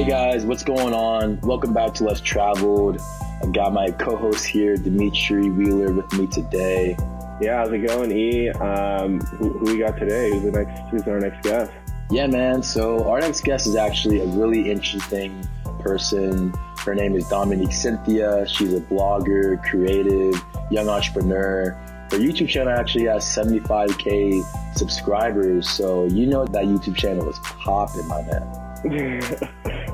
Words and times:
Hey 0.00 0.08
guys, 0.08 0.46
what's 0.46 0.64
going 0.64 0.94
on? 0.94 1.38
Welcome 1.42 1.74
back 1.74 1.92
to 1.96 2.04
Less 2.04 2.22
Traveled. 2.22 2.98
I 3.42 3.46
got 3.48 3.74
my 3.74 3.90
co-host 3.90 4.46
here, 4.46 4.78
Dimitri 4.78 5.50
Wheeler, 5.50 5.92
with 5.92 6.10
me 6.14 6.26
today. 6.26 6.96
Yeah, 7.38 7.58
how's 7.58 7.70
it 7.70 7.86
going, 7.86 8.10
E? 8.10 8.48
Um, 8.48 9.20
who, 9.20 9.50
who 9.58 9.74
we 9.74 9.78
got 9.78 9.98
today? 9.98 10.30
Who's 10.30 10.44
the 10.44 10.52
next? 10.52 10.90
Who's 10.90 11.02
our 11.02 11.20
next 11.20 11.42
guest? 11.42 11.70
Yeah, 12.10 12.28
man. 12.28 12.62
So 12.62 13.06
our 13.10 13.20
next 13.20 13.44
guest 13.44 13.66
is 13.66 13.76
actually 13.76 14.20
a 14.20 14.24
really 14.24 14.70
interesting 14.70 15.46
person. 15.80 16.54
Her 16.78 16.94
name 16.94 17.14
is 17.14 17.28
Dominique 17.28 17.74
Cynthia. 17.74 18.48
She's 18.48 18.72
a 18.72 18.80
blogger, 18.80 19.62
creative, 19.64 20.42
young 20.70 20.88
entrepreneur. 20.88 21.72
Her 22.10 22.18
YouTube 22.18 22.48
channel 22.48 22.72
actually 22.72 23.04
has 23.04 23.22
75k 23.24 24.76
subscribers, 24.78 25.68
so 25.68 26.06
you 26.06 26.26
know 26.26 26.46
that 26.46 26.64
YouTube 26.64 26.96
channel 26.96 27.28
is 27.28 27.38
popping, 27.42 28.08
my 28.08 28.22
man. 28.22 29.40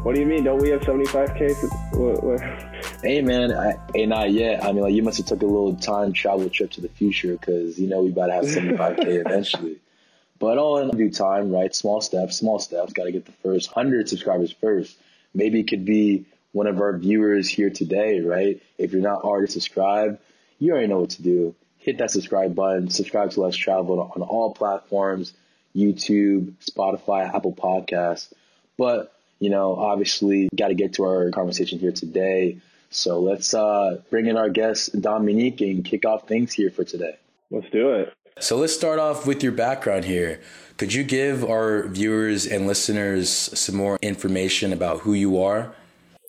what 0.06 0.15
do 0.15 0.20
you 0.20 0.27
mean? 0.27 0.45
Don't 0.45 0.62
we 0.62 0.69
have 0.70 0.83
75k? 0.83 1.96
What, 1.96 2.23
what? 2.23 2.41
Hey 3.02 3.20
man, 3.23 3.52
I, 3.52 3.74
hey 3.92 4.06
not 4.06 4.30
yet. 4.30 4.64
I 4.64 4.70
mean, 4.70 4.84
like 4.84 4.95
you 4.95 5.02
must 5.02 5.16
have 5.16 5.27
took 5.27 5.42
a 5.42 5.47
little 5.47 5.74
time 5.74 6.12
travel 6.12 6.48
trip 6.48 6.70
to 6.73 6.80
the 6.80 6.88
future 6.88 7.33
because 7.33 7.77
you 7.77 7.88
know 7.88 8.02
we 8.02 8.11
about 8.11 8.27
to 8.28 8.34
have 8.34 8.45
75k 8.45 9.05
eventually. 9.27 9.80
But 10.38 10.59
all 10.59 10.78
in 10.78 10.97
due 10.97 11.11
time, 11.11 11.50
right? 11.50 11.74
Small 11.74 12.00
steps, 12.00 12.37
small 12.37 12.61
steps. 12.61 12.92
Got 12.92 13.06
to 13.06 13.11
get 13.11 13.27
the 13.27 13.33
first 13.33 13.69
hundred 13.69 14.09
subscribers 14.09 14.52
first. 14.52 14.97
Maybe 15.34 15.59
it 15.59 15.69
could 15.69 15.84
be 15.84 16.25
one 16.52 16.69
of 16.69 16.80
our 16.80 16.97
viewers 16.97 17.48
here 17.48 17.70
today, 17.70 18.20
right? 18.20 18.62
If 18.78 18.92
you're 18.92 19.02
not 19.02 19.23
already 19.23 19.50
subscribed, 19.50 20.19
you 20.61 20.70
already 20.70 20.86
know 20.86 21.00
what 21.00 21.11
to 21.11 21.22
do 21.22 21.56
hit 21.78 21.98
that 21.98 22.11
subscribe 22.11 22.53
button, 22.55 22.91
subscribe 22.91 23.31
to 23.31 23.41
Less 23.41 23.55
Travel 23.55 24.12
on 24.14 24.22
all 24.22 24.53
platforms, 24.53 25.33
YouTube, 25.75 26.53
Spotify, 26.69 27.33
Apple 27.33 27.53
Podcasts. 27.53 28.33
But, 28.77 29.16
you 29.39 29.51
know, 29.51 29.77
obviously 29.77 30.48
got 30.55 30.69
to 30.69 30.75
get 30.75 30.95
to 30.95 31.05
our 31.05 31.31
conversation 31.31 31.79
here 31.79 31.92
today. 31.92 32.59
So 32.91 33.20
let's 33.20 33.53
uh, 33.53 34.01
bring 34.11 34.27
in 34.27 34.37
our 34.37 34.48
guest, 34.48 35.01
Dominique, 35.01 35.61
and 35.61 35.84
kick 35.84 36.06
off 36.06 36.28
things 36.28 36.53
here 36.53 36.70
for 36.70 36.84
today. 36.84 37.17
Let's 37.51 37.69
do 37.70 37.93
it. 37.93 38.12
So 38.39 38.56
let's 38.56 38.75
start 38.75 38.98
off 38.98 39.27
with 39.27 39.43
your 39.43 39.53
background 39.53 40.05
here. 40.05 40.41
Could 40.77 40.93
you 40.93 41.05
give 41.05 41.43
our 41.45 41.89
viewers 41.89 42.47
and 42.47 42.67
listeners 42.67 43.31
some 43.31 43.77
more 43.77 43.98
information 44.03 44.73
about 44.73 45.01
who 45.01 45.15
you 45.15 45.41
are? 45.43 45.75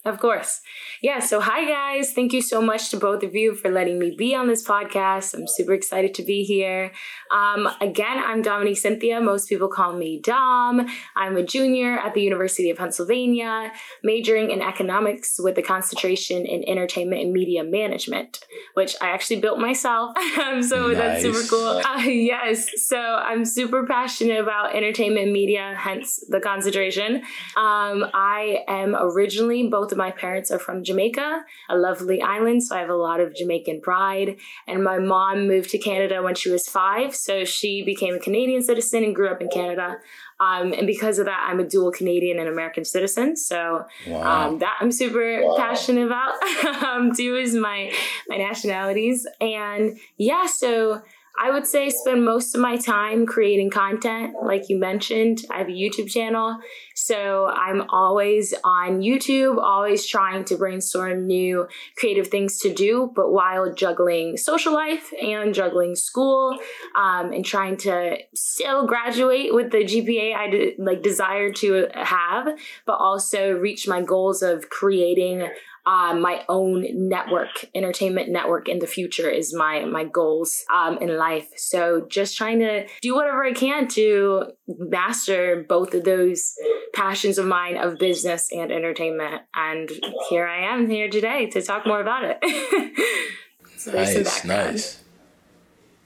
Of 0.07 0.19
course. 0.19 0.61
Yeah, 1.01 1.19
so 1.19 1.41
hi 1.41 1.65
guys. 1.67 2.13
Thank 2.13 2.31
you 2.31 2.41
so 2.41 2.61
much 2.61 2.91
to 2.91 2.97
both 2.97 3.23
of 3.23 3.35
you 3.35 3.53
for 3.53 3.69
letting 3.69 3.99
me 3.99 4.15
be 4.17 4.33
on 4.33 4.47
this 4.47 4.65
podcast. 4.65 5.33
I'm 5.33 5.47
super 5.47 5.73
excited 5.73 6.13
to 6.13 6.23
be 6.23 6.45
here. 6.45 6.93
Um, 7.29 7.67
again, 7.81 8.23
I'm 8.25 8.41
Dominique 8.41 8.77
Cynthia. 8.77 9.19
Most 9.19 9.49
people 9.49 9.67
call 9.67 9.91
me 9.91 10.21
Dom. 10.23 10.87
I'm 11.17 11.35
a 11.35 11.43
junior 11.43 11.99
at 11.99 12.13
the 12.13 12.21
University 12.21 12.69
of 12.69 12.77
Pennsylvania, 12.77 13.73
majoring 14.01 14.49
in 14.49 14.61
economics 14.61 15.37
with 15.39 15.57
a 15.57 15.61
concentration 15.61 16.45
in 16.45 16.63
entertainment 16.69 17.23
and 17.23 17.33
media 17.33 17.65
management, 17.65 18.45
which 18.75 18.95
I 19.01 19.09
actually 19.09 19.41
built 19.41 19.59
myself. 19.59 20.15
so 20.61 20.87
nice. 20.87 20.97
that's 20.97 21.21
super 21.21 21.43
cool. 21.49 21.81
Uh, 21.85 21.99
yes, 22.03 22.69
so 22.87 22.97
I'm 22.97 23.43
super 23.43 23.85
passionate 23.85 24.39
about 24.39 24.73
entertainment 24.73 25.25
and 25.25 25.33
media, 25.33 25.75
hence 25.77 26.23
the 26.29 26.39
concentration. 26.39 27.17
Um, 27.57 28.05
I 28.13 28.63
am 28.69 28.95
originally, 28.97 29.67
both 29.67 29.96
my 29.97 30.11
parents 30.11 30.51
are 30.51 30.59
from 30.59 30.83
Jamaica, 30.83 31.43
a 31.69 31.77
lovely 31.77 32.21
island. 32.21 32.63
So 32.63 32.75
I 32.75 32.79
have 32.79 32.89
a 32.89 32.95
lot 32.95 33.19
of 33.19 33.35
Jamaican 33.35 33.81
pride. 33.81 34.37
And 34.67 34.83
my 34.83 34.99
mom 34.99 35.47
moved 35.47 35.71
to 35.71 35.77
Canada 35.77 36.21
when 36.21 36.35
she 36.35 36.49
was 36.49 36.67
five. 36.67 37.15
So 37.15 37.43
she 37.43 37.83
became 37.83 38.15
a 38.15 38.19
Canadian 38.19 38.61
citizen 38.61 39.03
and 39.03 39.15
grew 39.15 39.29
up 39.29 39.41
in 39.41 39.49
Canada. 39.49 39.97
Um, 40.39 40.71
and 40.71 40.85
because 40.85 41.17
of 41.17 41.25
that, 41.25 41.47
I'm 41.49 41.59
a 41.59 41.63
dual 41.63 41.91
Canadian 41.91 42.37
and 42.37 42.47
American 42.47 42.85
citizen. 42.85 43.35
So 43.35 43.85
wow. 44.07 44.49
um, 44.49 44.59
that 44.59 44.77
I'm 44.79 44.91
super 44.91 45.41
wow. 45.43 45.55
passionate 45.57 46.05
about. 46.05 46.33
um, 46.83 47.11
two 47.11 47.35
is 47.35 47.55
my 47.55 47.91
my 48.27 48.37
nationalities, 48.37 49.25
and 49.41 49.97
yeah. 50.17 50.45
So 50.45 51.01
I 51.39 51.51
would 51.51 51.67
say 51.67 51.89
spend 51.89 52.25
most 52.25 52.55
of 52.55 52.61
my 52.61 52.77
time 52.77 53.25
creating 53.25 53.69
content. 53.69 54.33
Like 54.43 54.69
you 54.69 54.79
mentioned, 54.79 55.43
I 55.51 55.59
have 55.59 55.67
a 55.67 55.71
YouTube 55.71 56.09
channel. 56.09 56.57
So 56.95 57.47
I'm 57.47 57.83
always 57.89 58.55
on 58.63 59.01
YouTube, 59.01 59.61
always 59.61 60.07
trying 60.07 60.45
to 60.45 60.57
brainstorm 60.57 61.27
new 61.27 61.67
creative 61.95 62.27
things 62.27 62.57
to 62.59 62.73
do, 62.73 63.11
but 63.15 63.31
while 63.31 63.71
juggling 63.71 64.37
social 64.37 64.73
life 64.73 65.13
and 65.21 65.53
juggling 65.53 65.95
school 65.95 66.57
um, 66.95 67.31
and 67.31 67.45
trying 67.45 67.77
to 67.77 68.17
still 68.33 68.87
graduate 68.87 69.53
with 69.53 69.71
the 69.71 69.83
GPA 69.83 70.35
I 70.35 70.49
de- 70.49 70.75
like 70.79 71.03
desire 71.03 71.51
to 71.53 71.87
have, 71.93 72.47
but 72.85 72.93
also 72.93 73.51
reach 73.51 73.87
my 73.87 74.01
goals 74.01 74.41
of 74.41 74.69
creating 74.69 75.47
uh, 75.87 76.13
my 76.13 76.43
own 76.49 76.85
network, 77.07 77.65
entertainment 77.73 78.27
network 78.29 78.67
in 78.67 78.79
the 78.79 78.87
future 78.87 79.29
is 79.29 79.55
my 79.55 79.85
my 79.85 80.03
goals 80.03 80.65
um, 80.69 80.97
in 80.97 81.17
life. 81.17 81.47
So 81.55 82.05
just 82.09 82.35
trying 82.35 82.59
to 82.59 82.85
do 83.01 83.15
whatever 83.15 83.45
I 83.45 83.53
can 83.53 83.87
to 83.89 84.51
master 84.67 85.65
both 85.69 85.93
of 85.93 86.03
those 86.03 86.53
passions 86.93 87.37
of 87.37 87.45
mine 87.45 87.77
of 87.77 87.97
business 87.97 88.49
and 88.51 88.69
entertainment. 88.69 89.43
And 89.55 89.89
here 90.29 90.45
I 90.45 90.73
am 90.73 90.89
here 90.89 91.09
today 91.09 91.49
to 91.51 91.61
talk 91.61 91.87
more 91.87 92.01
about 92.01 92.23
it. 92.25 93.47
so 93.77 93.93
nice, 93.93 94.43
nice. 94.43 95.03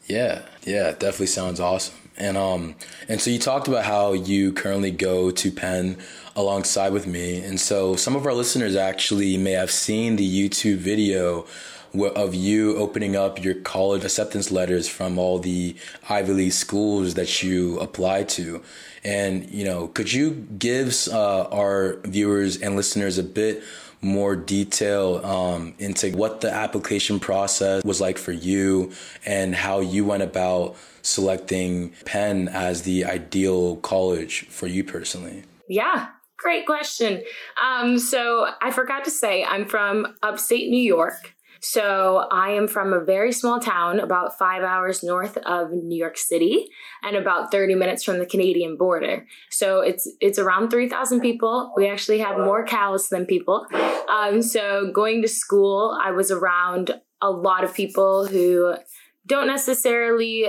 Yeah, 0.06 0.44
yeah, 0.64 0.92
definitely 0.92 1.28
sounds 1.28 1.60
awesome. 1.60 1.96
And 2.22 2.38
um, 2.38 2.76
and 3.10 3.20
so 3.20 3.32
you 3.32 3.40
talked 3.40 3.68
about 3.68 3.84
how 3.84 4.14
you 4.14 4.54
currently 4.54 4.92
go 4.92 5.32
to 5.32 5.52
Penn 5.52 5.98
alongside 6.36 6.94
with 6.94 7.08
me. 7.08 7.44
And 7.44 7.60
so 7.60 7.96
some 7.96 8.16
of 8.16 8.28
our 8.28 8.34
listeners 8.34 8.76
actually 8.76 9.38
may 9.38 9.54
have 9.54 9.72
seen 9.72 10.18
the 10.18 10.50
YouTube 10.50 10.78
video 10.78 11.48
of 11.94 12.34
you 12.36 12.78
opening 12.78 13.16
up 13.16 13.44
your 13.44 13.56
college 13.56 14.06
acceptance 14.06 14.52
letters 14.52 14.88
from 14.88 15.18
all 15.18 15.40
the 15.40 15.76
Ivy 16.10 16.34
League 16.34 16.54
schools 16.54 17.16
that 17.16 17.44
you 17.44 17.80
applied 17.80 18.30
to. 18.30 18.62
And, 19.04 19.50
you 19.50 19.66
know, 19.66 19.88
could 19.88 20.14
you 20.14 20.48
give 20.58 20.96
uh, 21.10 21.46
our 21.52 21.98
viewers 22.04 22.62
and 22.62 22.76
listeners 22.76 23.18
a 23.18 23.24
bit 23.24 23.64
more 24.02 24.36
detail 24.36 25.24
um, 25.26 25.74
into 25.80 26.12
what 26.12 26.42
the 26.42 26.52
application 26.52 27.20
process 27.20 27.84
was 27.84 28.02
like 28.02 28.18
for 28.18 28.32
you 28.32 28.92
and 29.26 29.56
how 29.56 29.80
you 29.80 30.06
went 30.06 30.24
about 30.24 30.76
selecting 31.02 31.94
Penn 32.06 32.48
as 32.48 32.84
the 32.84 33.06
ideal 33.06 33.78
college 33.78 34.48
for 34.50 34.68
you 34.68 34.84
personally? 34.84 35.44
Yeah, 35.68 36.08
Great 36.42 36.66
question. 36.66 37.24
Um, 37.62 38.00
so 38.00 38.48
I 38.62 38.72
forgot 38.72 39.04
to 39.06 39.12
say, 39.12 39.44
I'm 39.44 39.66
from 39.66 40.16
upstate 40.24 40.70
New 40.72 40.82
York. 40.82 41.36
So 41.62 42.28
I 42.32 42.50
am 42.50 42.68
from 42.68 42.92
a 42.92 43.00
very 43.00 43.32
small 43.32 43.60
town, 43.60 44.00
about 44.00 44.38
five 44.38 44.64
hours 44.64 45.04
north 45.04 45.38
of 45.38 45.72
New 45.72 45.96
York 45.98 46.18
City, 46.18 46.68
and 47.04 47.16
about 47.16 47.52
30 47.52 47.76
minutes 47.76 48.04
from 48.04 48.18
the 48.18 48.26
Canadian 48.26 48.78
border. 48.78 49.28
So 49.52 49.82
it's 49.82 50.12
it's 50.20 50.40
around 50.40 50.72
3,000 50.72 51.22
people. 51.22 51.72
We 51.78 51.88
actually 51.88 52.20
have 52.20 52.38
more 52.38 52.66
cows 52.66 53.10
than 53.10 53.28
people. 53.28 53.68
Um, 54.10 54.42
so 54.42 54.92
going 54.92 55.22
to 55.22 55.28
school, 55.28 55.98
I 56.04 56.12
was 56.12 56.32
around 56.32 57.00
a 57.22 57.30
lot 57.30 57.64
of 57.64 57.76
people 57.76 58.26
who 58.26 58.74
don't 59.28 59.48
necessarily 59.48 60.48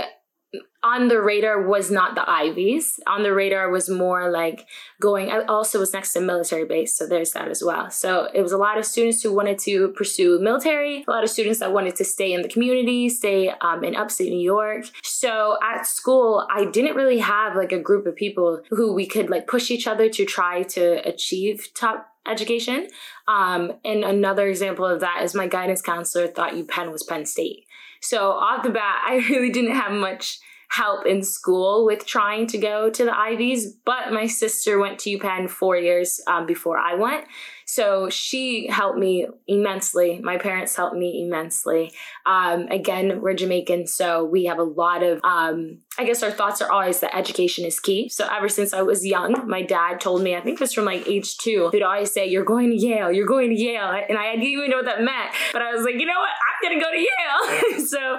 on 0.85 1.09
the 1.09 1.21
radar 1.21 1.63
was 1.63 1.91
not 1.91 2.15
the 2.15 2.29
Ivies. 2.29 2.99
On 3.07 3.23
the 3.23 3.33
radar 3.33 3.71
was 3.71 3.89
more 3.89 4.31
like 4.31 4.67
going, 5.01 5.31
I 5.31 5.45
also 5.45 5.79
was 5.79 5.93
next 5.93 6.13
to 6.15 6.21
military 6.21 6.65
base, 6.65 6.97
so 6.97 7.07
there's 7.07 7.33
that 7.33 7.49
as 7.49 7.63
well. 7.63 7.91
So 7.91 8.29
it 8.35 8.43
was 8.43 8.53
a 8.53 8.59
lot 8.59 8.79
of 8.79 8.85
students 8.85 9.23
who 9.23 9.33
wanted 9.33 9.59
to 9.61 9.89
pursue 9.89 10.41
military, 10.41 11.05
a 11.07 11.11
lot 11.11 11.23
of 11.23 11.31
students 11.31 11.61
that 11.61 11.73
wanted 11.73 11.95
to 11.97 12.05
stay 12.05 12.33
in 12.33 12.43
the 12.43 12.49
community, 12.49 13.09
stay 13.09 13.51
um, 13.61 13.85
in 13.85 13.95
upstate 13.95 14.31
New 14.31 14.41
York. 14.41 14.87
So 15.05 15.57
at 15.63 15.87
school, 15.87 16.47
I 16.51 16.65
didn't 16.65 16.97
really 16.97 17.19
have 17.19 17.55
like 17.55 17.73
a 17.73 17.79
group 17.79 18.07
of 18.07 18.17
people 18.17 18.63
who 18.71 18.93
we 18.93 19.07
could 19.07 19.31
like 19.31 19.47
push 19.47 19.71
each 19.71 19.87
other 19.87 20.09
to 20.09 20.25
try 20.25 20.65
to 20.65 21.07
achieve 21.09 21.69
top 21.75 22.09
education. 22.27 22.89
Um, 23.29 23.73
and 23.85 24.05
another 24.05 24.49
example 24.49 24.85
of 24.85 25.01
that 25.01 25.23
is 25.23 25.35
my 25.35 25.47
guidance 25.47 25.81
counselor 25.81 26.27
thought 26.27 26.55
UPenn 26.55 26.91
was 26.91 27.03
Penn 27.05 27.27
State. 27.27 27.67
So 28.01 28.33
off 28.33 28.65
the 28.65 28.71
bat, 28.71 29.03
I 29.07 29.25
really 29.31 29.51
didn't 29.51 29.77
have 29.77 29.93
much 29.93 30.41
help 30.73 31.05
in 31.05 31.23
school 31.23 31.85
with 31.85 32.07
trying 32.07 32.47
to 32.47 32.57
go 32.57 32.89
to 32.89 33.05
the 33.05 33.15
Ivies, 33.15 33.75
but 33.85 34.11
my 34.11 34.27
sister 34.27 34.79
went 34.79 34.99
to 35.01 35.19
UPenn 35.19 35.51
four 35.51 35.77
years 35.77 36.19
um, 36.27 36.47
before 36.47 36.79
I 36.79 36.95
went. 36.95 37.27
So 37.73 38.11
she 38.11 38.67
helped 38.67 38.99
me 38.99 39.27
immensely. 39.49 40.21
My 40.23 40.37
parents 40.37 40.77
helped 40.77 40.95
me 40.95 41.25
immensely. 41.25 41.91
Um, 42.27 42.67
again, 42.67 43.23
we're 43.23 43.33
Jamaican, 43.33 43.87
so 43.87 44.27
we 44.27 44.45
have 44.45 44.59
a 44.59 44.63
lot 44.63 45.03
of, 45.03 45.23
um, 45.25 45.79
I 45.99 46.05
guess 46.05 46.23
our 46.23 46.31
thoughts 46.31 46.61
are 46.61 46.71
always 46.71 47.01
that 47.01 47.17
education 47.17 47.65
is 47.65 47.81
key. 47.81 48.11
So 48.11 48.29
ever 48.31 48.51
since 48.51 48.75
I 48.75 48.83
was 48.83 49.07
young, 49.07 49.49
my 49.49 49.63
dad 49.63 50.03
told 50.03 50.21
me, 50.21 50.37
I 50.37 50.43
think 50.43 50.57
it 50.57 50.61
was 50.61 50.75
from 50.75 50.85
like 50.85 51.09
age 51.09 51.39
two, 51.39 51.71
he'd 51.73 51.83
always 51.83 52.13
say, 52.13 52.27
You're 52.27 52.45
going 52.45 52.69
to 52.69 52.77
Yale, 52.77 53.11
you're 53.11 53.27
going 53.27 53.49
to 53.49 53.57
Yale. 53.57 53.91
And 54.07 54.19
I 54.19 54.33
didn't 54.33 54.49
even 54.49 54.69
know 54.69 54.77
what 54.77 54.85
that 54.85 55.01
meant. 55.01 55.31
But 55.55 55.63
I 55.63 55.73
was 55.73 55.83
like, 55.83 55.95
You 55.95 56.05
know 56.05 56.13
what? 56.19 56.29
I'm 56.29 56.69
gonna 56.69 56.79
go 56.79 56.91
to 56.91 56.99
Yale. 56.99 57.87
so, 57.87 58.19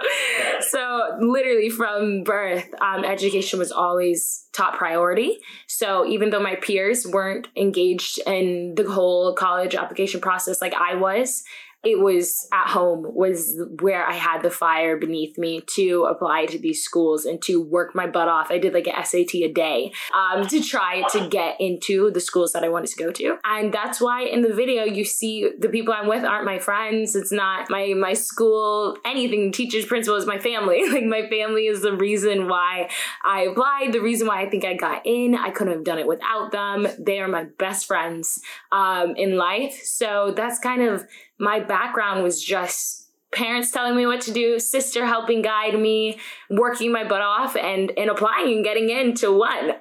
so 0.61 1.17
literally 1.21 1.69
from 1.69 2.23
birth, 2.23 2.67
um, 2.81 3.05
education 3.05 3.59
was 3.59 3.71
always 3.71 4.43
top 4.53 4.77
priority. 4.77 5.39
So 5.67 6.05
even 6.05 6.29
though 6.29 6.41
my 6.41 6.55
peers 6.55 7.05
weren't 7.07 7.47
engaged 7.57 8.19
in 8.27 8.75
the 8.75 8.89
whole 8.89 9.33
college 9.43 9.75
application 9.75 10.21
process 10.21 10.61
like 10.61 10.73
I 10.73 10.95
was, 10.95 11.43
it 11.83 11.99
was 11.99 12.47
at 12.53 12.67
home 12.67 13.05
was 13.13 13.59
where 13.81 14.07
I 14.07 14.13
had 14.13 14.41
the 14.41 14.49
fire 14.49 14.97
beneath 14.97 15.37
me 15.37 15.61
to 15.75 16.05
apply 16.09 16.45
to 16.45 16.57
these 16.57 16.81
schools 16.81 17.25
and 17.25 17.41
to 17.43 17.61
work 17.61 17.93
my 17.93 18.07
butt 18.07 18.29
off. 18.29 18.51
I 18.51 18.57
did 18.57 18.73
like 18.73 18.87
an 18.87 19.03
SAT 19.03 19.35
a 19.35 19.51
day 19.51 19.91
um, 20.13 20.47
to 20.47 20.63
try 20.63 21.03
to 21.09 21.27
get 21.27 21.59
into 21.59 22.09
the 22.11 22.21
schools 22.21 22.53
that 22.53 22.63
I 22.63 22.69
wanted 22.69 22.91
to 22.91 23.03
go 23.03 23.11
to. 23.11 23.37
And 23.43 23.73
that's 23.73 23.99
why 23.99 24.23
in 24.23 24.43
the 24.43 24.53
video 24.53 24.85
you 24.85 25.03
see 25.03 25.49
the 25.59 25.67
people 25.67 25.93
I'm 25.93 26.07
with 26.07 26.23
aren't 26.23 26.45
my 26.45 26.57
friends. 26.57 27.17
It's 27.17 27.33
not 27.33 27.69
my 27.69 27.93
my 27.93 28.13
school, 28.13 28.97
anything, 29.05 29.51
teachers, 29.51 29.85
principals, 29.85 30.25
my 30.25 30.39
family. 30.39 30.87
like 30.89 31.03
my 31.03 31.27
family 31.27 31.67
is 31.67 31.81
the 31.81 31.95
reason 31.95 32.47
why 32.47 32.89
I 33.25 33.41
applied, 33.41 33.91
the 33.91 34.01
reason 34.01 34.27
why 34.27 34.41
I 34.41 34.49
think 34.49 34.63
I 34.63 34.75
got 34.75 35.05
in. 35.05 35.35
I 35.35 35.49
couldn't 35.49 35.73
have 35.73 35.83
done 35.83 35.99
it 35.99 36.07
without 36.07 36.53
them. 36.53 36.87
They 36.97 37.19
are 37.19 37.27
my 37.27 37.45
best 37.59 37.87
friends 37.87 38.39
um, 38.71 39.17
in 39.17 39.35
life. 39.35 39.81
So 39.83 40.33
that's 40.33 40.59
kind 40.59 40.81
of 40.81 41.05
my 41.43 41.59
background 41.59 42.23
was 42.23 42.41
just 42.41 43.03
parents 43.33 43.71
telling 43.71 43.95
me 43.95 44.05
what 44.05 44.21
to 44.21 44.31
do, 44.31 44.59
sister 44.59 45.05
helping 45.05 45.41
guide 45.41 45.77
me, 45.77 46.19
working 46.49 46.91
my 46.91 47.03
butt 47.03 47.21
off 47.21 47.55
and 47.55 47.91
and 47.97 48.09
applying 48.09 48.53
and 48.53 48.63
getting 48.63 48.89
into 48.89 49.37
one, 49.37 49.73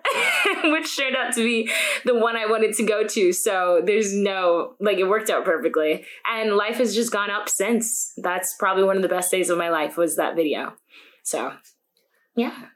which 0.64 0.96
turned 0.96 1.14
out 1.14 1.34
to 1.34 1.44
be 1.44 1.70
the 2.04 2.14
one 2.14 2.36
I 2.36 2.46
wanted 2.46 2.74
to 2.76 2.82
go 2.82 3.06
to. 3.06 3.32
So 3.32 3.80
there's 3.84 4.12
no 4.12 4.74
like 4.80 4.98
it 4.98 5.04
worked 5.04 5.30
out 5.30 5.44
perfectly. 5.44 6.04
And 6.28 6.56
life 6.56 6.76
has 6.76 6.94
just 6.94 7.12
gone 7.12 7.30
up 7.30 7.48
since. 7.48 8.12
That's 8.16 8.54
probably 8.58 8.84
one 8.84 8.96
of 8.96 9.02
the 9.02 9.08
best 9.08 9.30
days 9.30 9.50
of 9.50 9.58
my 9.58 9.68
life 9.68 9.96
was 9.96 10.16
that 10.16 10.34
video. 10.34 10.74
So 11.22 11.52
yeah. 12.34 12.66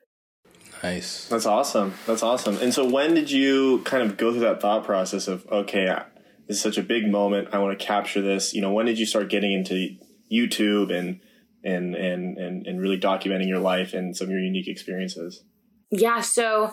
Nice. 0.83 1.27
That's 1.29 1.47
awesome. 1.47 1.95
That's 2.07 2.23
awesome. 2.23 2.59
And 2.59 2.73
so 2.73 2.89
when 2.89 3.15
did 3.15 3.31
you 3.31 3.81
kind 3.81 4.03
of 4.03 4.17
go 4.17 4.31
through 4.31 4.41
that 4.41 4.61
thought 4.61 4.85
process 4.85 5.27
of 5.27 5.47
okay, 5.51 5.89
this 6.47 6.59
is 6.59 6.63
such 6.63 6.79
a 6.79 6.83
big 6.83 7.11
moment. 7.11 7.49
I 7.53 7.59
want 7.59 7.79
to 7.79 7.85
capture 7.85 8.23
this. 8.23 8.55
You 8.55 8.61
know, 8.61 8.73
when 8.73 8.87
did 8.87 8.99
you 8.99 9.07
start 9.07 9.31
getting 9.31 9.53
into 9.53 9.97
YouTube 10.33 10.97
and 10.97 11.21
and 11.65 11.95
and 11.95 12.39
and, 12.39 12.67
and 12.67 12.81
really 12.81 12.99
documenting 12.99 13.49
your 13.49 13.59
life 13.59 13.95
and 13.95 14.17
some 14.17 14.27
of 14.27 14.31
your 14.31 14.41
unique 14.41 14.69
experiences? 14.69 15.45
Yeah, 15.91 16.21
so 16.21 16.73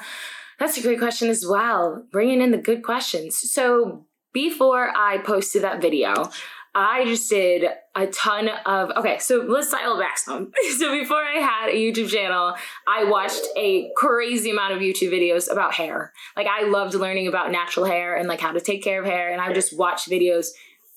that's 0.60 0.78
a 0.78 0.82
great 0.82 1.00
question 1.00 1.30
as 1.30 1.46
well. 1.48 2.06
Bringing 2.12 2.42
in 2.42 2.52
the 2.52 2.58
good 2.58 2.84
questions. 2.84 3.40
So 3.52 4.06
before 4.34 4.92
I 4.96 5.20
posted 5.20 5.64
that 5.64 5.82
video, 5.82 6.30
I 6.76 7.06
just 7.06 7.30
did 7.30 7.66
a 7.96 8.08
ton 8.08 8.50
of 8.66 8.90
okay 8.98 9.20
so 9.20 9.46
let's 9.48 9.70
dial 9.70 10.00
back 10.00 10.18
some. 10.18 10.52
So 10.78 10.92
before 10.92 11.24
i 11.24 11.36
had 11.40 11.70
a 11.70 11.76
youtube 11.76 12.10
channel 12.10 12.56
i 12.88 13.04
watched 13.04 13.46
a 13.56 13.92
crazy 13.96 14.50
amount 14.50 14.74
of 14.74 14.80
youtube 14.80 15.12
videos 15.12 15.52
about 15.52 15.74
hair. 15.74 16.12
Like 16.36 16.48
i 16.48 16.64
loved 16.64 16.96
learning 16.96 17.28
about 17.28 17.52
natural 17.52 17.86
hair 17.86 18.16
and 18.16 18.28
like 18.28 18.42
how 18.42 18.52
to 18.52 18.62
take 18.62 18.84
care 18.84 19.00
of 19.02 19.06
hair 19.06 19.32
and 19.32 19.40
i 19.40 19.54
just 19.54 19.78
watch 19.78 20.10
videos 20.10 20.48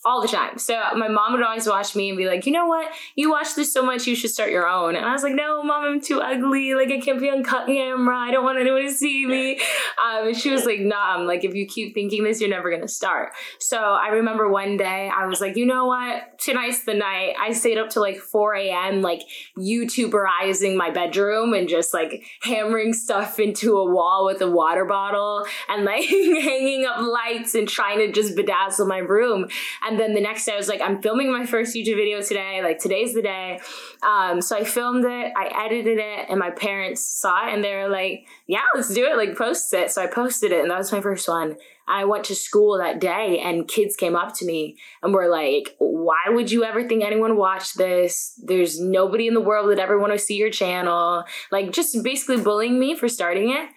all 0.06 0.23
the 0.23 0.29
time. 0.29 0.56
So 0.56 0.81
my 0.94 1.08
mom 1.08 1.32
would 1.32 1.43
always 1.43 1.67
watch 1.67 1.97
me 1.97 2.11
and 2.11 2.17
be 2.17 2.26
like, 2.26 2.47
you 2.47 2.53
know 2.53 2.67
what? 2.67 2.88
You 3.17 3.29
watch 3.29 3.56
this 3.56 3.73
so 3.73 3.85
much, 3.85 4.06
you 4.06 4.14
should 4.14 4.31
start 4.31 4.53
your 4.53 4.69
own. 4.69 4.94
And 4.94 5.05
I 5.05 5.12
was 5.12 5.25
like, 5.25 5.35
no, 5.35 5.64
mom, 5.64 5.85
I'm 5.85 6.00
too 6.00 6.20
ugly. 6.20 6.75
Like 6.75 6.93
I 6.93 7.00
can't 7.00 7.19
be 7.19 7.29
on 7.29 7.43
camera. 7.43 8.17
I 8.17 8.31
don't 8.31 8.44
want 8.44 8.61
anyone 8.61 8.82
to 8.82 8.93
see 8.93 9.26
me. 9.26 9.61
Um, 10.00 10.29
and 10.29 10.37
she 10.37 10.50
was 10.50 10.64
like, 10.64 10.79
nah, 10.79 11.17
I'm 11.17 11.26
like, 11.26 11.43
if 11.43 11.55
you 11.55 11.67
keep 11.67 11.93
thinking 11.93 12.23
this, 12.23 12.41
you're 12.41 12.49
never 12.49 12.70
gonna 12.70 12.87
start. 12.87 13.32
So 13.58 13.79
I 13.79 14.08
remember 14.08 14.49
one 14.49 14.76
day 14.76 15.11
I 15.12 15.26
was 15.26 15.41
like, 15.41 15.56
you 15.56 15.67
know 15.67 15.87
what? 15.87 16.38
Tonight's 16.38 16.85
the 16.85 16.94
night. 16.94 17.35
I 17.41 17.52
stayed 17.52 17.79
up 17.79 17.91
to 17.91 18.00
like 18.00 18.19
4 18.19 18.55
a.m. 18.55 19.02
like 19.02 19.23
YouTuberizing 19.59 20.76
my 20.76 20.91
bedroom 20.91 21.52
and 21.52 21.69
just 21.69 21.93
like 21.93 22.25
hammering 22.43 22.93
stuff 22.93 23.41
into 23.41 23.76
a 23.79 23.93
wall 23.93 24.25
with 24.25 24.41
a 24.41 24.50
water 24.50 24.85
bottle 24.85 25.47
and 25.69 25.85
like 25.85 26.05
hanging 26.05 26.87
up 26.87 27.00
lights 27.00 27.56
and 27.56 27.69
trying 27.69 27.99
to 27.99 28.12
just 28.12 28.37
bedazzle 28.37 28.87
my 28.87 28.99
room. 28.99 29.49
And 29.85 29.96
and 29.97 30.03
then 30.03 30.15
the 30.15 30.21
next 30.21 30.45
day 30.45 30.53
I 30.53 30.57
was 30.57 30.69
like, 30.69 30.83
I'm 30.83 31.01
filming 31.01 31.33
my 31.33 31.47
first 31.47 31.75
YouTube 31.75 31.97
video 31.97 32.21
today. 32.21 32.61
Like 32.63 32.79
today's 32.79 33.15
the 33.15 33.23
day. 33.23 33.59
Um, 34.07 34.43
so 34.43 34.55
I 34.55 34.63
filmed 34.63 35.07
it, 35.07 35.33
I 35.35 35.65
edited 35.65 35.97
it, 35.97 36.27
and 36.29 36.39
my 36.39 36.51
parents 36.51 37.01
saw 37.01 37.49
it 37.49 37.55
and 37.55 37.65
they 37.65 37.75
were 37.75 37.89
like, 37.89 38.27
yeah, 38.47 38.61
let's 38.75 38.93
do 38.93 39.07
it. 39.07 39.17
Like 39.17 39.39
post 39.39 39.73
it. 39.73 39.91
So 39.91 40.03
I 40.03 40.07
posted 40.07 40.53
it 40.53 40.61
and 40.61 40.71
that 40.71 40.77
was 40.77 40.93
my 40.93 41.01
first 41.01 41.27
one. 41.27 41.57
I 41.89 42.05
went 42.05 42.25
to 42.25 42.35
school 42.35 42.77
that 42.77 43.01
day 43.01 43.39
and 43.39 43.67
kids 43.67 43.97
came 43.97 44.17
up 44.17 44.35
to 44.35 44.45
me 44.45 44.77
and 45.03 45.15
were 45.15 45.31
like, 45.31 45.75
why 45.79 46.25
would 46.29 46.53
you 46.53 46.63
ever 46.63 46.87
think 46.87 47.03
anyone 47.03 47.39
watched 47.39 47.79
this? 47.79 48.39
There's 48.45 48.79
nobody 48.79 49.27
in 49.27 49.33
the 49.33 49.41
world 49.41 49.71
that 49.71 49.79
ever 49.79 49.99
want 49.99 50.13
to 50.13 50.19
see 50.19 50.37
your 50.37 50.51
channel. 50.51 51.25
Like 51.51 51.73
just 51.73 52.03
basically 52.05 52.43
bullying 52.43 52.79
me 52.79 52.97
for 52.97 53.09
starting 53.09 53.51
it 53.51 53.71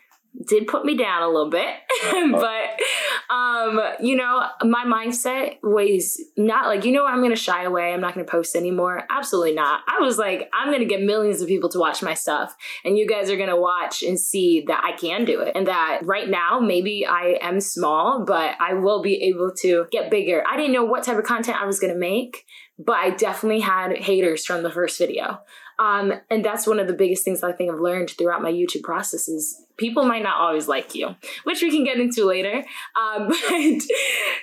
did 0.47 0.67
put 0.67 0.85
me 0.85 0.95
down 0.95 1.23
a 1.23 1.27
little 1.27 1.49
bit 1.49 1.75
but 2.31 3.33
um 3.33 3.79
you 3.99 4.15
know 4.15 4.47
my 4.63 4.85
mindset 4.85 5.57
was 5.61 6.21
not 6.37 6.67
like 6.67 6.85
you 6.85 6.91
know 6.91 7.05
i'm 7.05 7.21
gonna 7.21 7.35
shy 7.35 7.63
away 7.63 7.93
i'm 7.93 8.01
not 8.01 8.13
gonna 8.13 8.25
post 8.25 8.55
anymore. 8.55 9.05
Absolutely 9.09 9.53
not. 9.53 9.81
I 9.87 9.99
was 9.99 10.17
like 10.17 10.49
i'm 10.53 10.71
gonna 10.71 10.85
get 10.85 11.01
millions 11.01 11.41
of 11.41 11.47
people 11.47 11.69
to 11.69 11.79
watch 11.79 12.01
my 12.01 12.13
stuff 12.13 12.55
and 12.85 12.97
you 12.97 13.07
guys 13.07 13.29
are 13.29 13.37
gonna 13.37 13.59
watch 13.59 14.03
and 14.03 14.19
see 14.19 14.63
that 14.67 14.83
i 14.83 14.95
can 14.95 15.25
do 15.25 15.41
it 15.41 15.53
and 15.55 15.67
that 15.67 16.01
right 16.03 16.29
now 16.29 16.59
maybe 16.59 17.05
i 17.05 17.37
am 17.41 17.59
small 17.59 18.23
but 18.25 18.55
i 18.59 18.73
will 18.73 19.01
be 19.01 19.23
able 19.23 19.51
to 19.51 19.87
get 19.91 20.11
bigger. 20.11 20.43
I 20.47 20.57
didn't 20.57 20.73
know 20.73 20.85
what 20.85 21.03
type 21.03 21.17
of 21.17 21.25
content 21.25 21.61
i 21.61 21.65
was 21.65 21.79
gonna 21.79 21.95
make 21.95 22.45
but 22.79 22.95
I 22.95 23.09
definitely 23.09 23.59
had 23.59 23.97
haters 23.97 24.45
from 24.45 24.63
the 24.63 24.71
first 24.71 24.97
video. 24.97 25.41
Um, 25.79 26.13
and 26.29 26.43
that's 26.43 26.65
one 26.65 26.79
of 26.79 26.87
the 26.87 26.93
biggest 26.93 27.25
things 27.25 27.43
I 27.43 27.51
think 27.51 27.71
I've 27.71 27.79
learned 27.79 28.11
throughout 28.11 28.41
my 28.41 28.51
YouTube 28.51 28.83
process 28.83 29.27
is 29.27 29.65
people 29.79 30.03
might 30.03 30.21
not 30.21 30.37
always 30.37 30.67
like 30.67 30.93
you, 30.93 31.15
which 31.43 31.61
we 31.61 31.71
can 31.71 31.83
get 31.83 31.99
into 31.99 32.25
later. 32.25 32.63
Um, 32.95 33.27
but 33.49 33.81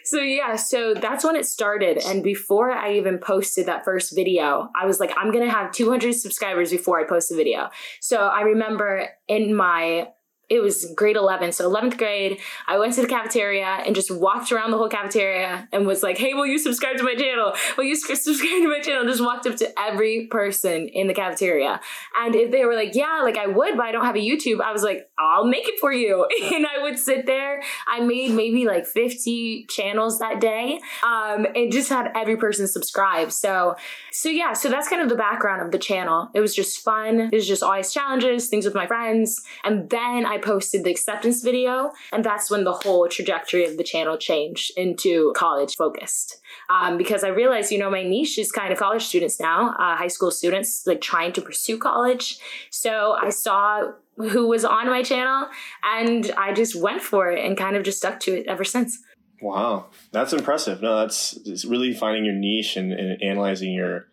so 0.04 0.18
yeah, 0.18 0.56
so 0.56 0.94
that's 0.94 1.24
when 1.24 1.36
it 1.36 1.46
started. 1.46 1.98
And 2.06 2.22
before 2.22 2.72
I 2.72 2.94
even 2.94 3.18
posted 3.18 3.66
that 3.66 3.84
first 3.84 4.14
video, 4.14 4.70
I 4.74 4.86
was 4.86 4.98
like, 4.98 5.12
I'm 5.16 5.30
gonna 5.30 5.50
have 5.50 5.72
200 5.72 6.14
subscribers 6.14 6.70
before 6.70 6.98
I 6.98 7.04
post 7.04 7.30
a 7.30 7.36
video. 7.36 7.70
So 8.00 8.18
I 8.18 8.40
remember 8.40 9.08
in 9.28 9.54
my 9.54 10.08
it 10.48 10.60
was 10.60 10.86
grade 10.94 11.16
11 11.16 11.52
so 11.52 11.68
11th 11.68 11.98
grade 11.98 12.38
i 12.66 12.78
went 12.78 12.92
to 12.94 13.02
the 13.02 13.08
cafeteria 13.08 13.82
and 13.84 13.94
just 13.94 14.10
walked 14.10 14.52
around 14.52 14.70
the 14.70 14.76
whole 14.76 14.88
cafeteria 14.88 15.68
and 15.72 15.86
was 15.86 16.02
like 16.02 16.18
hey 16.18 16.34
will 16.34 16.46
you 16.46 16.58
subscribe 16.58 16.96
to 16.96 17.02
my 17.02 17.14
channel? 17.14 17.52
Will 17.76 17.84
you 17.84 17.96
subscribe 17.96 18.62
to 18.62 18.68
my 18.68 18.80
channel? 18.80 19.04
Just 19.06 19.22
walked 19.22 19.46
up 19.46 19.56
to 19.56 19.80
every 19.80 20.26
person 20.26 20.88
in 20.88 21.06
the 21.06 21.14
cafeteria. 21.14 21.80
And 22.16 22.34
if 22.34 22.50
they 22.50 22.64
were 22.64 22.74
like 22.74 22.94
yeah 22.94 23.20
like 23.22 23.36
i 23.36 23.46
would 23.46 23.76
but 23.76 23.86
i 23.86 23.92
don't 23.92 24.04
have 24.04 24.16
a 24.16 24.20
youtube 24.20 24.60
i 24.60 24.72
was 24.72 24.82
like 24.82 25.08
i'll 25.18 25.46
make 25.46 25.66
it 25.68 25.78
for 25.80 25.92
you. 25.92 26.26
And 26.56 26.66
i 26.66 26.82
would 26.82 26.98
sit 26.98 27.26
there. 27.26 27.62
I 27.88 28.00
made 28.00 28.30
maybe 28.30 28.66
like 28.66 28.86
50 28.86 29.66
channels 29.68 30.18
that 30.20 30.40
day 30.40 30.80
um, 31.02 31.46
and 31.54 31.72
just 31.72 31.88
had 31.88 32.10
every 32.14 32.36
person 32.36 32.66
subscribe. 32.66 33.32
So 33.32 33.76
so 34.12 34.28
yeah 34.28 34.52
so 34.52 34.68
that's 34.68 34.88
kind 34.88 35.02
of 35.02 35.08
the 35.08 35.16
background 35.16 35.62
of 35.62 35.72
the 35.72 35.78
channel. 35.78 36.30
It 36.34 36.40
was 36.40 36.54
just 36.54 36.82
fun. 36.82 37.20
It 37.20 37.34
was 37.34 37.46
just 37.46 37.62
always 37.62 37.92
challenges 37.92 38.48
things 38.48 38.64
with 38.64 38.74
my 38.74 38.86
friends. 38.86 39.42
And 39.64 39.90
then 39.90 40.24
i 40.26 40.35
I 40.36 40.38
posted 40.38 40.84
the 40.84 40.90
acceptance 40.90 41.42
video, 41.42 41.92
and 42.12 42.22
that's 42.22 42.50
when 42.50 42.64
the 42.64 42.72
whole 42.72 43.08
trajectory 43.08 43.64
of 43.64 43.78
the 43.78 43.84
channel 43.84 44.18
changed 44.18 44.70
into 44.76 45.32
college 45.34 45.76
focused. 45.76 46.40
Um, 46.68 46.98
because 46.98 47.24
I 47.24 47.28
realized, 47.28 47.72
you 47.72 47.78
know, 47.78 47.90
my 47.90 48.02
niche 48.02 48.38
is 48.38 48.52
kind 48.52 48.70
of 48.72 48.78
college 48.78 49.04
students 49.04 49.40
now, 49.40 49.70
uh, 49.70 49.96
high 49.96 50.08
school 50.08 50.30
students, 50.30 50.86
like 50.86 51.00
trying 51.00 51.32
to 51.32 51.40
pursue 51.40 51.78
college. 51.78 52.38
So 52.70 53.16
I 53.20 53.30
saw 53.30 53.92
who 54.16 54.46
was 54.46 54.64
on 54.64 54.86
my 54.86 55.02
channel 55.02 55.48
and 55.82 56.30
I 56.36 56.52
just 56.52 56.74
went 56.80 57.02
for 57.02 57.30
it 57.30 57.44
and 57.44 57.56
kind 57.56 57.76
of 57.76 57.82
just 57.82 57.98
stuck 57.98 58.20
to 58.20 58.38
it 58.38 58.46
ever 58.46 58.64
since. 58.64 58.98
Wow, 59.40 59.86
that's 60.12 60.32
impressive. 60.32 60.82
No, 60.82 61.00
that's 61.00 61.38
really 61.66 61.92
finding 61.94 62.24
your 62.24 62.34
niche 62.34 62.76
and, 62.76 62.92
and 62.92 63.22
analyzing 63.22 63.72
your 63.72 64.08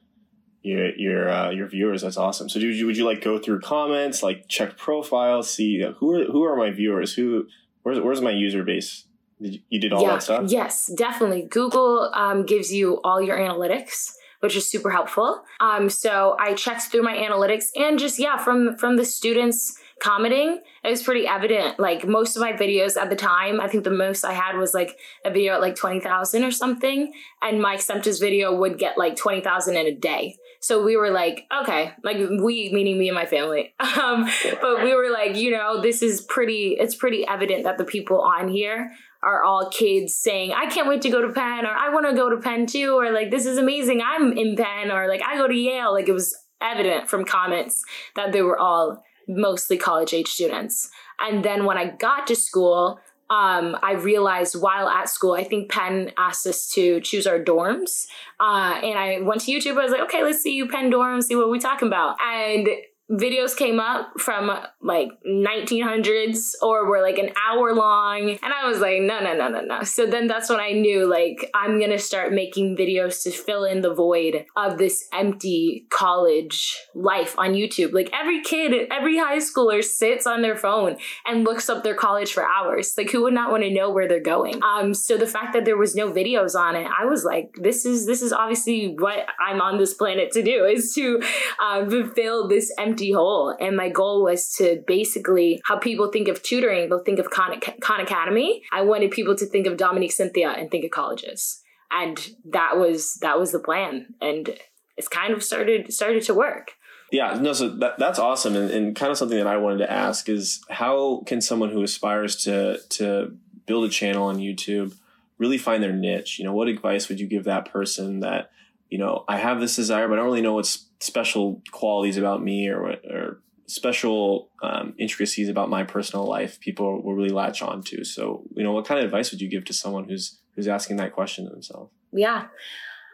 your 0.63 0.95
your 0.95 1.29
uh, 1.29 1.49
your 1.51 1.67
viewers. 1.67 2.01
That's 2.01 2.17
awesome. 2.17 2.49
So, 2.49 2.59
would 2.59 2.75
you 2.75 2.85
would 2.87 2.97
you 2.97 3.05
like 3.05 3.21
go 3.21 3.37
through 3.37 3.61
comments, 3.61 4.23
like 4.23 4.47
check 4.47 4.77
profiles, 4.77 5.51
see 5.51 5.85
who 5.97 6.15
are 6.15 6.25
who 6.25 6.43
are 6.43 6.55
my 6.55 6.71
viewers? 6.71 7.13
Who 7.13 7.47
where's 7.83 7.99
where's 7.99 8.21
my 8.21 8.31
user 8.31 8.63
base? 8.63 9.05
Did 9.41 9.55
you, 9.55 9.59
you 9.69 9.79
did 9.79 9.93
all 9.93 10.03
yeah, 10.03 10.13
that 10.13 10.23
stuff? 10.23 10.45
Yes, 10.47 10.91
definitely. 10.95 11.43
Google 11.43 12.09
um, 12.13 12.45
gives 12.45 12.73
you 12.73 13.01
all 13.03 13.21
your 13.21 13.37
analytics 13.37 14.13
which 14.43 14.57
is 14.57 14.69
super 14.69 14.91
helpful. 14.91 15.41
Um, 15.61 15.89
so 15.89 16.35
I 16.37 16.53
checked 16.53 16.81
through 16.81 17.03
my 17.03 17.15
analytics 17.15 17.67
and 17.77 17.97
just 17.97 18.19
yeah, 18.19 18.35
from 18.35 18.75
from 18.75 18.97
the 18.97 19.05
students 19.05 19.79
commenting, 20.01 20.59
it 20.83 20.89
was 20.89 21.01
pretty 21.01 21.25
evident. 21.25 21.79
Like 21.79 22.05
most 22.05 22.35
of 22.35 22.41
my 22.41 22.51
videos 22.51 22.97
at 22.97 23.09
the 23.09 23.15
time, 23.15 23.61
I 23.61 23.69
think 23.69 23.85
the 23.85 23.89
most 23.89 24.25
I 24.25 24.33
had 24.33 24.57
was 24.57 24.73
like 24.73 24.97
a 25.23 25.31
video 25.31 25.53
at 25.53 25.61
like 25.61 25.75
twenty 25.75 26.01
thousand 26.01 26.43
or 26.43 26.51
something, 26.51 27.13
and 27.41 27.61
my 27.61 27.75
acceptance 27.75 28.19
video 28.19 28.53
would 28.53 28.77
get 28.77 28.97
like 28.97 29.15
twenty 29.15 29.39
thousand 29.39 29.77
in 29.77 29.87
a 29.87 29.95
day. 29.95 30.35
So 30.63 30.81
we 30.81 30.95
were 30.95 31.11
like, 31.11 31.45
okay, 31.61 31.91
like 32.03 32.17
we, 32.17 32.71
meaning 32.71 32.97
me 32.97 33.09
and 33.09 33.15
my 33.15 33.25
family. 33.25 33.75
Um, 34.03 34.27
but 34.59 34.83
we 34.83 34.93
were 34.95 35.11
like, 35.11 35.37
you 35.37 35.51
know, 35.51 35.81
this 35.81 36.01
is 36.01 36.21
pretty, 36.21 36.75
it's 36.79 36.95
pretty 36.95 37.25
evident 37.27 37.63
that 37.63 37.77
the 37.77 37.85
people 37.85 38.21
on 38.21 38.49
here 38.49 38.91
are 39.21 39.43
all 39.43 39.69
kids 39.69 40.15
saying, 40.15 40.51
I 40.51 40.65
can't 40.65 40.87
wait 40.87 41.01
to 41.03 41.09
go 41.09 41.21
to 41.21 41.31
Penn, 41.31 41.65
or 41.65 41.69
I 41.69 41.89
want 41.89 42.09
to 42.09 42.15
go 42.15 42.29
to 42.29 42.37
Penn 42.37 42.65
too, 42.65 42.97
or 42.97 43.11
like, 43.11 43.29
this 43.29 43.45
is 43.45 43.57
amazing, 43.57 44.01
I'm 44.01 44.33
in 44.33 44.55
Penn, 44.55 44.91
or 44.91 45.07
like, 45.07 45.21
I 45.21 45.37
go 45.37 45.47
to 45.47 45.53
Yale. 45.53 45.93
Like, 45.93 46.09
it 46.09 46.13
was 46.13 46.35
evident 46.59 47.07
from 47.07 47.23
comments 47.23 47.83
that 48.15 48.31
they 48.31 48.41
were 48.41 48.57
all 48.57 49.03
mostly 49.27 49.77
college 49.77 50.13
age 50.13 50.27
students. 50.27 50.89
And 51.19 51.45
then 51.45 51.65
when 51.65 51.77
I 51.77 51.91
got 51.91 52.27
to 52.27 52.35
school, 52.35 52.99
um, 53.33 53.75
I 53.81 53.93
realized 53.93 54.61
while 54.61 54.87
at 54.87 55.09
school, 55.09 55.33
I 55.33 55.43
think 55.43 55.71
Penn 55.71 56.11
asked 56.17 56.45
us 56.45 56.69
to 56.73 57.01
choose 57.01 57.25
our 57.25 57.39
dorms. 57.39 58.05
Uh, 58.39 58.79
and 58.83 58.99
I 58.99 59.21
went 59.21 59.41
to 59.41 59.51
YouTube. 59.51 59.79
I 59.79 59.83
was 59.83 59.91
like, 59.91 60.01
okay, 60.01 60.23
let's 60.23 60.43
see 60.43 60.63
UPenn 60.63 60.93
dorms, 60.93 61.23
see 61.23 61.35
what 61.35 61.49
we're 61.49 61.59
talking 61.59 61.87
about. 61.87 62.17
And 62.23 62.67
videos 63.13 63.55
came 63.55 63.79
up 63.79 64.19
from 64.19 64.51
like 64.81 65.09
1900s 65.27 66.53
or 66.61 66.89
were 66.89 67.01
like 67.01 67.17
an 67.17 67.29
hour 67.47 67.73
long 67.73 68.31
and 68.31 68.53
i 68.53 68.67
was 68.67 68.79
like 68.79 69.01
no 69.01 69.19
no 69.19 69.35
no 69.35 69.47
no 69.47 69.61
no. 69.61 69.83
So 69.83 70.05
then 70.05 70.27
that's 70.27 70.49
when 70.49 70.59
i 70.59 70.71
knew 70.71 71.05
like 71.05 71.49
i'm 71.53 71.79
gonna 71.79 71.99
start 71.99 72.33
making 72.33 72.75
videos 72.75 73.23
to 73.23 73.31
fill 73.31 73.65
in 73.65 73.81
the 73.81 73.93
void 73.93 74.45
of 74.55 74.77
this 74.77 75.07
empty 75.13 75.85
college 75.89 76.77
life 76.95 77.37
on 77.37 77.53
youtube. 77.53 77.93
Like 77.93 78.09
every 78.13 78.41
kid 78.41 78.87
every 78.91 79.17
high 79.17 79.37
schooler 79.37 79.83
sits 79.83 80.25
on 80.25 80.41
their 80.41 80.55
phone 80.55 80.97
and 81.25 81.43
looks 81.43 81.69
up 81.69 81.83
their 81.83 81.95
college 81.95 82.33
for 82.33 82.45
hours. 82.45 82.93
Like 82.97 83.11
who 83.11 83.23
would 83.23 83.33
not 83.33 83.51
want 83.51 83.63
to 83.63 83.69
know 83.73 83.91
where 83.91 84.07
they're 84.07 84.21
going? 84.21 84.61
Um 84.63 84.93
so 84.93 85.17
the 85.17 85.27
fact 85.27 85.53
that 85.53 85.65
there 85.65 85.77
was 85.77 85.95
no 85.95 86.11
videos 86.11 86.55
on 86.55 86.75
it 86.75 86.87
i 86.99 87.05
was 87.05 87.23
like 87.23 87.55
this 87.61 87.85
is 87.85 88.05
this 88.05 88.21
is 88.21 88.31
obviously 88.31 88.95
what 88.99 89.25
i'm 89.39 89.61
on 89.61 89.77
this 89.77 89.93
planet 89.93 90.31
to 90.31 90.41
do 90.41 90.65
is 90.65 90.93
to 90.93 91.21
uh, 91.59 91.85
fulfill 91.85 92.47
this 92.47 92.71
empty 92.77 93.02
empty 93.03 93.13
hole. 93.13 93.55
And 93.59 93.75
my 93.75 93.89
goal 93.89 94.23
was 94.23 94.53
to 94.55 94.83
basically 94.87 95.61
how 95.65 95.77
people 95.77 96.09
think 96.11 96.27
of 96.27 96.41
tutoring, 96.41 96.89
they'll 96.89 97.03
think 97.03 97.19
of 97.19 97.29
Khan, 97.29 97.59
Khan 97.81 97.99
Academy. 97.99 98.61
I 98.71 98.81
wanted 98.81 99.11
people 99.11 99.35
to 99.35 99.45
think 99.45 99.67
of 99.67 99.77
Dominique 99.77 100.11
Cynthia 100.11 100.49
and 100.49 100.71
think 100.71 100.85
of 100.85 100.91
colleges. 100.91 101.61
And 101.91 102.17
that 102.45 102.77
was 102.77 103.15
that 103.21 103.39
was 103.39 103.51
the 103.51 103.59
plan. 103.59 104.15
And 104.19 104.57
it's 104.97 105.07
kind 105.07 105.33
of 105.33 105.43
started 105.43 105.93
started 105.93 106.23
to 106.23 106.33
work. 106.33 106.71
Yeah, 107.11 107.37
no, 107.39 107.53
so 107.53 107.69
that, 107.69 107.99
that's 107.99 108.17
awesome, 108.17 108.55
and, 108.55 108.71
and 108.71 108.95
kind 108.95 109.11
of 109.11 109.19
something 109.19 109.37
that 109.37 109.45
I 109.45 109.57
wanted 109.57 109.77
to 109.79 109.91
ask 109.91 110.27
is 110.27 110.63
how 110.71 111.21
can 111.27 111.41
someone 111.41 111.69
who 111.69 111.83
aspires 111.83 112.35
to 112.37 112.79
to 112.89 113.37
build 113.67 113.85
a 113.85 113.89
channel 113.89 114.27
on 114.27 114.37
YouTube 114.37 114.95
really 115.37 115.59
find 115.59 115.83
their 115.83 115.93
niche? 115.93 116.39
You 116.39 116.45
know, 116.45 116.53
what 116.53 116.69
advice 116.69 117.09
would 117.09 117.19
you 117.19 117.27
give 117.27 117.43
that 117.43 117.71
person 117.71 118.21
that 118.21 118.49
you 118.93 118.99
know, 118.99 119.25
I 119.27 119.37
have 119.37 119.59
this 119.59 119.75
desire, 119.75 120.07
but 120.07 120.13
I 120.13 120.17
don't 120.17 120.25
really 120.25 120.43
know 120.43 120.53
what's 120.53 120.87
special 120.99 121.63
qualities 121.71 122.15
about 122.15 122.43
me 122.43 122.67
or 122.67 122.91
or 123.09 123.41
special 123.65 124.51
um, 124.61 124.93
intricacies 124.99 125.49
about 125.49 125.67
my 125.67 125.83
personal 125.83 126.27
life 126.27 126.59
people 126.59 127.01
will 127.01 127.15
really 127.15 127.31
latch 127.31 127.63
on 127.63 127.81
to. 127.81 128.03
So, 128.03 128.43
you 128.55 128.61
know, 128.61 128.71
what 128.71 128.85
kind 128.85 128.99
of 128.99 129.05
advice 129.05 129.31
would 129.31 129.41
you 129.41 129.49
give 129.49 129.65
to 129.65 129.73
someone 129.73 130.07
who's 130.07 130.37
who's 130.55 130.67
asking 130.67 130.97
that 130.97 131.11
question 131.11 131.45
to 131.45 131.49
themselves? 131.49 131.91
Yeah. 132.11 132.45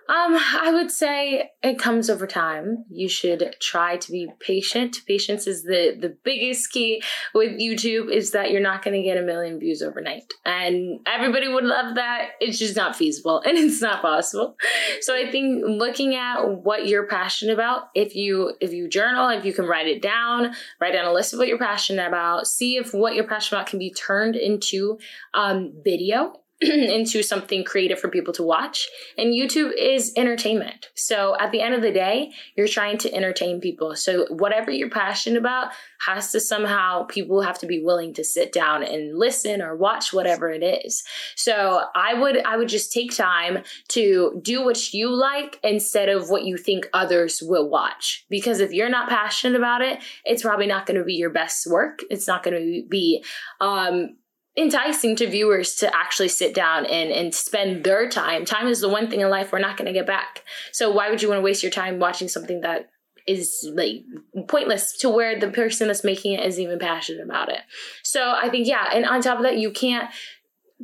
Um, 0.10 0.40
I 0.60 0.72
would 0.74 0.90
say 0.90 1.52
it 1.62 1.78
comes 1.78 2.10
over 2.10 2.26
time. 2.26 2.84
You 2.90 3.08
should 3.08 3.56
try 3.62 3.98
to 3.98 4.12
be 4.12 4.28
patient. 4.40 4.98
Patience 5.06 5.46
is 5.46 5.62
the 5.62 5.96
the 6.02 6.18
biggest 6.24 6.72
key 6.72 7.04
with 7.36 7.60
YouTube 7.60 8.12
is 8.12 8.32
that 8.32 8.50
you're 8.50 8.60
not 8.60 8.84
going 8.84 8.96
to 8.96 9.04
get 9.04 9.18
a 9.18 9.22
million 9.22 9.60
views 9.60 9.84
overnight. 9.84 10.24
And 10.46 11.02
everybody 11.06 11.48
would 11.48 11.64
love 11.64 11.94
that. 11.94 12.30
It's 12.42 12.58
just 12.58 12.76
not 12.76 12.96
feasible 12.96 13.42
and 13.46 13.56
it's 13.56 13.84
not 13.84 14.02
possible. 14.02 14.56
So 15.02 15.16
I 15.16 15.30
think 15.30 15.64
looking 15.68 16.16
at 16.16 16.44
what 16.44 16.88
you're 16.88 17.06
passionate 17.06 17.54
about, 17.54 17.90
if 17.94 18.16
you 18.16 18.54
if 18.60 18.74
you 18.74 18.90
journal, 18.90 19.30
if 19.30 19.46
you 19.46 19.54
can 19.54 19.66
write 19.66 19.88
it 19.88 20.02
down, 20.02 20.56
write 20.82 20.94
down 20.94 21.06
a 21.06 21.14
list 21.14 21.34
of 21.34 21.40
what 21.40 21.48
you're 21.48 21.60
passionate 21.60 22.08
about, 22.08 22.48
see 22.48 22.78
if 22.78 22.96
what 22.96 23.14
you're 23.14 23.28
passionate 23.28 23.60
about 23.60 23.70
can 23.70 23.78
be 23.78 23.94
turned 23.94 24.36
into 24.36 24.98
um, 25.36 25.72
video 25.84 26.34
into 26.62 27.24
something 27.24 27.64
creative 27.64 28.00
for 28.00 28.10
people 28.10 28.34
to 28.34 28.44
watch. 28.44 28.90
And 29.18 29.34
YouTube 29.34 29.72
is 29.78 30.12
entertainment. 30.18 30.90
So 30.94 31.38
at 31.40 31.52
the 31.52 31.62
end 31.62 31.74
of 31.74 31.82
the 31.82 31.92
day, 31.92 32.32
you're 32.58 32.68
trying 32.68 32.98
to 33.00 33.14
entertain 33.14 33.62
people. 33.62 33.96
So 33.96 34.26
whatever 34.30 34.70
you're 34.70 34.90
passionate 34.90 35.40
about 35.40 35.70
has 36.06 36.34
to 36.34 36.40
somehow, 36.42 37.04
people 37.04 37.42
have 37.42 37.60
to 37.60 37.66
be 37.66 37.82
willing 37.82 38.14
to 38.16 38.26
sit 38.26 38.52
down 38.52 38.84
and 38.84 39.18
listen 39.18 39.62
or 39.62 39.74
watch 39.74 40.12
whatever 40.12 40.50
it 40.50 40.62
is. 40.62 41.04
So 41.36 41.84
I 41.96 42.14
would, 42.14 42.44
I 42.46 42.58
would 42.58 42.70
just 42.70 42.92
take 42.92 43.16
time 43.16 43.64
to 43.90 44.40
do 44.42 44.64
what 44.64 44.94
you 44.94 45.10
like 45.10 45.60
instead 45.64 46.10
of 46.10 46.30
what 46.30 46.44
you 46.44 46.58
think 46.58 46.90
others 46.92 47.42
will 47.42 47.70
watch. 47.70 48.26
Because 48.30 48.60
if 48.60 48.74
you're 48.74 48.90
not 48.90 49.08
passionate 49.08 49.58
about 49.58 49.82
it, 49.82 50.00
it's 50.26 50.42
probably 50.42 50.68
not 50.68 50.86
going 50.86 50.98
to 50.98 51.06
be 51.06 51.14
your 51.14 51.30
best 51.30 51.68
work. 51.68 52.00
It's 52.10 52.28
not 52.28 52.44
going 52.44 52.58
to 52.58 52.88
be, 52.90 53.24
um, 53.62 54.18
enticing 54.60 55.16
to 55.16 55.30
viewers 55.30 55.76
to 55.76 55.96
actually 55.96 56.28
sit 56.28 56.54
down 56.54 56.86
and, 56.86 57.12
and 57.12 57.34
spend 57.34 57.84
their 57.84 58.10
time. 58.10 58.44
Time 58.44 58.68
is 58.68 58.82
the 58.82 58.90
one 58.90 59.10
thing 59.10 59.22
in 59.22 59.30
life 59.30 59.52
we're 59.52 59.60
not 59.60 59.78
going 59.78 59.86
to 59.86 59.94
get 59.94 60.06
back. 60.06 60.44
So 60.72 60.92
why 60.92 61.10
would 61.10 61.22
you 61.22 61.30
want 61.30 61.40
to 61.40 61.44
waste 61.44 61.64
your 61.64 61.72
time 61.72 62.00
watching 62.00 62.28
something 62.28 62.62
that 62.62 62.90
is 63.26 63.70
like 63.74 64.04
pointless 64.48 64.98
to 64.98 65.10
where 65.10 65.40
the 65.40 65.50
person 65.50 65.88
that's 65.88 66.04
making 66.04 66.34
it 66.34 66.46
isn't 66.46 66.64
even 66.64 66.80
passionate 66.80 67.24
about 67.24 67.50
it. 67.50 67.60
So 68.04 68.34
I 68.36 68.50
think 68.50 68.68
yeah, 68.68 68.90
and 68.92 69.06
on 69.06 69.22
top 69.22 69.38
of 69.38 69.44
that, 69.44 69.58
you 69.58 69.70
can't 69.70 70.10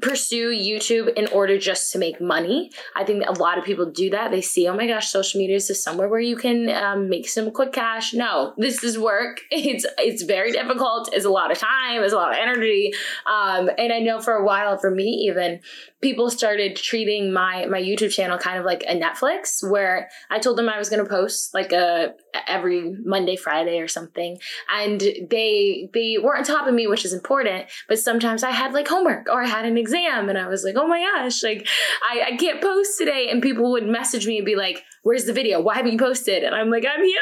pursue 0.01 0.49
YouTube 0.49 1.13
in 1.13 1.27
order 1.27 1.57
just 1.57 1.91
to 1.93 1.97
make 1.97 2.19
money. 2.19 2.69
I 2.95 3.05
think 3.05 3.23
a 3.25 3.31
lot 3.31 3.57
of 3.57 3.63
people 3.63 3.85
do 3.89 4.09
that. 4.09 4.29
They 4.29 4.41
see, 4.41 4.67
oh 4.67 4.75
my 4.75 4.87
gosh, 4.87 5.09
social 5.09 5.39
media 5.39 5.55
is 5.55 5.83
somewhere 5.83 6.09
where 6.09 6.19
you 6.19 6.35
can 6.35 6.69
um, 6.69 7.09
make 7.09 7.29
some 7.29 7.51
quick 7.51 7.71
cash. 7.71 8.13
No, 8.13 8.53
this 8.57 8.83
is 8.83 8.97
work. 8.97 9.41
It's 9.65 9.85
it's 9.97 10.21
very 10.23 10.51
difficult. 10.51 11.09
It's 11.11 11.25
a 11.25 11.29
lot 11.29 11.49
of 11.49 11.57
time. 11.57 12.03
It's 12.03 12.13
a 12.13 12.17
lot 12.17 12.31
of 12.31 12.37
energy. 12.37 12.93
Um, 13.25 13.69
and 13.77 13.91
I 13.91 13.99
know 13.99 14.19
for 14.19 14.33
a 14.33 14.45
while, 14.45 14.77
for 14.77 14.91
me 14.91 15.27
even, 15.27 15.61
people 16.01 16.29
started 16.29 16.75
treating 16.75 17.33
my 17.33 17.65
my 17.65 17.81
YouTube 17.81 18.11
channel 18.11 18.37
kind 18.37 18.59
of 18.59 18.65
like 18.65 18.83
a 18.87 18.99
Netflix, 18.99 19.67
where 19.67 20.09
I 20.29 20.39
told 20.39 20.57
them 20.57 20.69
I 20.69 20.77
was 20.77 20.89
going 20.89 21.03
to 21.03 21.09
post 21.09 21.53
like 21.53 21.71
a 21.71 22.13
every 22.47 22.95
Monday, 23.03 23.37
Friday, 23.37 23.79
or 23.79 23.87
something, 23.87 24.37
and 24.71 24.99
they 24.99 25.89
they 25.93 26.17
were 26.21 26.37
on 26.37 26.43
top 26.43 26.67
of 26.67 26.73
me, 26.73 26.85
which 26.85 27.05
is 27.05 27.13
important. 27.13 27.65
But 27.87 27.97
sometimes 27.97 28.43
I 28.43 28.51
had 28.51 28.73
like 28.73 28.87
homework 28.87 29.27
or 29.29 29.41
I 29.41 29.47
had 29.47 29.65
an 29.65 29.77
exam, 29.85 30.29
and 30.29 30.37
I 30.37 30.47
was 30.47 30.63
like, 30.63 30.75
oh 30.77 30.87
my 30.87 30.99
gosh, 30.99 31.43
like 31.43 31.67
I, 32.03 32.33
I 32.33 32.37
can't 32.37 32.61
post 32.61 32.97
today, 32.97 33.27
and 33.29 33.41
people 33.41 33.71
would 33.71 33.87
message 33.87 34.25
me 34.25 34.37
and 34.37 34.45
be 34.45 34.55
like, 34.55 34.83
where's 35.03 35.25
the 35.25 35.33
video? 35.33 35.61
Why 35.61 35.75
haven't 35.75 35.91
you 35.91 35.99
posted? 35.99 36.43
And 36.43 36.55
I'm 36.55 36.69
like, 36.69 36.85
I'm 36.85 37.03
human. 37.03 37.21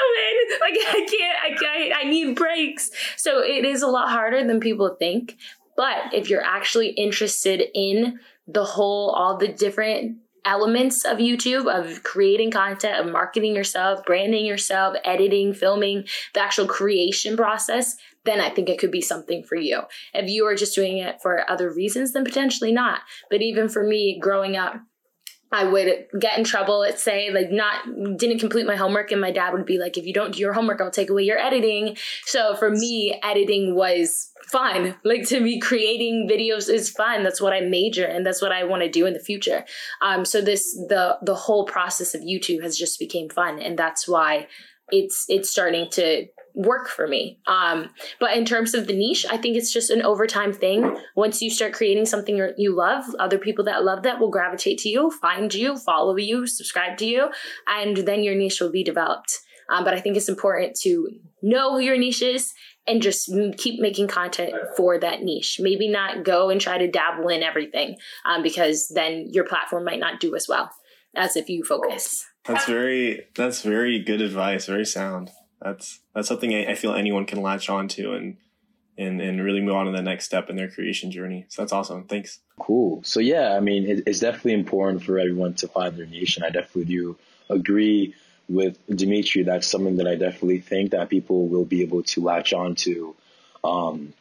Like 0.61 0.75
I 0.77 1.05
can't, 1.09 1.37
I 1.43 1.49
can't, 1.57 1.93
I 1.95 2.09
need 2.09 2.35
breaks. 2.35 2.91
So 3.17 3.39
it 3.39 3.65
is 3.65 3.81
a 3.81 3.87
lot 3.87 4.09
harder 4.09 4.45
than 4.45 4.59
people 4.59 4.95
think. 4.97 5.37
But 5.75 6.13
if 6.13 6.29
you're 6.29 6.43
actually 6.43 6.89
interested 6.89 7.63
in 7.73 8.19
the 8.47 8.63
whole, 8.63 9.09
all 9.09 9.37
the 9.37 9.47
different 9.47 10.17
elements 10.45 11.05
of 11.05 11.17
YouTube, 11.17 11.73
of 11.73 12.03
creating 12.03 12.51
content, 12.51 12.99
of 12.99 13.11
marketing 13.11 13.55
yourself, 13.55 14.05
branding 14.05 14.45
yourself, 14.45 14.95
editing, 15.03 15.53
filming, 15.53 16.05
the 16.33 16.41
actual 16.41 16.67
creation 16.67 17.35
process, 17.35 17.95
then 18.25 18.39
I 18.39 18.49
think 18.49 18.69
it 18.69 18.79
could 18.79 18.91
be 18.91 19.01
something 19.01 19.43
for 19.43 19.55
you. 19.55 19.81
If 20.13 20.29
you 20.29 20.45
are 20.47 20.55
just 20.55 20.75
doing 20.75 20.97
it 20.97 21.21
for 21.21 21.49
other 21.49 21.71
reasons, 21.71 22.13
then 22.13 22.23
potentially 22.23 22.71
not. 22.71 23.01
But 23.29 23.41
even 23.41 23.69
for 23.69 23.83
me, 23.83 24.19
growing 24.19 24.55
up, 24.55 24.75
I 25.53 25.65
would 25.65 26.07
get 26.19 26.37
in 26.37 26.43
trouble, 26.43 26.79
let's 26.79 27.03
say, 27.03 27.29
like 27.29 27.51
not 27.51 27.85
didn't 28.17 28.39
complete 28.39 28.65
my 28.65 28.75
homework, 28.75 29.11
and 29.11 29.21
my 29.21 29.31
dad 29.31 29.53
would 29.53 29.67
be 29.67 29.77
like, 29.77 29.97
if 29.97 30.05
you 30.05 30.13
don't 30.13 30.33
do 30.33 30.39
your 30.39 30.53
homework, 30.53 30.81
I'll 30.81 30.89
take 30.89 31.11
away 31.11 31.23
your 31.23 31.37
editing. 31.37 31.95
So 32.25 32.55
for 32.55 32.71
me, 32.71 33.19
editing 33.21 33.75
was 33.75 34.31
fun. 34.47 34.95
Like 35.03 35.27
to 35.27 35.39
me, 35.39 35.59
creating 35.59 36.27
videos 36.29 36.69
is 36.69 36.89
fun. 36.89 37.21
That's 37.21 37.39
what 37.39 37.53
I 37.53 37.61
major 37.61 38.05
and 38.05 38.25
that's 38.25 38.41
what 38.41 38.51
I 38.51 38.63
want 38.63 38.81
to 38.81 38.89
do 38.89 39.05
in 39.05 39.13
the 39.13 39.19
future. 39.19 39.63
Um, 40.01 40.25
so 40.25 40.41
this 40.41 40.73
the 40.73 41.19
the 41.21 41.35
whole 41.35 41.65
process 41.65 42.15
of 42.15 42.21
YouTube 42.21 42.63
has 42.63 42.75
just 42.75 42.97
became 42.97 43.29
fun, 43.29 43.59
and 43.59 43.77
that's 43.77 44.07
why 44.07 44.47
it's 44.89 45.25
it's 45.29 45.51
starting 45.51 45.87
to 45.91 46.25
work 46.53 46.87
for 46.87 47.07
me. 47.07 47.39
Um, 47.47 47.89
but 48.19 48.35
in 48.37 48.45
terms 48.45 48.73
of 48.73 48.87
the 48.87 48.93
niche, 48.93 49.25
I 49.29 49.37
think 49.37 49.57
it's 49.57 49.73
just 49.73 49.89
an 49.89 50.01
overtime 50.03 50.53
thing. 50.53 50.97
Once 51.15 51.41
you 51.41 51.49
start 51.49 51.73
creating 51.73 52.05
something 52.05 52.53
you 52.57 52.75
love, 52.75 53.03
other 53.19 53.37
people 53.37 53.65
that 53.65 53.83
love 53.83 54.03
that 54.03 54.19
will 54.19 54.29
gravitate 54.29 54.77
to 54.79 54.89
you, 54.89 55.11
find 55.11 55.53
you, 55.53 55.77
follow 55.77 56.15
you, 56.15 56.45
subscribe 56.47 56.97
to 56.97 57.05
you, 57.05 57.29
and 57.67 57.97
then 57.97 58.23
your 58.23 58.35
niche 58.35 58.61
will 58.61 58.71
be 58.71 58.83
developed. 58.83 59.39
Um, 59.69 59.83
but 59.83 59.93
I 59.93 60.01
think 60.01 60.17
it's 60.17 60.29
important 60.29 60.75
to 60.81 61.09
know 61.41 61.73
who 61.73 61.79
your 61.79 61.97
niche 61.97 62.21
is 62.21 62.53
and 62.85 63.01
just 63.01 63.31
keep 63.57 63.79
making 63.79 64.07
content 64.07 64.53
for 64.75 64.99
that 64.99 65.23
niche. 65.23 65.57
Maybe 65.59 65.87
not 65.87 66.23
go 66.23 66.49
and 66.49 66.59
try 66.59 66.77
to 66.77 66.89
dabble 66.89 67.29
in 67.29 67.43
everything 67.43 67.97
um, 68.25 68.43
because 68.43 68.89
then 68.93 69.29
your 69.31 69.45
platform 69.45 69.85
might 69.85 69.99
not 69.99 70.19
do 70.19 70.35
as 70.35 70.47
well 70.47 70.69
as 71.15 71.35
if 71.35 71.49
you 71.49 71.63
focus. 71.63 72.25
That's 72.45 72.65
very 72.65 73.27
that's 73.35 73.61
very 73.61 73.99
good 73.99 74.21
advice. 74.21 74.65
Very 74.65 74.85
sound. 74.85 75.31
That's 75.63 75.99
that's 76.13 76.27
something 76.27 76.53
I, 76.53 76.71
I 76.71 76.75
feel 76.75 76.93
anyone 76.93 77.25
can 77.25 77.41
latch 77.41 77.69
on 77.69 77.87
to 77.89 78.13
and 78.13 78.37
and 78.97 79.21
and 79.21 79.43
really 79.43 79.61
move 79.61 79.75
on 79.75 79.85
to 79.85 79.91
the 79.91 80.01
next 80.01 80.25
step 80.25 80.49
in 80.49 80.55
their 80.55 80.69
creation 80.69 81.11
journey. 81.11 81.45
So 81.49 81.61
that's 81.61 81.73
awesome. 81.73 82.03
Thanks. 82.03 82.39
Cool. 82.59 83.01
So 83.03 83.19
yeah, 83.19 83.55
I 83.55 83.59
mean, 83.59 83.85
it, 83.87 84.03
it's 84.05 84.19
definitely 84.19 84.53
important 84.53 85.03
for 85.03 85.17
everyone 85.17 85.53
to 85.55 85.67
find 85.67 85.95
their 85.97 86.05
niche, 86.05 86.37
and 86.37 86.45
I 86.45 86.49
definitely 86.49 86.85
do 86.85 87.17
agree 87.49 88.13
with 88.49 88.77
Dimitri, 88.87 89.43
that's 89.43 89.67
something 89.67 89.97
that 89.97 90.07
I 90.07 90.15
definitely 90.15 90.59
think 90.59 90.91
that 90.91 91.09
people 91.09 91.47
will 91.47 91.65
be 91.65 91.81
able 91.81 92.03
to 92.03 92.21
latch 92.21 92.53
on 92.53 92.75
to. 92.75 93.15
Um, 93.63 94.13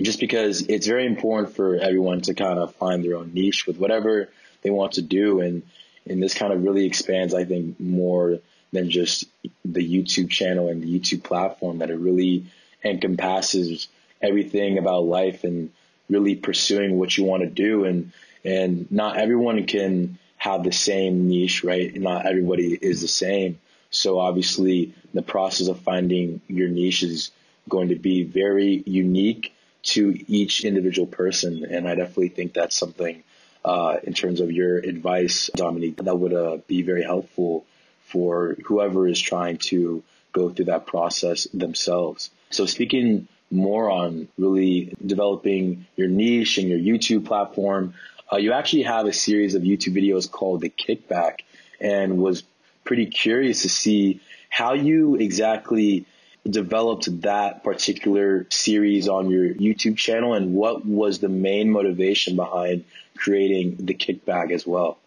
just 0.00 0.20
because 0.20 0.62
it's 0.62 0.86
very 0.86 1.06
important 1.06 1.54
for 1.54 1.76
everyone 1.76 2.20
to 2.22 2.34
kind 2.34 2.58
of 2.58 2.74
find 2.74 3.04
their 3.04 3.16
own 3.16 3.32
niche 3.32 3.66
with 3.66 3.78
whatever 3.78 4.28
they 4.62 4.70
want 4.70 4.92
to 4.92 5.02
do. 5.02 5.40
And, 5.40 5.62
and 6.08 6.22
this 6.22 6.34
kind 6.34 6.52
of 6.52 6.62
really 6.62 6.86
expands, 6.86 7.34
I 7.34 7.44
think, 7.44 7.78
more 7.80 8.38
than 8.72 8.90
just 8.90 9.26
the 9.64 9.86
YouTube 9.86 10.30
channel 10.30 10.68
and 10.68 10.82
the 10.82 10.98
YouTube 10.98 11.22
platform 11.22 11.78
that 11.78 11.90
it 11.90 11.98
really 11.98 12.46
encompasses 12.84 13.88
everything 14.20 14.78
about 14.78 15.04
life 15.04 15.44
and 15.44 15.70
really 16.08 16.34
pursuing 16.34 16.98
what 16.98 17.16
you 17.16 17.24
want 17.24 17.42
to 17.42 17.48
do. 17.48 17.84
And, 17.84 18.12
and 18.44 18.90
not 18.90 19.16
everyone 19.16 19.64
can 19.66 20.18
have 20.36 20.64
the 20.64 20.72
same 20.72 21.28
niche, 21.28 21.62
right? 21.64 21.94
Not 21.94 22.26
everybody 22.26 22.74
is 22.74 23.00
the 23.00 23.08
same. 23.08 23.58
So 23.90 24.18
obviously 24.18 24.94
the 25.12 25.22
process 25.22 25.68
of 25.68 25.80
finding 25.80 26.40
your 26.48 26.68
niche 26.68 27.02
is 27.02 27.30
going 27.68 27.90
to 27.90 27.96
be 27.96 28.24
very 28.24 28.82
unique 28.86 29.54
to 29.82 30.18
each 30.26 30.64
individual 30.64 31.06
person. 31.06 31.64
And 31.64 31.86
I 31.86 31.94
definitely 31.94 32.28
think 32.28 32.54
that's 32.54 32.76
something, 32.76 33.22
uh, 33.64 33.96
in 34.02 34.14
terms 34.14 34.40
of 34.40 34.50
your 34.50 34.78
advice, 34.78 35.50
Dominique, 35.54 35.98
that 35.98 36.16
would 36.16 36.32
uh, 36.32 36.58
be 36.66 36.82
very 36.82 37.02
helpful 37.02 37.64
for 38.12 38.56
whoever 38.64 39.08
is 39.08 39.20
trying 39.20 39.56
to 39.56 40.02
go 40.32 40.50
through 40.50 40.66
that 40.66 40.86
process 40.86 41.44
themselves. 41.52 42.30
So 42.50 42.66
speaking 42.66 43.28
more 43.50 43.90
on 43.90 44.28
really 44.38 44.94
developing 45.04 45.86
your 45.96 46.08
niche 46.08 46.58
and 46.58 46.68
your 46.68 46.78
YouTube 46.78 47.26
platform, 47.26 47.94
uh, 48.32 48.36
you 48.36 48.52
actually 48.52 48.82
have 48.82 49.06
a 49.06 49.12
series 49.12 49.54
of 49.54 49.62
YouTube 49.62 49.94
videos 49.94 50.30
called 50.30 50.60
The 50.60 50.70
Kickback 50.70 51.40
and 51.80 52.18
was 52.18 52.44
pretty 52.84 53.06
curious 53.06 53.62
to 53.62 53.68
see 53.68 54.20
how 54.48 54.74
you 54.74 55.16
exactly 55.16 56.06
developed 56.48 57.20
that 57.22 57.62
particular 57.62 58.46
series 58.50 59.08
on 59.08 59.30
your 59.30 59.54
YouTube 59.54 59.96
channel 59.96 60.34
and 60.34 60.54
what 60.54 60.84
was 60.84 61.20
the 61.20 61.28
main 61.28 61.70
motivation 61.70 62.36
behind 62.36 62.84
creating 63.16 63.76
the 63.78 63.94
kickback 63.94 64.50
as 64.50 64.66
well? 64.66 64.98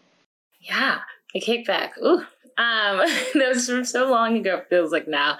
Yeah, 0.60 1.00
the 1.34 1.40
kickback. 1.40 1.98
Ooh. 2.02 2.24
Um, 2.58 2.98
that 3.34 3.48
was 3.48 3.68
from 3.68 3.84
so 3.84 4.10
long 4.10 4.36
ago. 4.36 4.56
It 4.56 4.68
feels 4.68 4.92
like 4.92 5.08
now. 5.08 5.38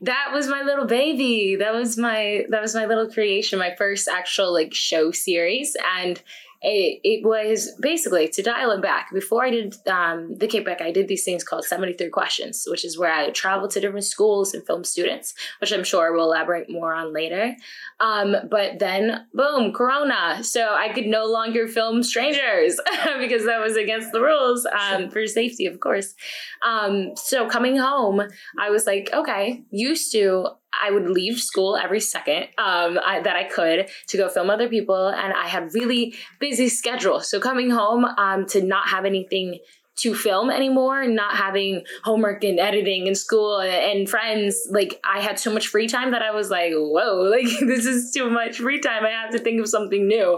That 0.00 0.30
was 0.32 0.48
my 0.48 0.62
little 0.62 0.86
baby. 0.86 1.56
That 1.56 1.74
was 1.74 1.96
my 1.96 2.44
that 2.50 2.60
was 2.60 2.74
my 2.74 2.86
little 2.86 3.10
creation. 3.10 3.58
My 3.58 3.74
first 3.76 4.08
actual 4.08 4.52
like 4.52 4.74
show 4.74 5.10
series, 5.10 5.76
and 5.96 6.22
it, 6.60 7.00
it 7.04 7.24
was 7.24 7.72
basically 7.80 8.28
to 8.28 8.42
dial 8.42 8.72
it 8.72 8.82
back. 8.82 9.12
Before 9.12 9.44
I 9.44 9.50
did 9.50 9.76
um, 9.86 10.34
the 10.34 10.48
kickback, 10.48 10.82
I 10.82 10.90
did 10.90 11.06
these 11.06 11.24
things 11.24 11.44
called 11.44 11.64
73 11.64 12.08
questions, 12.08 12.66
which 12.68 12.84
is 12.84 12.98
where 12.98 13.12
I 13.12 13.30
traveled 13.30 13.70
to 13.72 13.80
different 13.80 14.04
schools 14.04 14.54
and 14.54 14.66
film 14.66 14.82
students, 14.82 15.34
which 15.60 15.72
I'm 15.72 15.84
sure 15.84 16.12
we'll 16.12 16.24
elaborate 16.24 16.68
more 16.68 16.94
on 16.94 17.12
later. 17.12 17.54
Um, 18.00 18.34
but 18.50 18.80
then, 18.80 19.26
boom, 19.32 19.72
Corona. 19.72 20.42
So 20.42 20.74
I 20.74 20.92
could 20.92 21.06
no 21.06 21.26
longer 21.26 21.68
film 21.68 22.02
strangers 22.02 22.80
because 23.18 23.44
that 23.44 23.60
was 23.60 23.76
against 23.76 24.10
the 24.12 24.20
rules 24.20 24.66
um, 24.66 25.10
for 25.10 25.26
safety, 25.26 25.66
of 25.66 25.78
course. 25.78 26.14
Um, 26.62 27.12
so 27.14 27.48
coming 27.48 27.76
home, 27.76 28.22
I 28.58 28.70
was 28.70 28.84
like, 28.84 29.10
okay, 29.12 29.62
used 29.70 30.10
to 30.12 30.48
I 30.82 30.90
would 30.90 31.08
leave 31.08 31.38
school 31.38 31.76
every 31.76 32.00
second 32.00 32.44
um, 32.58 32.98
I, 33.04 33.20
that 33.22 33.36
I 33.36 33.44
could 33.44 33.88
to 34.08 34.16
go 34.16 34.28
film 34.28 34.50
other 34.50 34.68
people, 34.68 35.08
and 35.08 35.32
I 35.32 35.48
had 35.48 35.74
really 35.74 36.14
busy 36.38 36.68
schedule. 36.68 37.20
So 37.20 37.40
coming 37.40 37.70
home 37.70 38.04
um, 38.04 38.46
to 38.46 38.62
not 38.62 38.88
have 38.88 39.04
anything 39.04 39.58
to 39.98 40.14
film 40.14 40.48
anymore, 40.48 41.06
not 41.08 41.36
having 41.36 41.82
homework 42.04 42.44
and 42.44 42.60
editing 42.60 43.08
in 43.08 43.14
school 43.14 43.58
and, 43.58 43.72
and, 43.72 44.08
friends, 44.08 44.68
like 44.70 45.00
I 45.04 45.20
had 45.20 45.40
so 45.40 45.52
much 45.52 45.66
free 45.66 45.88
time 45.88 46.12
that 46.12 46.22
I 46.22 46.30
was 46.30 46.50
like, 46.50 46.72
whoa, 46.72 47.22
like 47.30 47.48
this 47.60 47.84
is 47.84 48.12
too 48.12 48.30
much 48.30 48.58
free 48.58 48.80
time. 48.80 49.04
I 49.04 49.10
have 49.10 49.30
to 49.32 49.38
think 49.38 49.60
of 49.60 49.68
something 49.68 50.06
new. 50.06 50.36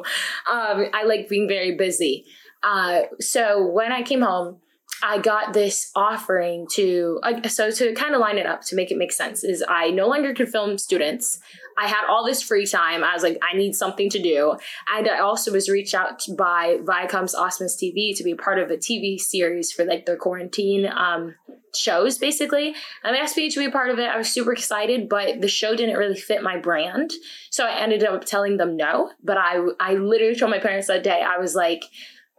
Um, 0.50 0.86
I 0.94 1.04
like 1.04 1.28
being 1.28 1.46
very 1.46 1.76
busy. 1.76 2.24
Uh, 2.62 3.02
so 3.20 3.66
when 3.66 3.92
I 3.92 4.02
came 4.02 4.22
home, 4.22 4.60
I 5.02 5.18
got 5.18 5.52
this 5.52 5.90
offering 5.96 6.66
to, 6.72 7.20
uh, 7.22 7.48
so 7.48 7.70
to 7.70 7.94
kind 7.94 8.14
of 8.14 8.20
line 8.20 8.38
it 8.38 8.46
up 8.46 8.62
to 8.66 8.76
make 8.76 8.90
it 8.90 8.98
make 8.98 9.12
sense, 9.12 9.42
is 9.44 9.64
I 9.66 9.90
no 9.90 10.08
longer 10.08 10.34
could 10.34 10.50
film 10.50 10.76
students. 10.76 11.38
I 11.78 11.86
had 11.86 12.04
all 12.06 12.26
this 12.26 12.42
free 12.42 12.66
time. 12.66 13.02
I 13.02 13.14
was 13.14 13.22
like, 13.22 13.38
I 13.42 13.56
need 13.56 13.74
something 13.74 14.10
to 14.10 14.22
do. 14.22 14.56
And 14.94 15.08
I 15.08 15.20
also 15.20 15.52
was 15.52 15.70
reached 15.70 15.94
out 15.94 16.22
by 16.36 16.78
Viacom's 16.82 17.34
Awesomeness 17.34 17.82
TV 17.82 18.14
to 18.16 18.22
be 18.22 18.34
part 18.34 18.58
of 18.58 18.70
a 18.70 18.76
TV 18.76 19.18
series 19.18 19.72
for 19.72 19.84
like 19.84 20.04
their 20.04 20.16
quarantine 20.16 20.86
um, 20.86 21.34
shows, 21.74 22.18
basically. 22.18 22.74
And 23.02 23.14
they 23.14 23.20
asked 23.20 23.36
me 23.36 23.48
to 23.48 23.58
be 23.58 23.66
a 23.66 23.70
part 23.70 23.88
of 23.88 23.98
it. 23.98 24.10
I 24.10 24.18
was 24.18 24.28
super 24.28 24.52
excited, 24.52 25.08
but 25.08 25.40
the 25.40 25.48
show 25.48 25.74
didn't 25.74 25.96
really 25.96 26.16
fit 26.16 26.42
my 26.42 26.58
brand. 26.58 27.12
So 27.50 27.64
I 27.64 27.80
ended 27.80 28.04
up 28.04 28.26
telling 28.26 28.58
them 28.58 28.76
no. 28.76 29.12
But 29.24 29.38
I, 29.38 29.66
I 29.78 29.94
literally 29.94 30.36
told 30.36 30.50
my 30.50 30.58
parents 30.58 30.88
that 30.88 31.02
day, 31.02 31.22
I 31.22 31.38
was 31.38 31.54
like, 31.54 31.84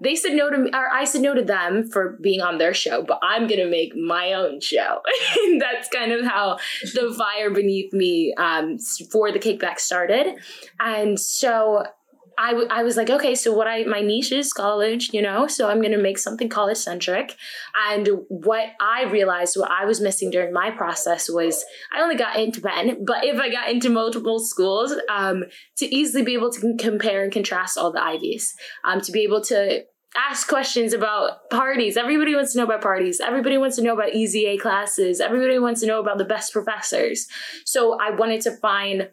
they 0.01 0.15
said 0.15 0.33
no 0.33 0.49
to 0.49 0.57
me, 0.57 0.71
or 0.73 0.91
I 0.91 1.05
said 1.05 1.21
no 1.21 1.33
to 1.33 1.43
them 1.43 1.87
for 1.89 2.17
being 2.21 2.41
on 2.41 2.57
their 2.57 2.73
show, 2.73 3.03
but 3.03 3.19
I'm 3.21 3.47
gonna 3.47 3.67
make 3.67 3.95
my 3.95 4.33
own 4.33 4.59
show. 4.59 4.99
and 5.43 5.61
that's 5.61 5.87
kind 5.89 6.11
of 6.11 6.25
how 6.25 6.57
the 6.93 7.13
fire 7.17 7.51
beneath 7.51 7.93
me 7.93 8.33
um, 8.37 8.77
for 9.11 9.31
the 9.31 9.39
kickback 9.39 9.79
started. 9.79 10.35
And 10.79 11.19
so 11.19 11.85
I, 12.41 12.49
w- 12.51 12.67
I 12.71 12.81
was 12.81 12.97
like, 12.97 13.11
okay, 13.11 13.35
so 13.35 13.53
what 13.53 13.67
I, 13.67 13.83
my 13.83 14.01
niche 14.01 14.31
is 14.31 14.51
college, 14.51 15.11
you 15.13 15.21
know, 15.21 15.45
so 15.45 15.69
I'm 15.69 15.79
going 15.79 15.91
to 15.91 16.01
make 16.01 16.17
something 16.17 16.49
college 16.49 16.77
centric. 16.77 17.35
And 17.89 18.09
what 18.29 18.69
I 18.81 19.03
realized, 19.03 19.55
what 19.57 19.69
I 19.69 19.85
was 19.85 20.01
missing 20.01 20.31
during 20.31 20.51
my 20.51 20.71
process 20.71 21.29
was 21.29 21.63
I 21.95 22.01
only 22.01 22.15
got 22.15 22.39
into 22.39 22.59
Penn, 22.59 23.05
but 23.05 23.23
if 23.23 23.39
I 23.39 23.49
got 23.51 23.69
into 23.69 23.91
multiple 23.91 24.39
schools, 24.39 24.91
um, 25.07 25.43
to 25.77 25.85
easily 25.95 26.23
be 26.23 26.33
able 26.33 26.51
to 26.51 26.75
compare 26.79 27.23
and 27.23 27.31
contrast 27.31 27.77
all 27.77 27.91
the 27.91 28.03
Ivies, 28.03 28.55
um, 28.83 29.01
to 29.01 29.11
be 29.11 29.21
able 29.21 29.41
to 29.41 29.83
ask 30.17 30.47
questions 30.47 30.93
about 30.93 31.49
parties. 31.51 31.95
Everybody 31.95 32.33
wants 32.33 32.53
to 32.53 32.57
know 32.57 32.65
about 32.65 32.81
parties. 32.81 33.21
Everybody 33.21 33.57
wants 33.59 33.75
to 33.77 33.83
know 33.83 33.93
about 33.93 34.13
easy 34.13 34.47
A 34.47 34.57
classes. 34.57 35.21
Everybody 35.21 35.59
wants 35.59 35.81
to 35.81 35.87
know 35.87 35.99
about 35.99 36.17
the 36.17 36.25
best 36.25 36.51
professors. 36.51 37.27
So 37.65 37.97
I 37.99 38.09
wanted 38.09 38.41
to 38.41 38.57
find 38.57 39.09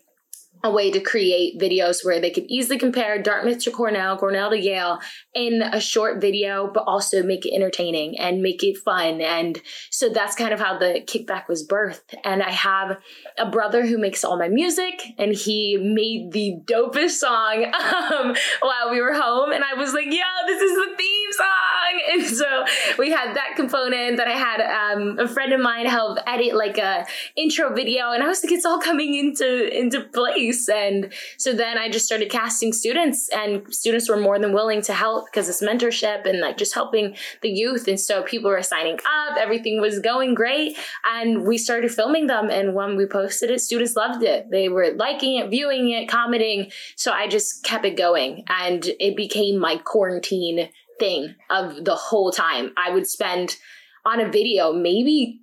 a 0.64 0.70
way 0.70 0.90
to 0.90 1.00
create 1.00 1.58
videos 1.58 2.04
where 2.04 2.20
they 2.20 2.30
could 2.30 2.44
easily 2.48 2.78
compare 2.78 3.20
Dartmouth 3.22 3.62
to 3.64 3.70
Cornell, 3.70 4.18
Cornell 4.18 4.50
to 4.50 4.58
Yale 4.58 4.98
in 5.34 5.62
a 5.62 5.80
short 5.80 6.20
video, 6.20 6.70
but 6.72 6.84
also 6.86 7.22
make 7.22 7.46
it 7.46 7.54
entertaining 7.54 8.18
and 8.18 8.42
make 8.42 8.62
it 8.64 8.78
fun. 8.78 9.20
And 9.20 9.60
so 9.90 10.08
that's 10.08 10.34
kind 10.34 10.52
of 10.52 10.60
how 10.60 10.78
the 10.78 11.02
kickback 11.06 11.48
was 11.48 11.66
birthed. 11.66 12.14
And 12.24 12.42
I 12.42 12.50
have 12.50 12.98
a 13.38 13.48
brother 13.48 13.86
who 13.86 13.98
makes 13.98 14.24
all 14.24 14.38
my 14.38 14.48
music, 14.48 15.02
and 15.16 15.32
he 15.32 15.76
made 15.76 16.32
the 16.32 16.56
dopest 16.64 17.18
song 17.18 17.64
um, 18.12 18.34
while 18.60 18.90
we 18.90 19.00
were 19.00 19.14
home. 19.14 19.52
And 19.52 19.62
I 19.64 19.74
was 19.74 19.92
like, 19.92 20.06
yo, 20.06 20.22
this 20.46 20.60
is 20.60 20.76
the 20.76 20.96
theme 20.96 21.32
song. 21.32 21.67
And 22.08 22.24
so 22.24 22.64
we 22.98 23.10
had 23.10 23.34
that 23.36 23.54
component. 23.56 24.16
that 24.16 24.28
I 24.28 24.32
had 24.32 24.60
um, 24.60 25.18
a 25.18 25.28
friend 25.28 25.52
of 25.52 25.60
mine 25.60 25.86
help 25.86 26.18
edit 26.26 26.54
like 26.54 26.78
a 26.78 27.06
intro 27.36 27.74
video, 27.74 28.12
and 28.12 28.22
I 28.22 28.28
was 28.28 28.42
like, 28.42 28.52
it's 28.52 28.64
all 28.64 28.80
coming 28.80 29.14
into 29.14 29.68
into 29.76 30.00
place 30.00 30.68
and 30.68 31.12
so 31.36 31.52
then 31.52 31.78
I 31.78 31.88
just 31.90 32.06
started 32.06 32.30
casting 32.30 32.72
students, 32.72 33.28
and 33.28 33.72
students 33.72 34.08
were 34.08 34.16
more 34.16 34.38
than 34.38 34.52
willing 34.52 34.82
to 34.82 34.94
help 34.94 35.26
because 35.26 35.48
it's 35.48 35.62
mentorship 35.62 36.26
and 36.26 36.40
like 36.40 36.56
just 36.56 36.74
helping 36.74 37.16
the 37.42 37.48
youth. 37.48 37.88
And 37.88 37.98
so 37.98 38.22
people 38.22 38.50
were 38.50 38.62
signing 38.62 38.94
up, 38.94 39.36
everything 39.38 39.80
was 39.80 39.98
going 40.00 40.34
great. 40.34 40.76
And 41.14 41.46
we 41.46 41.58
started 41.58 41.92
filming 41.92 42.26
them. 42.26 42.50
And 42.50 42.74
when 42.74 42.96
we 42.96 43.06
posted 43.06 43.50
it, 43.50 43.60
students 43.60 43.96
loved 43.96 44.22
it. 44.22 44.50
They 44.50 44.68
were 44.68 44.92
liking 44.94 45.38
it, 45.38 45.50
viewing 45.50 45.90
it, 45.90 46.08
commenting. 46.08 46.70
So 46.96 47.12
I 47.12 47.28
just 47.28 47.64
kept 47.64 47.84
it 47.84 47.96
going. 47.96 48.44
And 48.48 48.84
it 48.98 49.16
became 49.16 49.58
my 49.58 49.76
quarantine 49.78 50.68
thing 50.98 51.34
of 51.50 51.84
the 51.84 51.94
whole 51.94 52.30
time. 52.30 52.72
I 52.76 52.90
would 52.90 53.06
spend 53.06 53.56
on 54.04 54.20
a 54.20 54.30
video 54.30 54.72
maybe 54.72 55.40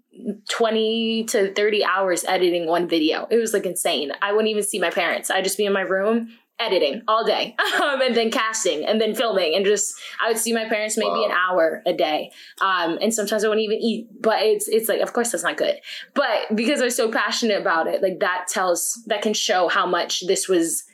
20 0.49 1.25
to 1.25 1.53
30 1.53 1.83
hours 1.83 2.23
editing 2.25 2.67
one 2.67 2.87
video. 2.87 3.27
It 3.29 3.37
was 3.37 3.53
like 3.53 3.65
insane. 3.65 4.11
I 4.21 4.31
wouldn't 4.31 4.49
even 4.49 4.63
see 4.63 4.79
my 4.79 4.89
parents. 4.89 5.29
I'd 5.29 5.43
just 5.43 5.57
be 5.57 5.65
in 5.65 5.73
my 5.73 5.81
room 5.81 6.29
editing 6.57 7.01
all 7.07 7.25
day 7.25 7.53
um, 7.83 8.01
and 8.01 8.15
then 8.15 8.31
casting 8.31 8.85
and 8.85 9.01
then 9.01 9.13
filming 9.13 9.53
and 9.55 9.65
just 9.65 9.93
I 10.23 10.29
would 10.29 10.37
see 10.37 10.53
my 10.53 10.63
parents 10.69 10.97
maybe 10.97 11.09
wow. 11.09 11.25
an 11.25 11.31
hour 11.31 11.83
a 11.85 11.93
day. 11.93 12.31
Um, 12.61 12.97
and 13.01 13.13
sometimes 13.13 13.43
I 13.43 13.49
wouldn't 13.49 13.65
even 13.65 13.79
eat. 13.79 14.07
But 14.21 14.41
it's 14.41 14.67
it's 14.67 14.87
like 14.87 15.01
of 15.01 15.13
course 15.13 15.31
that's 15.31 15.43
not 15.43 15.57
good. 15.57 15.79
But 16.13 16.55
because 16.55 16.81
I 16.81 16.85
was 16.85 16.95
so 16.95 17.11
passionate 17.11 17.59
about 17.59 17.87
it, 17.87 18.01
like 18.01 18.19
that 18.19 18.45
tells 18.47 19.03
that 19.07 19.21
can 19.21 19.33
show 19.33 19.67
how 19.67 19.85
much 19.85 20.25
this 20.27 20.47
was 20.47 20.85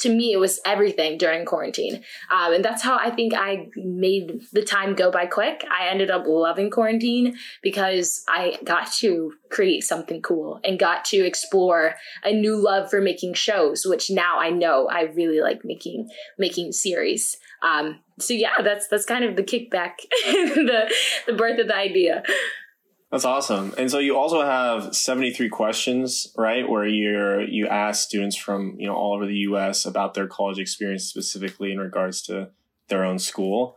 to 0.00 0.08
me, 0.08 0.32
it 0.32 0.38
was 0.38 0.60
everything 0.64 1.18
during 1.18 1.44
quarantine. 1.44 2.02
Um, 2.30 2.54
and 2.54 2.64
that's 2.64 2.82
how 2.82 2.96
I 2.96 3.10
think 3.10 3.34
I 3.34 3.68
made 3.76 4.40
the 4.52 4.62
time 4.62 4.94
go 4.94 5.10
by 5.10 5.26
quick. 5.26 5.64
I 5.70 5.88
ended 5.88 6.10
up 6.10 6.24
loving 6.26 6.70
quarantine 6.70 7.36
because 7.62 8.24
I 8.28 8.58
got 8.64 8.90
to 8.94 9.34
create 9.50 9.84
something 9.84 10.22
cool 10.22 10.60
and 10.64 10.78
got 10.78 11.04
to 11.06 11.18
explore 11.18 11.94
a 12.24 12.32
new 12.32 12.56
love 12.56 12.90
for 12.90 13.00
making 13.00 13.34
shows, 13.34 13.84
which 13.84 14.10
now 14.10 14.38
I 14.38 14.50
know 14.50 14.88
I 14.88 15.02
really 15.02 15.40
like 15.40 15.64
making, 15.64 16.08
making 16.38 16.72
series. 16.72 17.36
Um, 17.62 18.00
so 18.18 18.32
yeah, 18.32 18.62
that's, 18.62 18.88
that's 18.88 19.04
kind 19.04 19.24
of 19.24 19.36
the 19.36 19.42
kickback, 19.42 19.92
the, 20.24 20.90
the 21.26 21.32
birth 21.34 21.58
of 21.58 21.68
the 21.68 21.76
idea. 21.76 22.22
That's 23.10 23.24
awesome. 23.24 23.74
And 23.76 23.90
so 23.90 23.98
you 23.98 24.16
also 24.16 24.42
have 24.42 24.94
73 24.94 25.48
questions, 25.48 26.32
right? 26.36 26.68
Where 26.68 26.86
you're, 26.86 27.42
you 27.42 27.66
ask 27.66 28.04
students 28.04 28.36
from, 28.36 28.76
you 28.78 28.86
know, 28.86 28.94
all 28.94 29.14
over 29.14 29.26
the 29.26 29.38
US 29.48 29.84
about 29.84 30.14
their 30.14 30.28
college 30.28 30.60
experience 30.60 31.04
specifically 31.04 31.72
in 31.72 31.78
regards 31.78 32.22
to 32.22 32.50
their 32.88 33.04
own 33.04 33.18
school. 33.18 33.76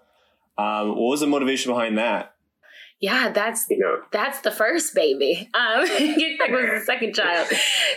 Um, 0.58 0.90
what 0.90 1.10
was 1.10 1.22
the 1.22 1.28
motivation 1.28 1.72
behind 1.72 1.98
that? 1.98 2.36
Yeah, 3.00 3.32
that's 3.32 3.68
that's 4.14 4.40
the 4.42 4.52
first 4.52 4.96
baby. 4.96 5.50
Um, 5.54 5.80
was 5.82 5.90
the 5.90 6.84
second 6.86 7.16
child. 7.16 7.50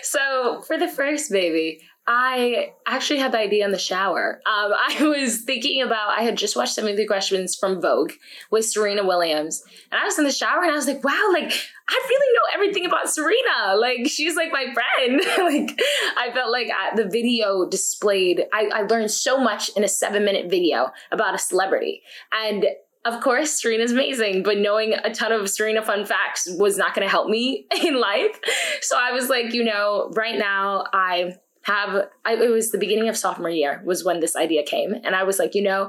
So 0.03 0.63
for 0.63 0.79
the 0.79 0.89
first 0.89 1.31
baby, 1.31 1.81
I 2.09 2.73
actually 2.87 3.19
had 3.19 3.33
the 3.33 3.39
idea 3.39 3.65
in 3.65 3.73
the 3.73 3.79
shower. 3.79 4.41
Um, 4.47 4.73
I 4.89 5.03
was 5.03 5.39
thinking 5.39 5.83
about, 5.83 6.19
I 6.19 6.23
had 6.23 6.37
just 6.37 6.57
watched 6.57 6.75
some 6.75 6.87
of 6.87 6.97
the 6.97 7.07
questions 7.07 7.57
from 7.57 7.81
Vogue 7.81 8.13
with 8.51 8.65
Serena 8.65 9.05
Williams. 9.05 9.63
And 9.91 10.01
I 10.01 10.05
was 10.05 10.19
in 10.19 10.25
the 10.25 10.33
shower 10.33 10.63
and 10.63 10.71
I 10.71 10.75
was 10.75 10.87
like, 10.87 11.03
wow, 11.03 11.31
like, 11.33 11.53
I 11.89 12.07
really 12.09 12.35
know 12.35 12.55
everything 12.55 12.87
about 12.87 13.09
Serena. 13.09 13.77
Like, 13.77 14.09
she's 14.09 14.37
like 14.37 14.53
my 14.53 14.67
friend. 14.73 15.21
like, 15.39 15.81
I 16.17 16.33
felt 16.33 16.53
like 16.53 16.69
I, 16.71 16.95
the 16.95 17.09
video 17.09 17.69
displayed, 17.69 18.45
I, 18.53 18.71
I 18.73 18.83
learned 18.83 19.11
so 19.11 19.39
much 19.39 19.71
in 19.77 19.85
a 19.85 19.89
seven 19.89 20.25
minute 20.25 20.51
video 20.51 20.91
about 21.11 21.35
a 21.35 21.39
celebrity. 21.39 22.03
And 22.33 22.67
of 23.05 23.21
course, 23.21 23.53
Serena's 23.53 23.93
amazing, 23.93 24.43
but 24.43 24.59
knowing 24.59 24.93
a 24.93 25.15
ton 25.15 25.31
of 25.31 25.49
Serena 25.49 25.81
fun 25.81 26.05
facts 26.05 26.49
was 26.59 26.77
not 26.77 26.93
going 26.93 27.07
to 27.07 27.11
help 27.11 27.29
me 27.29 27.67
in 27.85 28.01
life. 28.01 28.39
So 28.81 28.97
I 28.99 29.13
was 29.13 29.29
like, 29.29 29.55
you 29.55 29.63
know, 29.63 30.11
right 30.15 30.37
now 30.37 30.87
I 30.93 31.37
have 31.67 32.09
I, 32.25 32.35
it 32.35 32.51
was 32.51 32.71
the 32.71 32.79
beginning 32.79 33.09
of 33.09 33.17
sophomore 33.17 33.51
year 33.51 33.83
was 33.85 34.05
when 34.05 34.21
this 34.21 34.37
idea 34.37 34.63
came 34.63 34.95
and 35.05 35.15
i 35.15 35.25
was 35.25 35.39
like 35.39 35.55
you 35.55 35.63
know 35.63 35.89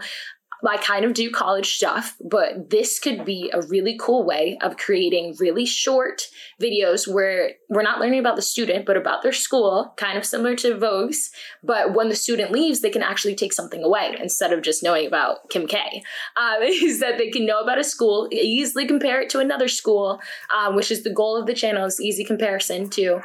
I 0.66 0.78
kind 0.78 1.06
of 1.06 1.14
do 1.14 1.30
college 1.30 1.76
stuff, 1.76 2.18
but 2.24 2.70
this 2.70 3.00
could 3.00 3.26
be 3.26 3.52
a 3.54 3.62
really 3.62 3.98
cool 4.00 4.26
way 4.26 4.58
of 4.62 4.78
creating 4.78 5.36
really 5.40 5.66
short 5.66 6.24
videos 6.62 7.08
where 7.08 7.52
we're 7.70 7.84
not 7.84 8.00
learning 8.00 8.20
about 8.20 8.36
the 8.36 8.42
student, 8.42 8.86
but 8.86 8.98
about 8.98 9.22
their 9.22 9.34
school, 9.34 9.94
kind 9.98 10.18
of 10.18 10.26
similar 10.26 10.56
to 10.56 10.76
Vogue's. 10.76 11.30
But 11.64 11.94
when 11.94 12.10
the 12.10 12.16
student 12.16 12.52
leaves, 12.52 12.82
they 12.82 12.90
can 12.90 13.04
actually 13.04 13.36
take 13.36 13.54
something 13.54 13.84
away 13.84 14.16
instead 14.20 14.52
of 14.52 14.64
just 14.64 14.82
knowing 14.82 15.06
about 15.06 15.50
Kim 15.50 15.68
K. 15.68 16.02
Um, 16.36 16.62
is 16.64 17.00
that 17.02 17.18
they 17.18 17.30
can 17.30 17.46
know 17.46 17.60
about 17.60 17.80
a 17.80 17.84
school, 17.84 18.28
easily 18.32 18.88
compare 18.88 19.22
it 19.22 19.30
to 19.32 19.40
another 19.40 19.68
school, 19.68 20.20
um, 20.56 20.76
which 20.76 20.92
is 20.92 21.04
the 21.04 21.14
goal 21.14 21.38
of 21.38 21.46
the 21.46 21.54
channel, 21.54 21.86
is 21.86 22.02
easy 22.02 22.24
comparison 22.24 22.90
to. 22.92 23.22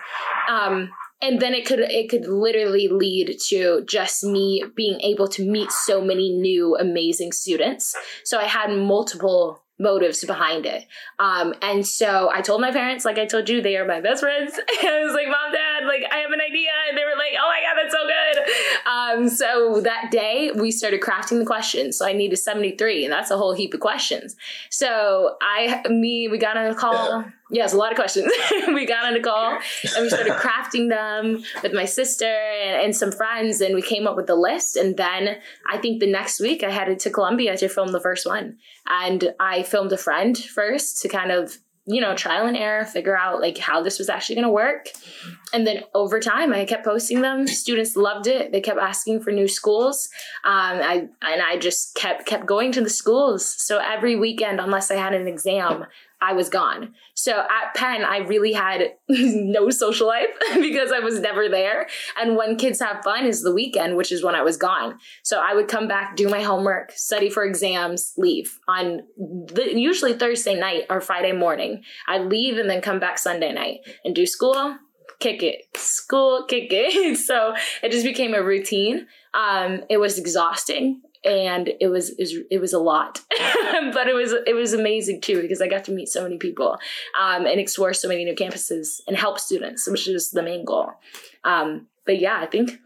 Um, 0.51 0.91
and 1.23 1.41
then 1.41 1.55
it 1.55 1.65
could 1.65 1.79
it 1.79 2.11
could 2.11 2.27
literally 2.27 2.89
lead 2.89 3.37
to 3.49 3.85
just 3.89 4.25
me 4.25 4.63
being 4.77 5.01
able 5.01 5.29
to 5.29 5.49
meet 5.49 5.71
so 5.71 6.03
many 6.03 6.31
new 6.31 6.77
amazing 6.77 7.33
students. 7.33 7.95
So 8.25 8.39
i 8.39 8.45
had 8.45 8.71
multiple 8.71 9.61
motives 9.79 10.23
behind 10.25 10.65
it. 10.65 10.85
Um, 11.19 11.55
and 11.63 11.87
so 11.87 12.31
i 12.33 12.41
told 12.41 12.61
my 12.61 12.73
parents 12.73 13.05
like 13.05 13.19
i 13.19 13.27
told 13.27 13.49
you 13.49 13.63
they 13.63 13.77
are 13.77 13.87
my 13.87 14.01
best 14.01 14.21
friends. 14.23 14.53
I 14.83 15.03
was 15.05 15.15
like 15.15 15.29
mom 15.29 15.53
dad 15.53 15.87
like 15.87 16.03
i 16.11 16.19
have 16.19 16.33
an 16.33 16.41
idea. 16.41 16.71
And 16.89 16.99
they 16.99 17.05
were 17.05 17.17
like 17.17 17.35
oh 17.41 17.49
my 17.49 17.61
god 17.63 17.77
that's 17.81 17.95
so 17.95 18.07
good. 18.07 18.37
Um, 18.85 19.29
so 19.29 19.81
that 19.83 20.11
day 20.11 20.51
we 20.55 20.71
started 20.73 21.01
crafting 21.01 21.39
the 21.39 21.47
questions. 21.47 21.97
So 21.97 22.07
i 22.07 22.13
needed 22.13 22.37
73 22.37 23.05
and 23.05 23.13
that's 23.13 23.31
a 23.31 23.39
whole 23.39 23.55
heap 23.55 23.75
of 23.75 23.81
questions. 23.81 24.37
So 24.71 25.37
i 25.41 25.83
me 25.89 26.29
we 26.29 26.39
got 26.39 26.57
on 26.57 26.67
a 26.67 26.75
call. 26.75 27.23
Yeah 27.23 27.31
Yes, 27.53 27.75
a 27.75 27.77
lot 27.77 27.93
of 27.93 27.97
questions. 27.97 28.33
we 28.69 28.87
got 28.87 29.05
on 29.05 29.15
a 29.15 29.21
call 29.21 29.53
and 29.53 30.03
we 30.03 30.09
started 30.09 30.33
crafting 30.33 30.89
them 30.89 31.45
with 31.63 31.75
my 31.75 31.85
sister 31.85 32.25
and, 32.25 32.83
and, 32.83 32.97
some 32.97 33.13
friends, 33.13 33.61
and 33.61 33.75
we 33.75 33.83
came 33.83 34.07
up 34.07 34.17
with 34.17 34.27
the 34.27 34.35
list. 34.35 34.75
And 34.77 34.97
then 34.97 35.37
I 35.71 35.77
think 35.77 36.01
the 36.01 36.11
next 36.11 36.41
week 36.41 36.65
I 36.65 36.71
headed 36.71 36.99
to 37.01 37.11
Columbia 37.11 37.55
to 37.59 37.69
film 37.69 37.89
the 37.93 38.01
first 38.01 38.27
one. 38.27 38.57
And 38.89 39.35
I 39.39 39.65
filmed 39.65 39.93
a 39.93 39.99
friend 39.99 40.37
first 40.37 41.03
to 41.03 41.09
kind 41.09 41.31
of 41.31 41.59
you 41.85 42.01
know 42.01 42.15
trial 42.15 42.47
and 42.47 42.57
error 42.57 42.85
figure 42.85 43.19
out 43.19 43.41
like 43.41 43.59
how 43.59 43.83
this 43.83 43.99
was 43.99 44.09
actually 44.09 44.37
going 44.37 44.47
to 44.47 44.53
work 44.53 44.91
and 45.53 45.67
then 45.67 45.83
over 45.95 46.21
time 46.21 46.53
i 46.53 46.65
kept 46.65 46.85
posting 46.85 47.23
them 47.23 47.45
students 47.45 47.97
loved 47.97 48.29
it 48.29 48.53
they 48.53 48.61
kept 48.61 48.79
asking 48.79 49.21
for 49.21 49.33
new 49.33 49.49
schools 49.49 50.09
um, 50.45 50.79
I, 50.81 51.09
and 51.23 51.43
i 51.43 51.59
just 51.59 51.97
kept 51.97 52.25
kept 52.25 52.47
going 52.47 52.71
to 52.73 52.81
the 52.81 52.89
schools 52.89 53.45
so 53.45 53.79
every 53.79 54.15
weekend 54.15 54.61
unless 54.61 54.93
i 54.93 54.95
had 54.95 55.13
an 55.13 55.27
exam 55.27 55.87
I 56.23 56.33
was 56.35 56.49
gone. 56.49 56.95
So 57.15 57.41
at 57.41 57.75
Penn, 57.75 58.05
I 58.05 58.19
really 58.19 58.53
had 58.53 58.93
no 59.09 59.71
social 59.71 60.07
life 60.07 60.29
because 60.55 60.93
I 60.93 61.01
was 61.01 61.21
never 61.21 61.49
there. 61.49 61.89
And 62.19 62.37
when 62.37 62.57
kids 62.57 62.81
have 62.81 63.03
fun 63.03 63.27
is 63.27 63.43
the 63.43 63.53
weekend, 63.53 63.97
which 63.97 64.13
is 64.13 64.23
when 64.23 64.37
I 64.37 64.43
was 64.43 64.57
gone. 64.57 64.99
So 65.25 65.41
I 65.41 65.53
would 65.55 65.67
come 65.67 65.89
back, 65.89 66.15
do 66.15 66.29
my 66.29 66.41
homework, 66.41 66.93
study 66.93 67.29
for 67.29 67.45
exams, 67.45 68.13
leave 68.17 68.57
on 68.69 69.03
the, 69.19 69.73
usually 69.75 70.15
Thursday 70.15 70.55
night 70.55 70.85
or 70.89 71.01
Friday 71.01 71.33
morning. 71.33 71.83
I'd 72.07 72.27
leave 72.27 72.57
and 72.57 72.71
then 72.71 72.81
come 72.81 73.01
back 73.01 73.19
Sunday 73.19 73.53
night 73.53 73.81
and 74.05 74.15
do 74.15 74.25
school, 74.25 74.77
kick 75.19 75.43
it, 75.43 75.65
school, 75.77 76.45
kick 76.49 76.69
it. 76.71 77.17
so 77.27 77.55
it 77.83 77.91
just 77.91 78.05
became 78.05 78.33
a 78.33 78.43
routine. 78.43 79.09
Um, 79.35 79.83
it 79.91 79.97
was 79.97 80.19
exhausting 80.19 81.03
and 81.25 81.71
it 81.81 81.89
was 81.89 82.11
it 82.19 82.61
was, 82.61 82.73
a 82.73 82.79
lot. 82.79 83.21
But 83.95 84.09
it 84.09 84.15
was 84.15 84.33
it 84.47 84.55
was 84.55 84.73
amazing 84.73 85.21
too 85.21 85.41
because 85.43 85.61
i 85.61 85.69
got 85.69 85.85
to 85.85 85.93
meet 85.93 86.09
so 86.09 86.23
many 86.23 86.39
people 86.39 86.79
um, 87.21 87.47
and 87.47 87.59
explore 87.59 87.93
so 87.93 88.09
many 88.09 88.25
new 88.25 88.35
campuses 88.35 89.01
and 89.07 89.17
help 89.17 89.39
students 89.39 89.89
which 89.89 90.09
is 90.09 90.31
the 90.31 90.43
main 90.43 90.65
goal. 90.65 90.91
Um, 91.45 91.89
but 92.07 92.21
yeah 92.21 92.39
i 92.41 92.47
think 92.47 92.79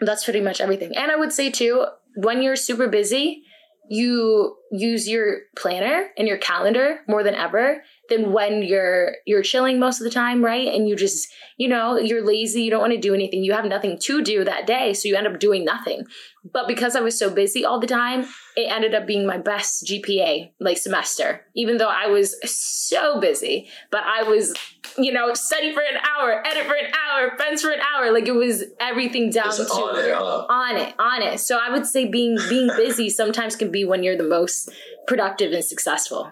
that's 0.00 0.24
pretty 0.24 0.40
much 0.40 0.60
everything. 0.60 0.96
And 0.96 1.10
i 1.10 1.16
would 1.16 1.32
say 1.32 1.50
too 1.50 1.86
when 2.16 2.42
you're 2.42 2.56
super 2.56 2.88
busy 2.88 3.44
you 3.88 4.56
use 4.70 5.08
your 5.08 5.40
planner 5.56 6.10
and 6.16 6.26
your 6.28 6.38
calendar 6.38 7.00
more 7.08 7.22
than 7.22 7.34
ever 7.34 7.82
than 8.12 8.32
when 8.32 8.62
you're 8.62 9.16
you're 9.26 9.42
chilling 9.42 9.78
most 9.78 10.00
of 10.00 10.04
the 10.04 10.10
time 10.10 10.44
right 10.44 10.68
and 10.68 10.88
you 10.88 10.94
just 10.94 11.28
you 11.56 11.68
know 11.68 11.96
you're 11.96 12.24
lazy 12.24 12.62
you 12.62 12.70
don't 12.70 12.80
want 12.80 12.92
to 12.92 12.98
do 12.98 13.14
anything 13.14 13.42
you 13.42 13.52
have 13.52 13.64
nothing 13.64 13.98
to 13.98 14.22
do 14.22 14.44
that 14.44 14.66
day 14.66 14.92
so 14.92 15.08
you 15.08 15.16
end 15.16 15.26
up 15.26 15.40
doing 15.40 15.64
nothing 15.64 16.04
but 16.52 16.68
because 16.68 16.94
i 16.94 17.00
was 17.00 17.18
so 17.18 17.30
busy 17.30 17.64
all 17.64 17.80
the 17.80 17.86
time 17.86 18.26
it 18.56 18.70
ended 18.70 18.94
up 18.94 19.06
being 19.06 19.26
my 19.26 19.38
best 19.38 19.86
gpa 19.86 20.50
like 20.60 20.76
semester 20.76 21.40
even 21.54 21.78
though 21.78 21.88
i 21.88 22.06
was 22.06 22.36
so 22.44 23.18
busy 23.20 23.68
but 23.90 24.02
i 24.04 24.22
was 24.22 24.54
you 24.98 25.12
know 25.12 25.32
study 25.32 25.72
for 25.72 25.80
an 25.80 25.98
hour 26.10 26.46
edit 26.46 26.66
for 26.66 26.74
an 26.74 26.92
hour 26.92 27.36
fence 27.38 27.62
for 27.62 27.70
an 27.70 27.80
hour 27.94 28.12
like 28.12 28.26
it 28.26 28.34
was 28.34 28.64
everything 28.78 29.30
down 29.30 29.54
to 29.54 29.62
on 29.62 29.98
it, 29.98 30.14
huh? 30.14 30.46
on 30.48 30.76
it 30.76 30.94
on 30.98 31.22
it 31.22 31.40
so 31.40 31.58
i 31.58 31.70
would 31.70 31.86
say 31.86 32.06
being 32.06 32.36
being 32.50 32.68
busy 32.76 33.08
sometimes 33.08 33.56
can 33.56 33.70
be 33.70 33.84
when 33.84 34.02
you're 34.02 34.18
the 34.18 34.22
most 34.22 34.70
productive 35.06 35.52
and 35.52 35.64
successful 35.64 36.30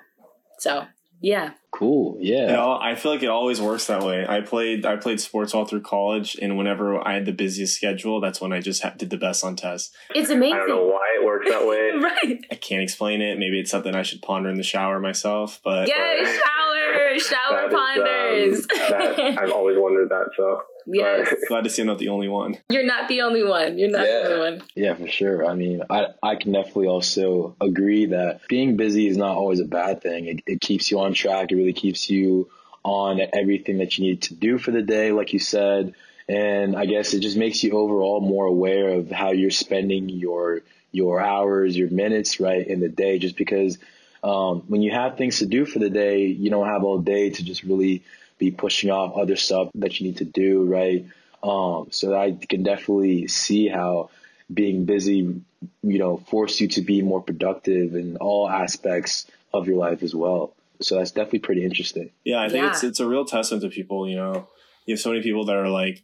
so 0.59 0.87
yeah. 1.21 1.53
Cool. 1.73 2.17
Yeah. 2.21 2.41
You 2.41 2.47
know, 2.49 2.79
I 2.81 2.97
feel 2.97 3.13
like 3.13 3.23
it 3.23 3.29
always 3.29 3.61
works 3.61 3.87
that 3.87 4.03
way. 4.03 4.27
I 4.27 4.41
played 4.41 4.85
I 4.85 4.97
played 4.97 5.21
sports 5.21 5.55
all 5.55 5.65
through 5.65 5.83
college, 5.83 6.37
and 6.41 6.59
whenever 6.59 7.07
I 7.07 7.15
had 7.15 7.27
the 7.27 7.33
busiest 7.33 7.77
schedule, 7.77 8.21
that's 8.21 8.41
when 8.41 8.53
I 8.53 8.61
just 8.61 8.83
ha- 8.83 8.95
did 8.97 9.11
the 9.11 9.17
best 9.17 9.45
on 9.45 9.55
tests. 9.55 9.95
It's 10.15 10.31
amazing. 10.31 10.57
I 10.57 10.59
don't 10.59 10.69
know 10.69 10.85
why 10.87 11.19
it 11.21 11.25
works 11.25 11.49
that 11.49 11.67
way. 11.67 11.91
right. 12.03 12.45
I 12.51 12.55
can't 12.57 12.83
explain 12.83 13.23
it. 13.23 13.39
Maybe 13.39 13.61
it's 13.61 13.71
something 13.71 13.95
I 13.95 14.03
should 14.03 14.21
ponder 14.21 14.51
in 14.51 14.57
the 14.57 14.65
shower 14.65 14.99
myself. 14.99 15.61
But 15.63 15.89
yeah, 15.89 16.25
shower, 16.25 17.19
shower 17.19 17.71
ponders. 17.71 18.59
Is, 18.59 18.63
um, 18.65 18.69
that, 18.91 19.19
I've 19.39 19.53
always 19.53 19.79
wondered 19.79 20.09
that. 20.09 20.31
So 20.37 20.63
Yes. 20.87 21.33
Glad 21.49 21.65
to 21.65 21.71
see 21.71 21.83
I'm 21.83 21.89
not 21.89 21.99
the 21.99 22.09
only 22.09 22.29
one. 22.29 22.59
You're 22.69 22.85
not 22.85 23.09
the 23.09 23.23
only 23.23 23.45
one. 23.45 23.79
You're 23.79 23.91
not 23.91 24.07
yeah. 24.07 24.23
the 24.23 24.35
only 24.35 24.51
one. 24.51 24.63
Yeah, 24.75 24.95
for 24.95 25.09
sure. 25.09 25.47
I 25.47 25.55
mean, 25.55 25.83
I, 25.89 26.07
I 26.23 26.37
can 26.37 26.53
definitely 26.53 26.89
also 26.89 27.57
agree 27.61 28.07
that 28.07 28.41
being 28.49 28.77
busy 28.77 29.07
is 29.09 29.17
not 29.17 29.37
always 29.37 29.61
a 29.61 29.65
bad 29.65 30.03
thing. 30.03 30.27
It, 30.27 30.43
it 30.47 30.61
keeps 30.61 30.91
you 30.91 31.01
on 31.01 31.15
track. 31.15 31.53
It 31.53 31.57
really 31.61 31.73
keeps 31.73 32.11
you 32.11 32.49
on 32.83 33.21
everything 33.33 33.79
that 33.79 33.99
you 33.99 34.07
need 34.09 34.23
to 34.23 34.35
do 34.35 34.59
for 34.59 34.71
the 34.71 34.83
day, 34.83 35.13
like 35.13 35.33
you 35.33 35.39
said. 35.39 35.95
And 36.29 36.77
I 36.77 36.87
guess 36.87 37.13
it 37.13 37.21
just 37.21 37.37
makes 37.37 37.63
you 37.63 37.73
overall 37.73 38.21
more 38.21 38.47
aware 38.47 38.91
of 38.91 39.11
how 39.11 39.33
you're 39.33 39.51
spending 39.51 40.09
your 40.09 40.63
your 40.93 41.21
hours, 41.21 41.77
your 41.77 41.91
minutes, 41.91 42.41
right, 42.41 42.67
in 42.67 42.81
the 42.81 42.89
day. 42.89 43.19
Just 43.19 43.37
because 43.37 43.79
um, 44.23 44.63
when 44.69 44.83
you 44.83 44.91
have 44.91 45.17
things 45.17 45.39
to 45.39 45.47
do 45.47 45.65
for 45.65 45.79
the 45.79 45.91
day, 45.91 46.27
you 46.27 46.51
don't 46.51 46.67
have 46.67 46.85
all 46.85 46.99
day 46.99 47.31
to 47.31 47.45
just 47.45 47.63
really 47.63 48.03
be 48.39 48.51
pushing 48.51 48.91
off 48.91 49.17
other 49.17 49.37
stuff 49.37 49.71
that 49.75 50.01
you 50.01 50.07
need 50.07 50.19
to 50.19 50.25
do, 50.25 50.65
right? 50.65 51.07
Um, 51.43 51.89
so 51.91 52.17
I 52.17 52.33
can 52.33 52.63
definitely 52.63 53.29
see 53.29 53.69
how 53.69 54.11
being 54.53 54.85
busy, 54.85 55.43
you 55.83 55.99
know, 55.99 56.17
force 56.17 56.61
you 56.61 56.69
to 56.69 56.83
be 56.83 57.03
more 57.03 57.23
productive 57.23 57.95
in 57.95 58.17
all 58.17 58.49
aspects 58.49 59.27
of 59.53 59.67
your 59.67 59.77
life 59.77 60.03
as 60.03 60.15
well. 60.15 60.55
So 60.81 60.97
that's 60.97 61.11
definitely 61.11 61.41
pretty 61.41 61.65
interesting. 61.65 62.11
Yeah, 62.25 62.41
I 62.41 62.49
think 62.49 62.63
Yeah. 62.63 62.71
it's 62.71 62.85
it's 62.85 63.01
a 63.01 63.07
real 63.09 63.25
testament 63.25 63.63
to 63.63 63.69
people. 63.71 64.09
You 64.09 64.17
know, 64.17 64.49
you 64.87 64.95
have 64.95 65.01
so 65.01 65.11
many 65.11 65.23
people 65.23 65.45
that 65.45 65.57
are 65.57 65.69
like, 65.69 66.03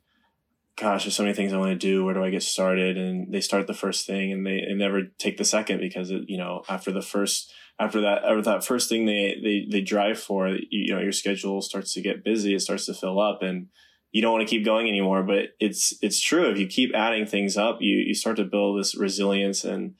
"Gosh, 0.76 1.04
there's 1.04 1.16
so 1.16 1.22
many 1.22 1.34
things 1.34 1.52
I 1.52 1.58
want 1.58 1.78
to 1.78 1.86
do. 1.86 2.04
Where 2.04 2.14
do 2.14 2.22
I 2.22 2.30
get 2.30 2.42
started?" 2.42 2.98
And 2.98 3.32
they 3.32 3.40
start 3.40 3.66
the 3.66 3.74
first 3.74 4.06
thing, 4.06 4.32
and 4.32 4.46
they, 4.46 4.62
they 4.66 4.74
never 4.74 5.02
take 5.18 5.38
the 5.38 5.44
second 5.44 5.80
because 5.80 6.10
it, 6.10 6.22
you 6.28 6.36
know 6.36 6.62
after 6.68 6.92
the 6.92 7.02
first 7.02 7.52
after 7.78 8.00
that 8.02 8.24
after 8.24 8.42
that 8.42 8.64
first 8.64 8.88
thing 8.88 9.06
they 9.06 9.36
they 9.42 9.66
they 9.70 9.80
drive 9.80 10.18
for, 10.18 10.48
you, 10.48 10.66
you 10.70 10.94
know, 10.94 11.00
your 11.00 11.12
schedule 11.12 11.62
starts 11.62 11.92
to 11.94 12.02
get 12.02 12.24
busy. 12.24 12.54
It 12.54 12.60
starts 12.60 12.86
to 12.86 12.94
fill 12.94 13.18
up, 13.20 13.42
and 13.42 13.68
you 14.12 14.22
don't 14.22 14.32
want 14.32 14.46
to 14.46 14.50
keep 14.54 14.64
going 14.64 14.88
anymore. 14.88 15.22
But 15.22 15.54
it's 15.58 15.94
it's 16.02 16.20
true. 16.20 16.50
If 16.50 16.58
you 16.58 16.66
keep 16.66 16.94
adding 16.94 17.26
things 17.26 17.56
up, 17.56 17.78
you 17.80 17.96
you 17.96 18.14
start 18.14 18.36
to 18.36 18.44
build 18.44 18.78
this 18.78 18.94
resilience 18.94 19.64
and 19.64 19.94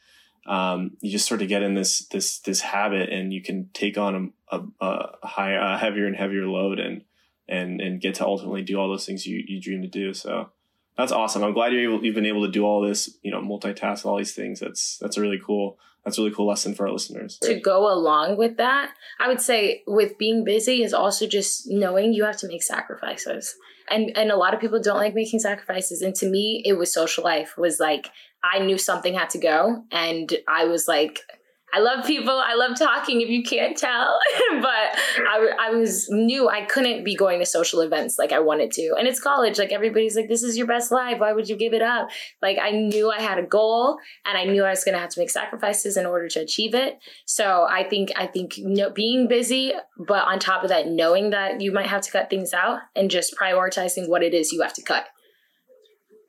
um, 0.46 0.92
you 1.00 1.10
just 1.10 1.26
start 1.26 1.40
to 1.40 1.46
get 1.46 1.62
in 1.62 1.74
this 1.74 2.06
this 2.08 2.38
this 2.40 2.60
habit 2.60 3.10
and 3.10 3.32
you 3.32 3.42
can 3.42 3.68
take 3.72 3.98
on 3.98 4.32
a, 4.50 4.62
a 4.80 5.26
high, 5.26 5.74
a 5.74 5.78
heavier 5.78 6.06
and 6.06 6.16
heavier 6.16 6.46
load, 6.46 6.78
and 6.78 7.02
and 7.48 7.80
and 7.80 8.00
get 8.00 8.16
to 8.16 8.26
ultimately 8.26 8.62
do 8.62 8.78
all 8.78 8.88
those 8.88 9.06
things 9.06 9.26
you 9.26 9.42
you 9.46 9.60
dream 9.60 9.82
to 9.82 9.88
do. 9.88 10.14
So 10.14 10.50
that's 10.96 11.12
awesome. 11.12 11.44
I'm 11.44 11.52
glad 11.52 11.72
you're 11.72 11.82
able, 11.82 12.04
you've 12.04 12.14
been 12.14 12.26
able 12.26 12.46
to 12.46 12.50
do 12.50 12.64
all 12.64 12.80
this, 12.80 13.18
you 13.22 13.30
know, 13.30 13.40
multitask 13.40 14.06
all 14.06 14.16
these 14.16 14.34
things. 14.34 14.60
That's 14.60 14.98
that's 14.98 15.16
a 15.16 15.20
really 15.20 15.40
cool. 15.44 15.78
That's 16.04 16.18
a 16.18 16.20
really 16.20 16.34
cool 16.34 16.46
lesson 16.46 16.72
for 16.74 16.86
our 16.86 16.92
listeners. 16.92 17.36
To 17.42 17.58
go 17.58 17.92
along 17.92 18.36
with 18.36 18.58
that, 18.58 18.92
I 19.18 19.26
would 19.26 19.40
say 19.40 19.82
with 19.88 20.16
being 20.18 20.44
busy 20.44 20.84
is 20.84 20.94
also 20.94 21.26
just 21.26 21.64
knowing 21.66 22.12
you 22.12 22.24
have 22.24 22.36
to 22.38 22.48
make 22.48 22.62
sacrifices. 22.62 23.54
And 23.90 24.16
and 24.16 24.30
a 24.30 24.36
lot 24.36 24.54
of 24.54 24.60
people 24.60 24.80
don't 24.80 24.98
like 24.98 25.14
making 25.14 25.40
sacrifices. 25.40 26.02
And 26.02 26.14
to 26.16 26.30
me, 26.30 26.62
it 26.64 26.74
was 26.74 26.92
social 26.92 27.24
life 27.24 27.58
was 27.58 27.78
like 27.80 28.08
I 28.42 28.60
knew 28.60 28.78
something 28.78 29.14
had 29.14 29.30
to 29.30 29.38
go 29.38 29.84
and 29.90 30.32
I 30.48 30.64
was 30.64 30.86
like 30.86 31.20
I 31.72 31.80
love 31.80 32.06
people. 32.06 32.32
I 32.32 32.54
love 32.54 32.78
talking. 32.78 33.20
If 33.20 33.28
you 33.28 33.42
can't 33.42 33.76
tell, 33.76 34.18
but 34.60 34.98
I, 35.28 35.50
I 35.60 35.70
was 35.70 36.08
knew 36.08 36.48
I 36.48 36.64
couldn't 36.64 37.04
be 37.04 37.14
going 37.14 37.40
to 37.40 37.46
social 37.46 37.80
events 37.80 38.18
like 38.18 38.32
I 38.32 38.38
wanted 38.38 38.70
to. 38.72 38.94
And 38.98 39.08
it's 39.08 39.20
college. 39.20 39.58
Like 39.58 39.72
everybody's 39.72 40.16
like, 40.16 40.28
"This 40.28 40.42
is 40.42 40.56
your 40.56 40.66
best 40.66 40.92
life. 40.92 41.18
Why 41.18 41.32
would 41.32 41.48
you 41.48 41.56
give 41.56 41.74
it 41.74 41.82
up?" 41.82 42.08
Like 42.40 42.58
I 42.62 42.70
knew 42.70 43.10
I 43.10 43.20
had 43.20 43.38
a 43.38 43.42
goal, 43.42 43.98
and 44.24 44.38
I 44.38 44.44
knew 44.44 44.64
I 44.64 44.70
was 44.70 44.84
going 44.84 44.94
to 44.94 45.00
have 45.00 45.10
to 45.10 45.20
make 45.20 45.30
sacrifices 45.30 45.96
in 45.96 46.06
order 46.06 46.28
to 46.28 46.40
achieve 46.40 46.74
it. 46.74 46.98
So 47.26 47.66
I 47.68 47.84
think 47.84 48.12
I 48.16 48.26
think 48.26 48.56
you 48.56 48.68
know, 48.68 48.90
being 48.90 49.26
busy, 49.28 49.72
but 49.98 50.26
on 50.26 50.38
top 50.38 50.62
of 50.62 50.68
that, 50.70 50.88
knowing 50.88 51.30
that 51.30 51.60
you 51.60 51.72
might 51.72 51.86
have 51.86 52.02
to 52.02 52.10
cut 52.10 52.30
things 52.30 52.54
out 52.54 52.78
and 52.94 53.10
just 53.10 53.36
prioritizing 53.36 54.08
what 54.08 54.22
it 54.22 54.34
is 54.34 54.52
you 54.52 54.62
have 54.62 54.74
to 54.74 54.82
cut. 54.82 55.06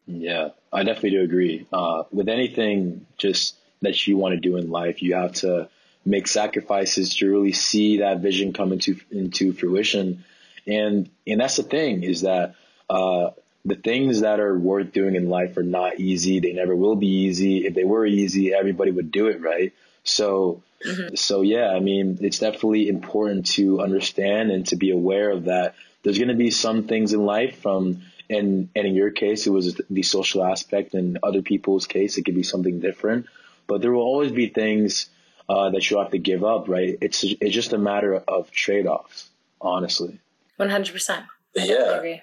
Yeah, 0.07 0.49
I 0.71 0.83
definitely 0.83 1.11
do 1.11 1.21
agree. 1.21 1.67
Uh, 1.71 2.03
with 2.11 2.29
anything, 2.29 3.05
just 3.17 3.55
that 3.81 4.07
you 4.07 4.17
want 4.17 4.33
to 4.33 4.39
do 4.39 4.57
in 4.57 4.69
life. 4.69 5.01
You 5.01 5.15
have 5.15 5.33
to 5.33 5.69
make 6.05 6.27
sacrifices 6.27 7.15
to 7.17 7.29
really 7.29 7.51
see 7.51 7.97
that 7.97 8.19
vision 8.19 8.53
come 8.53 8.71
into 8.71 8.99
into 9.11 9.53
fruition. 9.53 10.23
And 10.65 11.09
and 11.25 11.39
that's 11.39 11.57
the 11.57 11.63
thing 11.63 12.03
is 12.03 12.21
that 12.21 12.55
uh, 12.89 13.31
the 13.65 13.75
things 13.75 14.21
that 14.21 14.39
are 14.39 14.57
worth 14.57 14.93
doing 14.93 15.15
in 15.15 15.29
life 15.29 15.57
are 15.57 15.63
not 15.63 15.99
easy. 15.99 16.39
They 16.39 16.53
never 16.53 16.75
will 16.75 16.95
be 16.95 17.25
easy. 17.25 17.65
If 17.65 17.73
they 17.73 17.83
were 17.83 18.05
easy, 18.05 18.53
everybody 18.53 18.91
would 18.91 19.11
do 19.11 19.27
it, 19.27 19.41
right? 19.41 19.73
So 20.03 20.63
mm-hmm. 20.85 21.15
so 21.15 21.41
yeah, 21.41 21.69
I 21.69 21.79
mean, 21.79 22.19
it's 22.21 22.39
definitely 22.39 22.87
important 22.87 23.47
to 23.57 23.81
understand 23.81 24.51
and 24.51 24.65
to 24.67 24.75
be 24.75 24.91
aware 24.91 25.31
of 25.31 25.45
that. 25.45 25.75
There's 26.03 26.17
going 26.17 26.29
to 26.29 26.35
be 26.35 26.51
some 26.51 26.87
things 26.87 27.11
in 27.13 27.25
life 27.25 27.59
from 27.59 28.01
and 28.29 28.69
and 28.75 28.87
in 28.87 28.95
your 28.95 29.11
case 29.11 29.47
it 29.47 29.51
was 29.51 29.79
the 29.89 30.03
social 30.03 30.43
aspect 30.43 30.93
and 30.93 31.19
other 31.23 31.41
people's 31.41 31.87
case 31.87 32.17
it 32.17 32.23
could 32.23 32.35
be 32.35 32.43
something 32.43 32.79
different 32.79 33.25
but 33.67 33.81
there 33.81 33.91
will 33.91 34.01
always 34.01 34.31
be 34.31 34.47
things 34.47 35.09
uh, 35.49 35.69
that 35.69 35.89
you 35.89 35.97
have 35.97 36.11
to 36.11 36.17
give 36.17 36.43
up, 36.43 36.67
right? 36.67 36.97
It's 37.01 37.23
it's 37.23 37.53
just 37.53 37.73
a 37.73 37.77
matter 37.77 38.15
of 38.27 38.49
trade 38.51 38.87
offs, 38.87 39.29
honestly. 39.61 40.19
One 40.55 40.69
hundred 40.69 40.93
percent. 40.93 41.25
Yeah. 41.53 42.21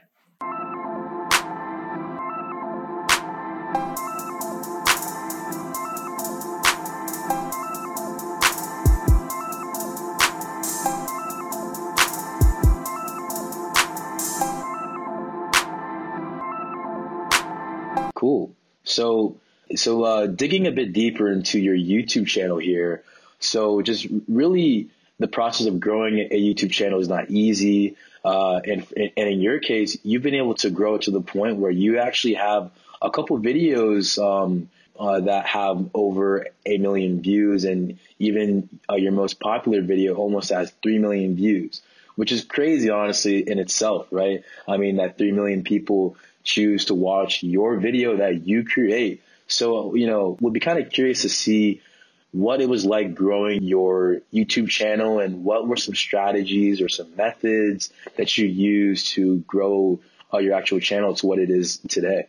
Cool. 18.14 18.54
So 18.85 19.37
so 19.78 20.04
uh, 20.04 20.26
digging 20.26 20.66
a 20.66 20.72
bit 20.72 20.92
deeper 20.92 21.30
into 21.30 21.58
your 21.58 21.76
YouTube 21.76 22.26
channel 22.26 22.58
here. 22.58 23.02
So 23.40 23.82
just 23.82 24.06
really 24.28 24.88
the 25.18 25.28
process 25.28 25.66
of 25.66 25.80
growing 25.80 26.18
a 26.18 26.40
YouTube 26.40 26.70
channel 26.70 27.00
is 27.00 27.08
not 27.08 27.30
easy. 27.30 27.96
Uh, 28.24 28.60
and, 28.64 28.87
and 28.96 29.28
in 29.28 29.40
your 29.40 29.58
case, 29.60 29.98
you've 30.02 30.22
been 30.22 30.34
able 30.34 30.54
to 30.54 30.70
grow 30.70 30.98
to 30.98 31.10
the 31.10 31.20
point 31.20 31.58
where 31.58 31.70
you 31.70 31.98
actually 31.98 32.34
have 32.34 32.70
a 33.02 33.10
couple 33.10 33.38
videos 33.38 34.18
um, 34.18 34.68
uh, 34.98 35.20
that 35.20 35.46
have 35.46 35.90
over 35.92 36.46
a 36.64 36.78
million 36.78 37.20
views, 37.20 37.64
and 37.64 37.98
even 38.18 38.68
uh, 38.88 38.94
your 38.94 39.12
most 39.12 39.40
popular 39.40 39.82
video 39.82 40.14
almost 40.14 40.50
has 40.50 40.72
three 40.82 40.98
million 40.98 41.34
views, 41.34 41.82
which 42.16 42.32
is 42.32 42.44
crazy, 42.44 42.90
honestly, 42.90 43.48
in 43.48 43.58
itself, 43.58 44.06
right? 44.10 44.42
I 44.66 44.76
mean, 44.76 44.96
that 44.96 45.18
three 45.18 45.32
million 45.32 45.64
people 45.64 46.16
choose 46.44 46.87
to 46.87 46.94
watch 46.94 47.42
your 47.42 47.76
video 47.76 48.18
that 48.18 48.46
you 48.46 48.64
create 48.64 49.22
so, 49.46 49.94
you 49.94 50.07
know, 50.07 50.37
we'd 50.40 50.52
be 50.52 50.61
kind 50.61 50.78
of 50.78 50.90
curious 50.90 51.22
to 51.22 51.28
see 51.28 51.83
what 52.33 52.61
it 52.61 52.68
was 52.68 52.85
like 52.85 53.14
growing 53.14 53.62
your 53.62 54.20
YouTube 54.33 54.68
channel 54.68 55.20
and 55.20 55.44
what 55.44 55.68
were 55.68 55.76
some 55.76 55.94
strategies 55.94 56.80
or 56.80 56.88
some 56.88 57.14
methods 57.14 57.92
that 58.16 58.37
you 58.37 58.46
used 58.46 59.09
to 59.12 59.38
grow 59.46 60.00
uh, 60.33 60.38
your 60.38 60.54
actual 60.54 60.80
channel 60.80 61.14
to 61.14 61.26
what 61.26 61.38
it 61.38 61.50
is 61.50 61.78
today. 61.88 62.26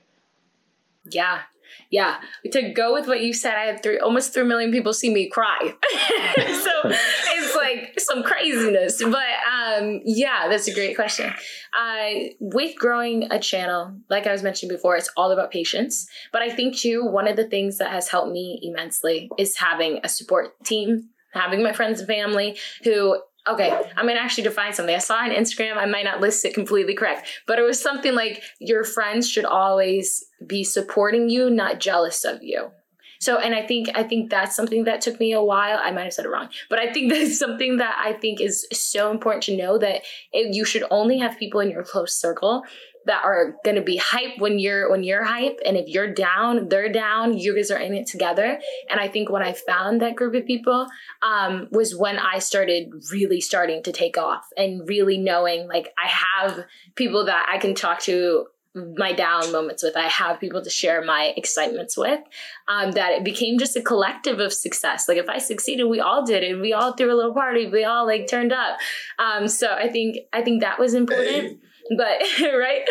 Yeah, 1.09 1.41
yeah, 1.89 2.19
to 2.51 2.69
go 2.71 2.93
with 2.93 3.07
what 3.07 3.21
you 3.21 3.33
said, 3.33 3.55
I 3.55 3.65
had 3.65 3.83
three, 3.83 3.99
almost 3.99 4.33
three 4.33 4.43
million 4.43 4.71
people 4.71 4.93
see 4.93 5.13
me 5.13 5.29
cry. 5.29 5.59
so 5.61 6.71
it's 6.85 7.55
like 7.55 7.93
some 7.97 8.23
craziness. 8.23 9.01
But 9.01 9.23
um, 9.65 10.01
yeah, 10.05 10.47
that's 10.49 10.67
a 10.67 10.73
great 10.73 10.95
question. 10.95 11.33
Uh, 11.77 12.09
with 12.39 12.75
growing 12.77 13.31
a 13.31 13.39
channel, 13.39 13.97
like 14.09 14.27
I 14.27 14.31
was 14.31 14.43
mentioning 14.43 14.75
before, 14.75 14.95
it's 14.95 15.09
all 15.17 15.31
about 15.31 15.51
patience. 15.51 16.07
But 16.31 16.41
I 16.41 16.49
think 16.49 16.75
too, 16.75 17.05
one 17.05 17.27
of 17.27 17.35
the 17.35 17.47
things 17.47 17.77
that 17.79 17.91
has 17.91 18.07
helped 18.07 18.31
me 18.31 18.59
immensely 18.61 19.29
is 19.37 19.57
having 19.57 19.99
a 20.03 20.09
support 20.09 20.63
team 20.63 21.09
having 21.35 21.61
my 21.61 21.73
friends 21.73 21.99
and 21.99 22.07
family 22.07 22.57
who 22.83 23.21
okay, 23.47 23.69
I'm 23.95 24.07
gonna 24.07 24.19
actually 24.19 24.45
define 24.45 24.73
something. 24.73 24.95
I 24.95 24.99
saw 24.99 25.17
on 25.17 25.29
Instagram, 25.29 25.77
I 25.77 25.85
might 25.85 26.05
not 26.05 26.19
list 26.19 26.43
it 26.45 26.55
completely 26.55 26.95
correct, 26.95 27.27
but 27.45 27.59
it 27.59 27.61
was 27.61 27.79
something 27.79 28.15
like 28.15 28.41
your 28.59 28.83
friends 28.83 29.29
should 29.29 29.45
always 29.45 30.25
be 30.47 30.63
supporting 30.63 31.29
you, 31.29 31.51
not 31.51 31.79
jealous 31.79 32.23
of 32.23 32.41
you. 32.41 32.71
So, 33.19 33.39
and 33.39 33.55
I 33.55 33.65
think 33.65 33.89
I 33.95 34.03
think 34.03 34.29
that's 34.29 34.55
something 34.55 34.83
that 34.85 35.01
took 35.01 35.19
me 35.19 35.33
a 35.33 35.43
while. 35.43 35.79
I 35.81 35.91
might 35.91 36.03
have 36.03 36.13
said 36.13 36.25
it 36.25 36.29
wrong, 36.29 36.49
but 36.69 36.79
I 36.79 36.91
think 36.91 37.11
that's 37.13 37.37
something 37.37 37.77
that 37.77 38.01
I 38.03 38.13
think 38.13 38.41
is 38.41 38.67
so 38.71 39.11
important 39.11 39.43
to 39.43 39.57
know 39.57 39.77
that 39.77 40.01
it, 40.31 40.55
you 40.55 40.65
should 40.65 40.83
only 40.91 41.19
have 41.19 41.37
people 41.37 41.59
in 41.59 41.69
your 41.69 41.83
close 41.83 42.15
circle 42.15 42.63
that 43.05 43.23
are 43.23 43.55
going 43.63 43.75
to 43.75 43.83
be 43.83 43.97
hype 43.97 44.39
when 44.39 44.59
you're 44.59 44.89
when 44.89 45.03
you're 45.03 45.23
hype. 45.23 45.59
And 45.65 45.77
if 45.77 45.87
you're 45.87 46.13
down 46.13 46.69
they're 46.69 46.91
down. 46.91 47.37
You 47.37 47.55
guys 47.55 47.71
are 47.71 47.79
in 47.79 47.93
it 47.93 48.07
together. 48.07 48.59
And 48.89 48.99
i 48.99 49.07
think 49.07 49.29
when 49.29 49.43
i 49.43 49.53
found 49.53 50.01
that 50.01 50.15
group 50.15 50.35
of 50.35 50.45
people 50.45 50.87
um, 51.21 51.67
was 51.71 51.95
when 51.95 52.17
i 52.17 52.39
started 52.39 52.89
really 53.11 53.41
starting 53.41 53.83
to 53.83 53.91
take 53.91 54.17
off 54.17 54.45
and 54.57 54.87
really 54.87 55.17
knowing 55.17 55.67
like 55.67 55.93
i 55.97 56.07
have 56.07 56.65
people 56.95 57.25
that 57.25 57.47
i 57.51 57.57
can 57.57 57.75
talk 57.75 57.99
to 58.01 58.45
my 58.75 59.13
down 59.13 59.51
moments 59.51 59.81
with. 59.81 59.95
I 59.95 60.07
have 60.07 60.39
people 60.39 60.61
to 60.61 60.69
share 60.69 61.03
my 61.03 61.33
excitements 61.37 61.97
with. 61.97 62.19
Um, 62.67 62.91
that 62.91 63.13
it 63.13 63.23
became 63.23 63.57
just 63.57 63.75
a 63.75 63.81
collective 63.81 64.39
of 64.39 64.53
success. 64.53 65.07
Like 65.07 65.17
if 65.17 65.29
I 65.29 65.37
succeeded, 65.37 65.85
we 65.85 65.99
all 65.99 66.25
did 66.25 66.43
it. 66.43 66.59
We 66.59 66.73
all 66.73 66.93
threw 66.93 67.13
a 67.13 67.15
little 67.15 67.33
party. 67.33 67.67
We 67.67 67.85
all 67.85 68.05
like 68.05 68.27
turned 68.27 68.51
up. 68.51 68.77
Um, 69.17 69.47
so 69.47 69.71
I 69.71 69.89
think 69.89 70.17
I 70.33 70.41
think 70.41 70.61
that 70.61 70.79
was 70.79 70.93
important. 70.93 71.59
But 71.97 72.21
right, 72.41 72.81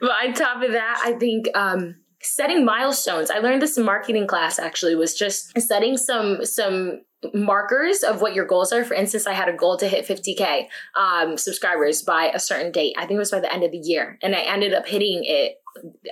but 0.00 0.10
on 0.10 0.34
top 0.34 0.62
of 0.62 0.72
that, 0.72 1.02
I 1.04 1.12
think 1.12 1.48
um, 1.54 1.96
setting 2.20 2.64
milestones. 2.64 3.30
I 3.30 3.38
learned 3.38 3.62
this 3.62 3.78
in 3.78 3.84
marketing 3.84 4.26
class. 4.26 4.58
Actually, 4.58 4.94
was 4.94 5.14
just 5.14 5.58
setting 5.60 5.96
some 5.96 6.44
some 6.44 7.00
markers 7.32 8.02
of 8.02 8.20
what 8.20 8.34
your 8.34 8.46
goals 8.46 8.72
are. 8.72 8.84
For 8.84 8.94
instance, 8.94 9.26
I 9.26 9.32
had 9.32 9.48
a 9.48 9.52
goal 9.52 9.76
to 9.78 9.88
hit 9.88 10.06
50k 10.06 10.68
um, 10.94 11.36
subscribers 11.36 12.02
by 12.02 12.30
a 12.34 12.38
certain 12.38 12.72
date. 12.72 12.94
I 12.96 13.06
think 13.06 13.16
it 13.16 13.18
was 13.18 13.30
by 13.30 13.40
the 13.40 13.52
end 13.52 13.64
of 13.64 13.72
the 13.72 13.78
year, 13.78 14.18
and 14.22 14.34
I 14.34 14.40
ended 14.40 14.74
up 14.74 14.86
hitting 14.86 15.22
it 15.24 15.60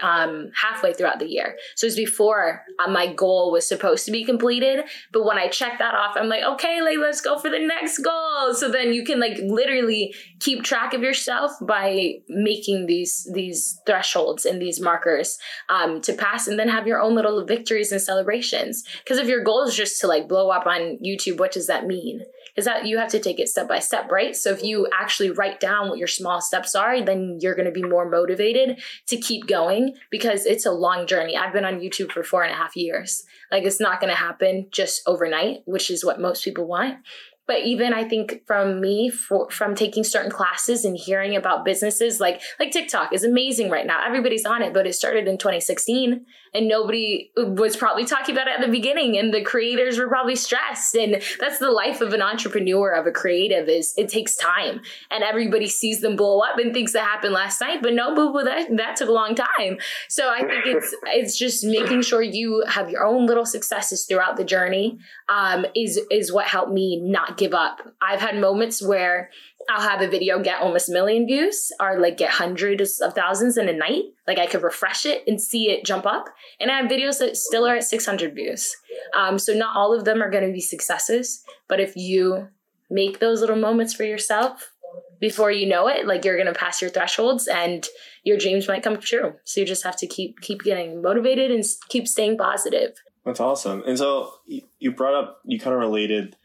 um, 0.01 0.51
halfway 0.55 0.93
throughout 0.93 1.19
the 1.19 1.29
year. 1.29 1.57
So 1.77 1.87
it 1.87 1.89
was 1.89 1.97
before 1.97 2.63
uh, 2.79 2.91
my 2.91 3.13
goal 3.13 3.53
was 3.53 3.67
supposed 3.67 4.05
to 4.07 4.13
be 4.13 4.25
completed. 4.25 4.85
But 5.13 5.25
when 5.25 5.39
I 5.39 5.49
check 5.49 5.79
that 5.79 5.95
off, 5.95 6.17
I'm 6.17 6.29
like, 6.29 6.43
okay, 6.43 6.81
like 6.83 6.99
let's 6.99 7.21
go 7.21 7.39
for 7.39 7.51
the 7.51 7.59
next 7.59 7.99
goal. 7.99 8.55
So 8.55 8.71
then 8.71 8.93
you 8.93 9.05
can 9.05 9.21
like 9.21 9.39
literally 9.43 10.15
keep 10.41 10.63
track 10.63 10.95
of 10.95 11.03
yourself 11.03 11.53
by 11.61 12.15
making 12.29 12.87
these 12.87 13.29
these 13.33 13.81
thresholds 13.87 14.45
and 14.45 14.61
these 14.61 14.81
markers 14.81 15.39
um, 15.69 16.01
to 16.03 16.13
pass, 16.13 16.47
and 16.47 16.59
then 16.59 16.69
have 16.69 16.87
your 16.87 17.01
own 17.01 17.15
little 17.15 17.45
victories 17.45 17.93
and 17.93 18.01
celebrations. 18.01 18.85
Because 19.03 19.19
if 19.19 19.29
your 19.29 19.45
goal 19.45 19.63
is 19.65 19.75
just 19.75 20.01
to 20.01 20.07
like 20.07 20.29
blow 20.29 20.51
up 20.51 20.67
on 20.67 20.99
YouTube, 21.05 21.39
what 21.39 21.53
does 21.53 21.67
that 21.67 21.87
mean? 21.87 22.23
Is 22.57 22.65
that 22.67 22.87
you 22.87 22.99
have 22.99 23.11
to 23.11 23.19
take 23.19 23.41
it 23.41 23.49
step 23.49 23.69
by 23.69 23.79
step, 23.79 24.11
right? 24.11 24.37
So 24.37 24.51
if 24.51 24.63
you 24.63 24.89
actually 24.93 25.31
write 25.31 25.61
down 25.61 25.89
what 25.89 25.99
your 25.99 26.09
small 26.09 26.41
steps 26.41 26.75
are, 26.75 27.01
then 27.01 27.39
you're 27.41 27.55
going 27.55 27.67
to 27.67 27.73
be 27.73 27.83
more 27.83 28.09
motivated 28.09 28.83
to 29.07 29.17
keep 29.17 29.47
going 29.47 29.95
because 30.11 30.45
it's 30.45 30.67
a 30.67 30.73
long 30.73 31.07
journey. 31.07 31.37
I've 31.37 31.53
been 31.53 31.65
on 31.65 31.81
YouTube 31.81 32.13
for 32.13 32.23
four 32.23 32.43
and 32.43 32.53
a 32.53 32.57
half 32.57 32.77
years. 32.77 33.25
Like 33.51 33.65
it's 33.65 33.81
not 33.81 34.01
going 34.01 34.11
to 34.11 34.19
happen 34.19 34.69
just 34.71 35.03
overnight, 35.07 35.63
which 35.65 35.91
is 35.91 36.05
what 36.05 36.21
most 36.21 36.45
people 36.45 36.67
want. 36.67 36.99
But 37.47 37.63
even 37.65 37.93
I 37.93 38.05
think 38.05 38.43
from 38.47 38.81
me 38.81 39.11
for, 39.11 39.51
from 39.51 39.75
taking 39.75 40.05
certain 40.05 40.31
classes 40.31 40.85
and 40.85 40.97
hearing 40.97 41.37
about 41.37 41.65
businesses 41.65 42.21
like 42.21 42.41
like 42.59 42.71
TikTok 42.71 43.13
is 43.13 43.25
amazing 43.25 43.71
right 43.71 43.87
now. 43.87 44.05
Everybody's 44.05 44.45
on 44.45 44.63
it, 44.63 44.73
but 44.73 44.87
it 44.87 44.95
started 44.95 45.29
in 45.29 45.39
2016 45.39 46.25
and 46.55 46.69
nobody 46.69 47.31
was 47.37 47.77
probably 47.77 48.05
talking 48.05 48.35
about 48.35 48.47
it 48.47 48.59
at 48.59 48.65
the 48.65 48.71
beginning 48.71 49.17
and 49.17 49.33
the 49.33 49.43
creators 49.43 49.99
were 49.99 50.09
probably 50.09 50.37
stressed 50.37 50.95
and 50.95 51.23
that's 51.41 51.59
the 51.59 51.71
life 51.71 52.01
of 52.01 52.13
an 52.13 52.23
entrepreneur 52.23 52.91
of 52.93 53.07
a 53.07 53.11
creative 53.11 53.69
is 53.69 53.95
it 53.97 54.09
takes 54.09 54.37
time 54.37 54.81
and 55.11 55.25
everybody 55.25 55.67
sees 55.67 56.01
them 56.01 56.17
blow 56.17 56.41
up 56.41 56.59
and 56.59 56.75
thinks 56.75 56.93
that 56.93 57.05
happened 57.05 57.33
last 57.33 57.61
night, 57.61 57.83
but 57.83 57.95
no 57.95 58.15
boo 58.15 58.33
boo 58.33 58.45
that 58.45 58.69
that 58.77 58.97
took 58.97 59.09
a 59.09 59.13
long 59.13 59.35
time. 59.35 59.79
So 60.09 60.31
I 60.31 60.41
think 60.41 60.67
it's 60.67 60.95
it's 61.07 61.37
just 61.37 61.65
making 61.65 62.03
sure 62.03 62.23
you 62.23 62.65
have 62.69 62.91
your 62.91 63.05
own 63.05 63.27
little 63.27 63.47
successes 63.47 64.05
throughout 64.05 64.37
the 64.37 64.45
journey 64.45 64.99
um, 65.29 65.67
is 65.75 66.01
is 66.11 66.33
what 66.33 66.47
helped 66.47 66.73
me 66.73 67.01
not 67.03 67.32
give 67.37 67.55
up. 67.55 67.81
I've 68.01 68.21
had 68.21 68.39
moments 68.39 68.83
where 68.83 69.31
I'll 69.69 69.89
have 69.89 70.01
a 70.01 70.09
video 70.09 70.43
get 70.43 70.61
almost 70.61 70.89
a 70.89 70.93
million 70.93 71.27
views 71.27 71.71
or 71.81 72.01
like 72.01 72.17
get 72.17 72.31
hundreds 72.31 73.01
of 73.01 73.15
thousands 73.15 73.57
in 73.57 73.69
a 73.69 73.73
night. 73.73 74.05
Like 74.27 74.39
I 74.39 74.47
could 74.47 74.63
refresh 74.63 75.07
it 75.07 75.23
and 75.27 75.41
see 75.41 75.71
it 75.71 75.85
jump 75.85 76.07
up. 76.07 76.27
And 76.61 76.71
I 76.71 76.79
have 76.81 76.91
videos 76.91 77.19
that 77.19 77.37
still 77.37 77.67
are 77.67 77.77
at 77.77 77.85
600 77.85 78.35
views. 78.35 78.75
Um, 79.17 79.39
so 79.39 79.53
not 79.53 79.77
all 79.77 79.97
of 79.97 80.05
them 80.05 80.23
are 80.23 80.31
going 80.31 80.47
to 80.47 80.53
be 80.53 80.61
successes, 80.61 81.43
but 81.69 81.81
if 81.81 81.97
you 81.97 82.49
make 82.91 83.19
those 83.19 83.41
little 83.41 83.57
moments 83.57 83.95
for 83.95 84.05
yourself, 84.05 84.73
before 85.21 85.53
you 85.53 85.69
know 85.69 85.87
it, 85.87 86.07
like 86.07 86.25
you're 86.25 86.37
going 86.37 86.53
to 86.53 86.59
pass 86.59 86.83
your 86.83 86.91
thresholds 86.91 87.47
and 87.47 87.87
your 88.25 88.37
dreams 88.37 88.67
might 88.67 88.83
come 88.83 88.99
true. 88.99 89.35
So 89.45 89.61
you 89.61 89.67
just 89.67 89.85
have 89.85 89.97
to 89.99 90.07
keep 90.07 90.41
keep 90.41 90.63
getting 90.63 91.01
motivated 91.01 91.53
and 91.53 91.65
keep 91.89 92.09
staying 92.09 92.39
positive. 92.39 92.95
That's 93.25 93.39
awesome. 93.39 93.85
And 93.87 93.97
so 93.97 94.33
you 94.81 94.91
brought 94.91 95.15
up, 95.15 95.41
you 95.45 95.61
kind 95.61 95.75
of 95.75 95.81
related 95.81 96.37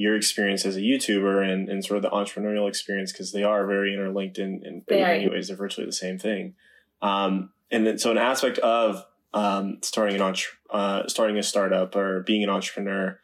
your 0.00 0.16
experience 0.16 0.64
as 0.64 0.76
a 0.76 0.80
YouTuber 0.80 1.46
and, 1.46 1.68
and 1.68 1.84
sort 1.84 1.98
of 1.98 2.02
the 2.02 2.08
entrepreneurial 2.08 2.66
experience 2.66 3.12
because 3.12 3.32
they 3.32 3.42
are 3.42 3.66
very 3.66 3.92
interlinked 3.92 4.38
in, 4.38 4.62
in, 4.64 4.82
many 4.88 5.28
ways. 5.28 5.48
They're 5.48 5.58
virtually 5.58 5.84
the 5.84 5.92
same 5.92 6.18
thing. 6.18 6.54
Um, 7.02 7.50
and 7.70 7.86
then, 7.86 7.98
so 7.98 8.10
an 8.10 8.16
aspect 8.16 8.56
of 8.60 9.04
um, 9.34 9.76
starting 9.82 10.16
an 10.16 10.22
entre- 10.22 10.56
uh, 10.70 11.06
starting 11.06 11.36
a 11.36 11.42
startup 11.42 11.94
or 11.96 12.22
being 12.22 12.42
an 12.42 12.48
entrepreneur, 12.48 13.20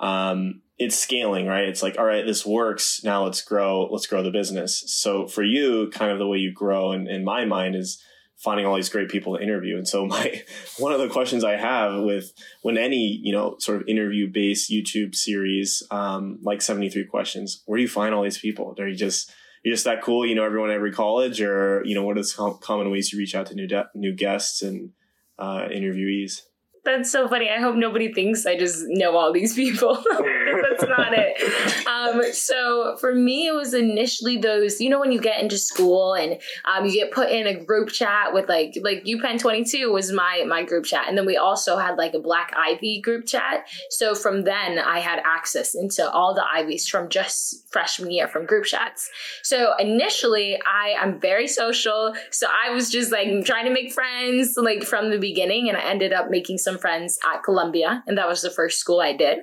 um, 0.00 0.62
it's 0.78 0.98
scaling, 0.98 1.46
right? 1.46 1.68
It's 1.68 1.80
like, 1.80 1.96
all 1.96 2.04
right, 2.04 2.26
this 2.26 2.44
works. 2.44 3.04
Now 3.04 3.22
let's 3.22 3.40
grow. 3.40 3.86
Let's 3.86 4.08
grow 4.08 4.24
the 4.24 4.32
business. 4.32 4.82
So 4.88 5.28
for 5.28 5.44
you, 5.44 5.90
kind 5.90 6.10
of 6.10 6.18
the 6.18 6.26
way 6.26 6.38
you 6.38 6.52
grow, 6.52 6.90
in, 6.90 7.06
in 7.06 7.22
my 7.22 7.44
mind, 7.44 7.76
is 7.76 8.02
finding 8.36 8.66
all 8.66 8.76
these 8.76 8.88
great 8.88 9.08
people 9.08 9.36
to 9.36 9.42
interview. 9.42 9.76
And 9.76 9.88
so 9.88 10.06
my 10.14 10.42
one 10.78 10.92
of 10.92 11.00
the 11.00 11.08
questions 11.08 11.44
I 11.44 11.56
have 11.56 12.02
with 12.02 12.32
when 12.62 12.78
any 12.78 13.20
you 13.22 13.32
know 13.32 13.56
sort 13.58 13.80
of 13.80 13.88
interview 13.88 14.28
based 14.30 14.70
YouTube 14.70 15.14
series 15.14 15.82
um, 15.90 16.38
like 16.42 16.62
seventy 16.62 16.90
three 16.90 17.04
questions, 17.04 17.62
where 17.66 17.76
do 17.76 17.82
you 17.82 17.88
find 17.88 18.14
all 18.14 18.22
these 18.22 18.38
people? 18.38 18.74
Are 18.78 18.88
you 18.88 18.96
just 18.96 19.32
you 19.64 19.72
just 19.72 19.84
that 19.84 20.02
cool? 20.02 20.26
You 20.26 20.34
know 20.34 20.44
everyone 20.44 20.70
at 20.70 20.76
every 20.76 20.92
college, 20.92 21.40
or 21.40 21.82
you 21.84 21.94
know 21.94 22.04
what 22.04 22.18
is 22.18 22.34
common 22.34 22.90
ways 22.90 23.12
you 23.12 23.18
reach 23.18 23.34
out 23.34 23.46
to 23.46 23.54
new 23.54 23.66
de- 23.66 23.90
new 23.94 24.14
guests 24.14 24.62
and 24.62 24.90
uh, 25.38 25.68
interviewees? 25.68 26.42
That's 26.86 27.10
so 27.10 27.28
funny. 27.28 27.50
I 27.50 27.60
hope 27.60 27.74
nobody 27.74 28.12
thinks 28.12 28.46
I 28.46 28.56
just 28.56 28.84
know 28.86 29.16
all 29.16 29.32
these 29.32 29.54
people. 29.54 29.96
That's 30.04 30.84
not 30.88 31.12
it. 31.12 31.86
Um, 31.88 32.32
so 32.32 32.96
for 33.00 33.12
me, 33.12 33.48
it 33.48 33.54
was 33.54 33.74
initially 33.74 34.36
those, 34.36 34.80
you 34.80 34.88
know, 34.88 35.00
when 35.00 35.10
you 35.10 35.20
get 35.20 35.42
into 35.42 35.58
school 35.58 36.14
and 36.14 36.40
um, 36.64 36.86
you 36.86 36.92
get 36.92 37.10
put 37.10 37.28
in 37.28 37.48
a 37.48 37.64
group 37.64 37.88
chat 37.88 38.32
with 38.32 38.48
like, 38.48 38.78
like 38.84 39.02
UPenn 39.02 39.40
22 39.40 39.90
was 39.92 40.12
my, 40.12 40.44
my 40.46 40.62
group 40.62 40.84
chat. 40.84 41.08
And 41.08 41.18
then 41.18 41.26
we 41.26 41.36
also 41.36 41.76
had 41.76 41.98
like 41.98 42.14
a 42.14 42.20
Black 42.20 42.52
Ivy 42.56 43.00
group 43.00 43.26
chat. 43.26 43.66
So 43.90 44.14
from 44.14 44.44
then 44.44 44.78
I 44.78 45.00
had 45.00 45.20
access 45.24 45.74
into 45.74 46.08
all 46.08 46.34
the 46.34 46.44
Ivies 46.54 46.86
from 46.86 47.08
just 47.08 47.68
freshman 47.72 48.12
year 48.12 48.28
from 48.28 48.46
group 48.46 48.64
chats. 48.64 49.10
So 49.42 49.74
initially 49.80 50.56
I, 50.64 50.94
I'm 51.00 51.18
very 51.20 51.48
social. 51.48 52.14
So 52.30 52.46
I 52.64 52.70
was 52.70 52.90
just 52.90 53.10
like 53.10 53.26
trying 53.44 53.64
to 53.64 53.72
make 53.72 53.92
friends 53.92 54.54
like 54.56 54.84
from 54.84 55.10
the 55.10 55.18
beginning 55.18 55.68
and 55.68 55.76
I 55.76 55.82
ended 55.82 56.12
up 56.12 56.30
making 56.30 56.58
some 56.58 56.75
friends 56.78 57.18
at 57.32 57.42
Columbia, 57.42 58.02
and 58.06 58.16
that 58.18 58.28
was 58.28 58.42
the 58.42 58.50
first 58.50 58.78
school 58.78 59.00
I 59.00 59.16
did. 59.16 59.38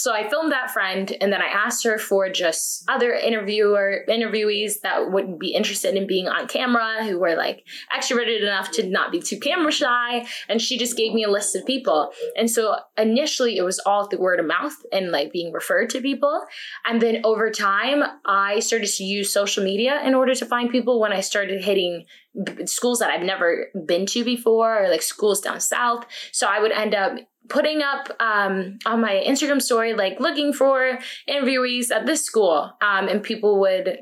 So 0.00 0.14
I 0.14 0.28
filmed 0.30 0.50
that 0.52 0.70
friend, 0.70 1.14
and 1.20 1.30
then 1.30 1.42
I 1.42 1.46
asked 1.46 1.84
her 1.84 1.98
for 1.98 2.30
just 2.30 2.84
other 2.88 3.12
interviewer 3.12 4.04
interviewees 4.08 4.80
that 4.82 5.12
would 5.12 5.38
be 5.38 5.52
interested 5.52 5.94
in 5.94 6.06
being 6.06 6.26
on 6.26 6.48
camera, 6.48 7.04
who 7.04 7.18
were 7.18 7.36
like 7.36 7.66
extroverted 7.94 8.40
enough 8.40 8.70
to 8.72 8.86
not 8.88 9.12
be 9.12 9.20
too 9.20 9.38
camera 9.38 9.70
shy. 9.70 10.26
And 10.48 10.60
she 10.60 10.78
just 10.78 10.96
gave 10.96 11.12
me 11.12 11.24
a 11.24 11.30
list 11.30 11.54
of 11.54 11.66
people. 11.66 12.12
And 12.34 12.50
so 12.50 12.76
initially, 12.96 13.58
it 13.58 13.62
was 13.62 13.78
all 13.80 14.06
through 14.06 14.20
word 14.20 14.40
of 14.40 14.46
mouth 14.46 14.74
and 14.90 15.10
like 15.10 15.32
being 15.32 15.52
referred 15.52 15.90
to 15.90 16.00
people. 16.00 16.44
And 16.86 17.02
then 17.02 17.20
over 17.24 17.50
time, 17.50 18.02
I 18.24 18.60
started 18.60 18.88
to 18.88 19.04
use 19.04 19.30
social 19.32 19.62
media 19.62 20.00
in 20.02 20.14
order 20.14 20.34
to 20.34 20.46
find 20.46 20.70
people. 20.70 20.98
When 20.98 21.12
I 21.12 21.20
started 21.20 21.62
hitting 21.62 22.06
schools 22.64 23.00
that 23.00 23.10
I've 23.10 23.24
never 23.24 23.66
been 23.86 24.06
to 24.06 24.24
before, 24.24 24.84
or 24.84 24.88
like 24.88 25.02
schools 25.02 25.40
down 25.40 25.60
south. 25.60 26.06
So 26.32 26.46
I 26.46 26.60
would 26.60 26.72
end 26.72 26.94
up 26.94 27.18
putting 27.50 27.82
up 27.82 28.08
um, 28.20 28.78
on 28.86 29.00
my 29.00 29.22
Instagram 29.26 29.60
story, 29.60 29.94
like 29.94 30.20
looking 30.20 30.52
for 30.52 30.98
interviewees 31.28 31.90
at 31.90 32.06
this 32.06 32.24
school. 32.24 32.72
Um, 32.80 33.08
and 33.08 33.22
people 33.22 33.60
would 33.60 33.98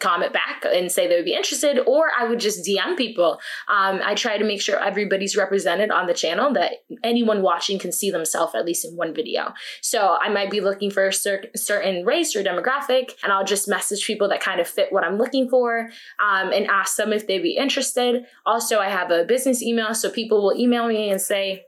comment 0.00 0.32
back 0.32 0.64
and 0.64 0.90
say 0.90 1.06
they 1.06 1.16
would 1.16 1.24
be 1.24 1.34
interested, 1.34 1.78
or 1.86 2.10
I 2.18 2.26
would 2.26 2.40
just 2.40 2.66
DM 2.66 2.96
people. 2.96 3.38
Um, 3.68 4.00
I 4.04 4.14
try 4.14 4.36
to 4.36 4.44
make 4.44 4.60
sure 4.60 4.82
everybody's 4.82 5.36
represented 5.36 5.90
on 5.90 6.06
the 6.06 6.14
channel, 6.14 6.52
that 6.54 6.84
anyone 7.04 7.42
watching 7.42 7.78
can 7.78 7.92
see 7.92 8.10
themselves 8.10 8.54
at 8.54 8.64
least 8.64 8.84
in 8.84 8.96
one 8.96 9.14
video. 9.14 9.54
So 9.82 10.18
I 10.20 10.28
might 10.28 10.50
be 10.50 10.60
looking 10.60 10.90
for 10.90 11.06
a 11.06 11.12
cer- 11.12 11.50
certain 11.54 12.04
race 12.04 12.34
or 12.34 12.42
demographic, 12.42 13.12
and 13.22 13.32
I'll 13.32 13.44
just 13.44 13.68
message 13.68 14.04
people 14.06 14.28
that 14.28 14.40
kind 14.40 14.60
of 14.60 14.66
fit 14.66 14.92
what 14.92 15.04
I'm 15.04 15.18
looking 15.18 15.48
for 15.48 15.90
um, 16.18 16.52
and 16.52 16.66
ask 16.66 16.96
them 16.96 17.12
if 17.12 17.26
they'd 17.26 17.42
be 17.42 17.56
interested. 17.56 18.24
Also, 18.44 18.78
I 18.80 18.88
have 18.88 19.10
a 19.10 19.24
business 19.24 19.62
email, 19.62 19.94
so 19.94 20.10
people 20.10 20.42
will 20.42 20.58
email 20.58 20.88
me 20.88 21.10
and 21.10 21.20
say, 21.20 21.64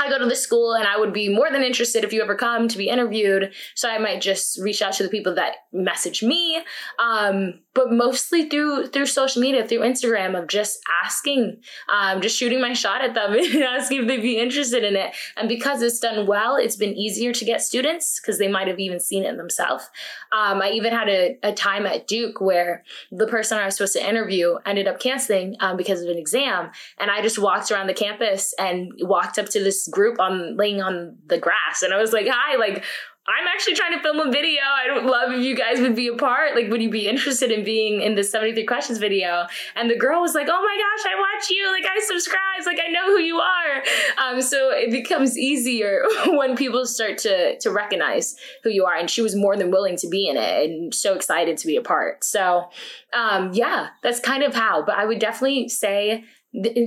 I 0.00 0.08
go 0.08 0.18
to 0.18 0.26
this 0.26 0.42
school 0.42 0.74
and 0.74 0.86
I 0.86 0.96
would 0.96 1.12
be 1.12 1.28
more 1.28 1.50
than 1.50 1.62
interested 1.62 2.04
if 2.04 2.12
you 2.12 2.22
ever 2.22 2.34
come 2.34 2.68
to 2.68 2.78
be 2.78 2.88
interviewed. 2.88 3.52
So 3.74 3.88
I 3.88 3.98
might 3.98 4.22
just 4.22 4.58
reach 4.60 4.80
out 4.80 4.94
to 4.94 5.02
the 5.02 5.10
people 5.10 5.34
that 5.34 5.56
message 5.72 6.22
me. 6.22 6.62
Um, 6.98 7.60
but 7.74 7.92
mostly 7.92 8.48
through 8.48 8.88
through 8.88 9.06
social 9.06 9.40
media, 9.40 9.66
through 9.66 9.80
Instagram, 9.80 10.36
of 10.36 10.48
just 10.48 10.78
asking, 11.04 11.60
um, 11.92 12.20
just 12.20 12.36
shooting 12.36 12.60
my 12.60 12.72
shot 12.72 13.02
at 13.02 13.14
them 13.14 13.32
and 13.34 13.62
asking 13.62 14.02
if 14.02 14.08
they'd 14.08 14.22
be 14.22 14.40
interested 14.40 14.82
in 14.82 14.96
it. 14.96 15.12
And 15.36 15.48
because 15.48 15.82
it's 15.82 16.00
done 16.00 16.26
well, 16.26 16.56
it's 16.56 16.76
been 16.76 16.94
easier 16.94 17.32
to 17.32 17.44
get 17.44 17.62
students 17.62 18.20
because 18.20 18.38
they 18.38 18.48
might 18.48 18.68
have 18.68 18.80
even 18.80 18.98
seen 18.98 19.24
it 19.24 19.36
themselves. 19.36 19.84
Um, 20.32 20.62
I 20.62 20.70
even 20.70 20.92
had 20.92 21.08
a, 21.08 21.38
a, 21.42 21.52
time 21.52 21.86
at 21.86 22.06
Duke 22.06 22.40
where 22.40 22.84
the 23.10 23.26
person 23.26 23.58
I 23.58 23.66
was 23.66 23.76
supposed 23.76 23.92
to 23.94 24.08
interview 24.08 24.56
ended 24.64 24.88
up 24.88 24.98
canceling 24.98 25.56
um, 25.60 25.76
because 25.76 26.02
of 26.02 26.08
an 26.08 26.16
exam, 26.16 26.70
and 26.98 27.10
I 27.10 27.20
just 27.20 27.38
walked 27.38 27.70
around 27.70 27.86
the 27.86 27.94
campus 27.94 28.54
and 28.58 28.92
walked 29.00 29.38
up 29.38 29.48
to 29.50 29.62
this 29.62 29.88
group 29.90 30.20
on 30.20 30.56
laying 30.56 30.80
on 30.80 31.18
the 31.26 31.38
grass, 31.38 31.82
and 31.82 31.92
I 31.92 31.98
was 31.98 32.12
like, 32.12 32.26
"Hi, 32.28 32.56
like." 32.56 32.84
I'm 33.28 33.46
actually 33.46 33.74
trying 33.74 33.92
to 33.92 34.02
film 34.02 34.18
a 34.18 34.30
video. 34.30 34.62
I 34.62 34.92
would 34.94 35.04
love 35.04 35.32
if 35.32 35.44
you 35.44 35.54
guys 35.54 35.80
would 35.80 35.94
be 35.94 36.08
a 36.08 36.16
part. 36.16 36.54
Like, 36.54 36.70
would 36.70 36.82
you 36.82 36.90
be 36.90 37.06
interested 37.06 37.50
in 37.50 37.64
being 37.64 38.00
in 38.00 38.14
the 38.14 38.24
73 38.24 38.64
questions 38.64 38.98
video? 38.98 39.46
And 39.76 39.90
the 39.90 39.96
girl 39.96 40.20
was 40.20 40.34
like, 40.34 40.48
oh 40.50 40.62
my 40.62 40.76
gosh, 40.76 41.12
I 41.12 41.20
watch 41.20 41.50
you. 41.50 41.70
Like, 41.70 41.84
I 41.84 42.00
subscribe. 42.00 42.40
Like, 42.66 42.80
I 42.84 42.90
know 42.90 43.06
who 43.06 43.20
you 43.20 43.36
are. 43.36 43.82
Um, 44.18 44.40
so 44.40 44.70
it 44.70 44.90
becomes 44.90 45.38
easier 45.38 46.02
when 46.26 46.56
people 46.56 46.86
start 46.86 47.18
to, 47.18 47.58
to 47.58 47.70
recognize 47.70 48.36
who 48.64 48.70
you 48.70 48.86
are. 48.86 48.96
And 48.96 49.08
she 49.08 49.22
was 49.22 49.36
more 49.36 49.56
than 49.56 49.70
willing 49.70 49.96
to 49.98 50.08
be 50.08 50.26
in 50.26 50.36
it 50.36 50.70
and 50.70 50.94
so 50.94 51.14
excited 51.14 51.56
to 51.58 51.66
be 51.66 51.76
a 51.76 51.82
part. 51.82 52.24
So, 52.24 52.70
um, 53.12 53.52
yeah, 53.52 53.88
that's 54.02 54.18
kind 54.18 54.42
of 54.42 54.54
how. 54.54 54.82
But 54.84 54.96
I 54.96 55.04
would 55.04 55.18
definitely 55.18 55.68
say 55.68 56.24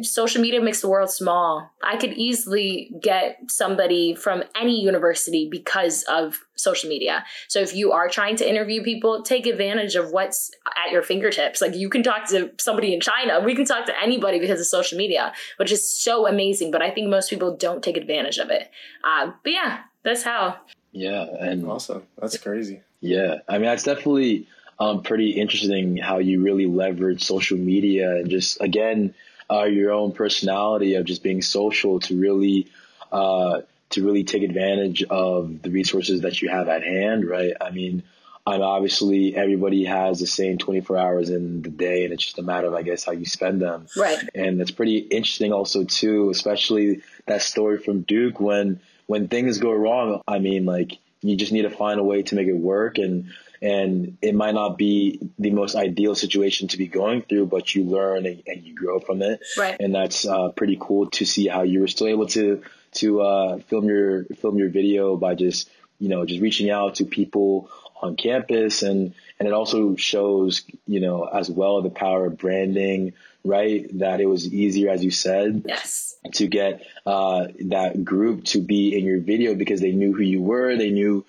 social 0.01 0.41
media 0.41 0.61
makes 0.61 0.81
the 0.81 0.89
world 0.89 1.09
small. 1.09 1.71
I 1.81 1.95
could 1.95 2.13
easily 2.13 2.91
get 3.01 3.39
somebody 3.47 4.13
from 4.13 4.43
any 4.59 4.81
university 4.81 5.47
because 5.49 6.03
of 6.03 6.43
social 6.55 6.89
media. 6.89 7.23
So 7.47 7.59
if 7.59 7.73
you 7.73 7.93
are 7.93 8.09
trying 8.09 8.35
to 8.37 8.49
interview 8.49 8.83
people, 8.83 9.21
take 9.21 9.45
advantage 9.45 9.95
of 9.95 10.11
what's 10.11 10.51
at 10.85 10.91
your 10.91 11.01
fingertips. 11.01 11.61
Like 11.61 11.75
you 11.75 11.89
can 11.89 12.03
talk 12.03 12.27
to 12.29 12.51
somebody 12.57 12.93
in 12.93 12.99
China, 12.99 13.39
we 13.39 13.55
can 13.55 13.65
talk 13.65 13.85
to 13.85 13.93
anybody 14.01 14.39
because 14.39 14.59
of 14.59 14.67
social 14.67 14.97
media, 14.97 15.31
which 15.57 15.71
is 15.71 15.89
so 15.89 16.27
amazing. 16.27 16.71
But 16.71 16.81
I 16.81 16.91
think 16.91 17.09
most 17.09 17.29
people 17.29 17.55
don't 17.55 17.81
take 17.81 17.95
advantage 17.95 18.39
of 18.39 18.49
it. 18.49 18.69
Um, 19.03 19.33
but 19.43 19.53
yeah, 19.53 19.79
that's 20.03 20.23
how. 20.23 20.57
Yeah, 20.91 21.25
and 21.39 21.65
awesome. 21.65 22.03
That's 22.19 22.37
crazy. 22.37 22.81
Yeah, 22.99 23.39
I 23.47 23.53
mean 23.53 23.65
that's 23.65 23.83
definitely 23.83 24.47
um, 24.79 25.03
pretty 25.03 25.31
interesting 25.31 25.97
how 25.97 26.19
you 26.19 26.41
really 26.41 26.65
leverage 26.65 27.23
social 27.23 27.57
media 27.57 28.17
and 28.17 28.29
just 28.29 28.61
again 28.61 29.13
uh, 29.53 29.65
your 29.65 29.91
own 29.91 30.11
personality 30.11 30.95
of 30.95 31.05
just 31.05 31.23
being 31.23 31.41
social 31.41 31.99
to 32.01 32.19
really 32.19 32.67
uh, 33.11 33.61
to 33.91 34.03
really 34.03 34.23
take 34.23 34.41
advantage 34.41 35.03
of 35.03 35.61
the 35.61 35.69
resources 35.69 36.21
that 36.21 36.41
you 36.41 36.49
have 36.49 36.67
at 36.67 36.83
hand, 36.83 37.27
right? 37.27 37.53
I 37.61 37.69
mean, 37.69 38.01
I'm 38.45 38.61
obviously 38.61 39.35
everybody 39.35 39.85
has 39.85 40.19
the 40.19 40.25
same 40.25 40.57
24 40.57 40.97
hours 40.97 41.29
in 41.29 41.61
the 41.61 41.69
day, 41.69 42.03
and 42.03 42.13
it's 42.13 42.23
just 42.23 42.39
a 42.39 42.41
matter 42.41 42.67
of, 42.67 42.73
I 42.73 42.81
guess, 42.81 43.03
how 43.03 43.11
you 43.11 43.25
spend 43.25 43.61
them. 43.61 43.87
Right. 43.95 44.17
And 44.33 44.59
it's 44.59 44.71
pretty 44.71 44.97
interesting, 44.97 45.53
also 45.53 45.83
too, 45.83 46.29
especially 46.31 47.01
that 47.27 47.41
story 47.43 47.77
from 47.77 48.01
Duke 48.01 48.39
when 48.39 48.81
when 49.05 49.27
things 49.27 49.59
go 49.59 49.71
wrong. 49.71 50.21
I 50.27 50.39
mean, 50.39 50.65
like 50.65 50.97
you 51.21 51.37
just 51.37 51.51
need 51.51 51.61
to 51.61 51.69
find 51.69 51.99
a 51.99 52.03
way 52.03 52.23
to 52.23 52.35
make 52.35 52.47
it 52.47 52.57
work 52.57 52.97
and 52.97 53.31
and 53.63 54.17
it 54.21 54.35
might 54.35 54.53
not 54.53 54.77
be 54.77 55.21
the 55.39 55.51
most 55.51 55.75
ideal 55.75 56.15
situation 56.15 56.67
to 56.67 56.77
be 56.77 56.87
going 56.87 57.21
through, 57.21 57.45
but 57.45 57.73
you 57.73 57.85
learn 57.85 58.25
and, 58.25 58.43
and 58.45 58.63
you 58.63 58.75
grow 58.75 58.99
from 58.99 59.21
it. 59.21 59.41
Right. 59.57 59.77
And 59.79 59.95
that's 59.95 60.27
uh, 60.27 60.49
pretty 60.49 60.77
cool 60.79 61.09
to 61.11 61.25
see 61.25 61.47
how 61.47 61.61
you 61.61 61.79
were 61.79 61.87
still 61.87 62.07
able 62.07 62.27
to 62.27 62.61
to 62.95 63.21
uh, 63.21 63.57
film 63.59 63.85
your 63.85 64.25
film 64.25 64.57
your 64.57 64.69
video 64.69 65.15
by 65.15 65.35
just 65.35 65.69
you 65.97 66.09
know 66.09 66.25
just 66.25 66.41
reaching 66.41 66.69
out 66.69 66.95
to 66.95 67.05
people 67.05 67.69
on 68.01 68.17
campus 68.17 68.83
and 68.83 69.13
and 69.39 69.47
it 69.47 69.53
also 69.53 69.95
shows 69.95 70.63
you 70.85 70.99
know 70.99 71.23
as 71.23 71.49
well 71.49 71.81
the 71.81 71.89
power 71.89 72.25
of 72.25 72.37
branding 72.37 73.13
right 73.45 73.97
that 73.99 74.19
it 74.19 74.25
was 74.25 74.45
easier 74.53 74.89
as 74.89 75.03
you 75.03 75.11
said 75.11 75.63
yes 75.65 76.15
to 76.33 76.47
get 76.47 76.85
uh, 77.05 77.47
that 77.65 78.03
group 78.03 78.43
to 78.43 78.59
be 78.59 78.97
in 78.97 79.05
your 79.05 79.19
video 79.19 79.55
because 79.55 79.79
they 79.79 79.91
knew 79.91 80.13
who 80.13 80.21
you 80.21 80.41
were 80.41 80.75
they 80.75 80.91
knew 80.91 81.25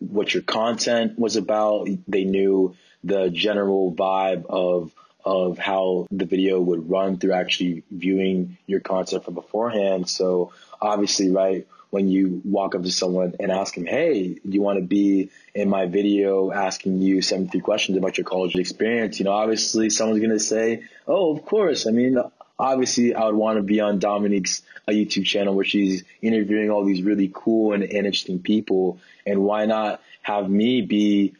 what 0.00 0.34
your 0.34 0.42
content 0.42 1.18
was 1.18 1.36
about 1.36 1.88
they 2.08 2.24
knew 2.24 2.74
the 3.04 3.30
general 3.30 3.92
vibe 3.92 4.46
of 4.46 4.92
of 5.24 5.58
how 5.58 6.06
the 6.10 6.24
video 6.24 6.58
would 6.58 6.88
run 6.88 7.18
through 7.18 7.32
actually 7.32 7.82
viewing 7.90 8.56
your 8.66 8.80
content 8.80 9.24
from 9.24 9.34
beforehand 9.34 10.08
so 10.08 10.52
obviously 10.80 11.30
right 11.30 11.66
when 11.90 12.08
you 12.08 12.40
walk 12.44 12.74
up 12.74 12.82
to 12.82 12.90
someone 12.90 13.34
and 13.40 13.50
ask 13.50 13.74
them, 13.74 13.84
Hey, 13.84 14.34
do 14.34 14.50
you 14.50 14.62
want 14.62 14.78
to 14.78 14.84
be 14.84 15.30
in 15.54 15.68
my 15.68 15.86
video 15.86 16.50
asking 16.52 17.02
you 17.02 17.20
73 17.20 17.60
questions 17.60 17.98
about 17.98 18.16
your 18.16 18.24
college 18.24 18.54
experience? 18.54 19.18
You 19.18 19.24
know, 19.24 19.32
obviously 19.32 19.90
someone's 19.90 20.20
going 20.20 20.30
to 20.30 20.40
say, 20.40 20.84
Oh, 21.06 21.34
of 21.34 21.44
course. 21.44 21.86
I 21.86 21.90
mean, 21.90 22.16
obviously 22.60 23.14
I 23.14 23.24
would 23.24 23.34
want 23.34 23.56
to 23.56 23.62
be 23.62 23.80
on 23.80 23.98
Dominique's 23.98 24.62
uh, 24.86 24.92
YouTube 24.92 25.24
channel 25.24 25.54
where 25.54 25.64
she's 25.64 26.04
interviewing 26.22 26.70
all 26.70 26.84
these 26.84 27.02
really 27.02 27.30
cool 27.32 27.72
and, 27.72 27.82
and 27.82 27.92
interesting 27.92 28.38
people. 28.40 28.98
And 29.26 29.42
why 29.42 29.66
not 29.66 30.02
have 30.22 30.48
me 30.48 30.82
be, 30.82 31.34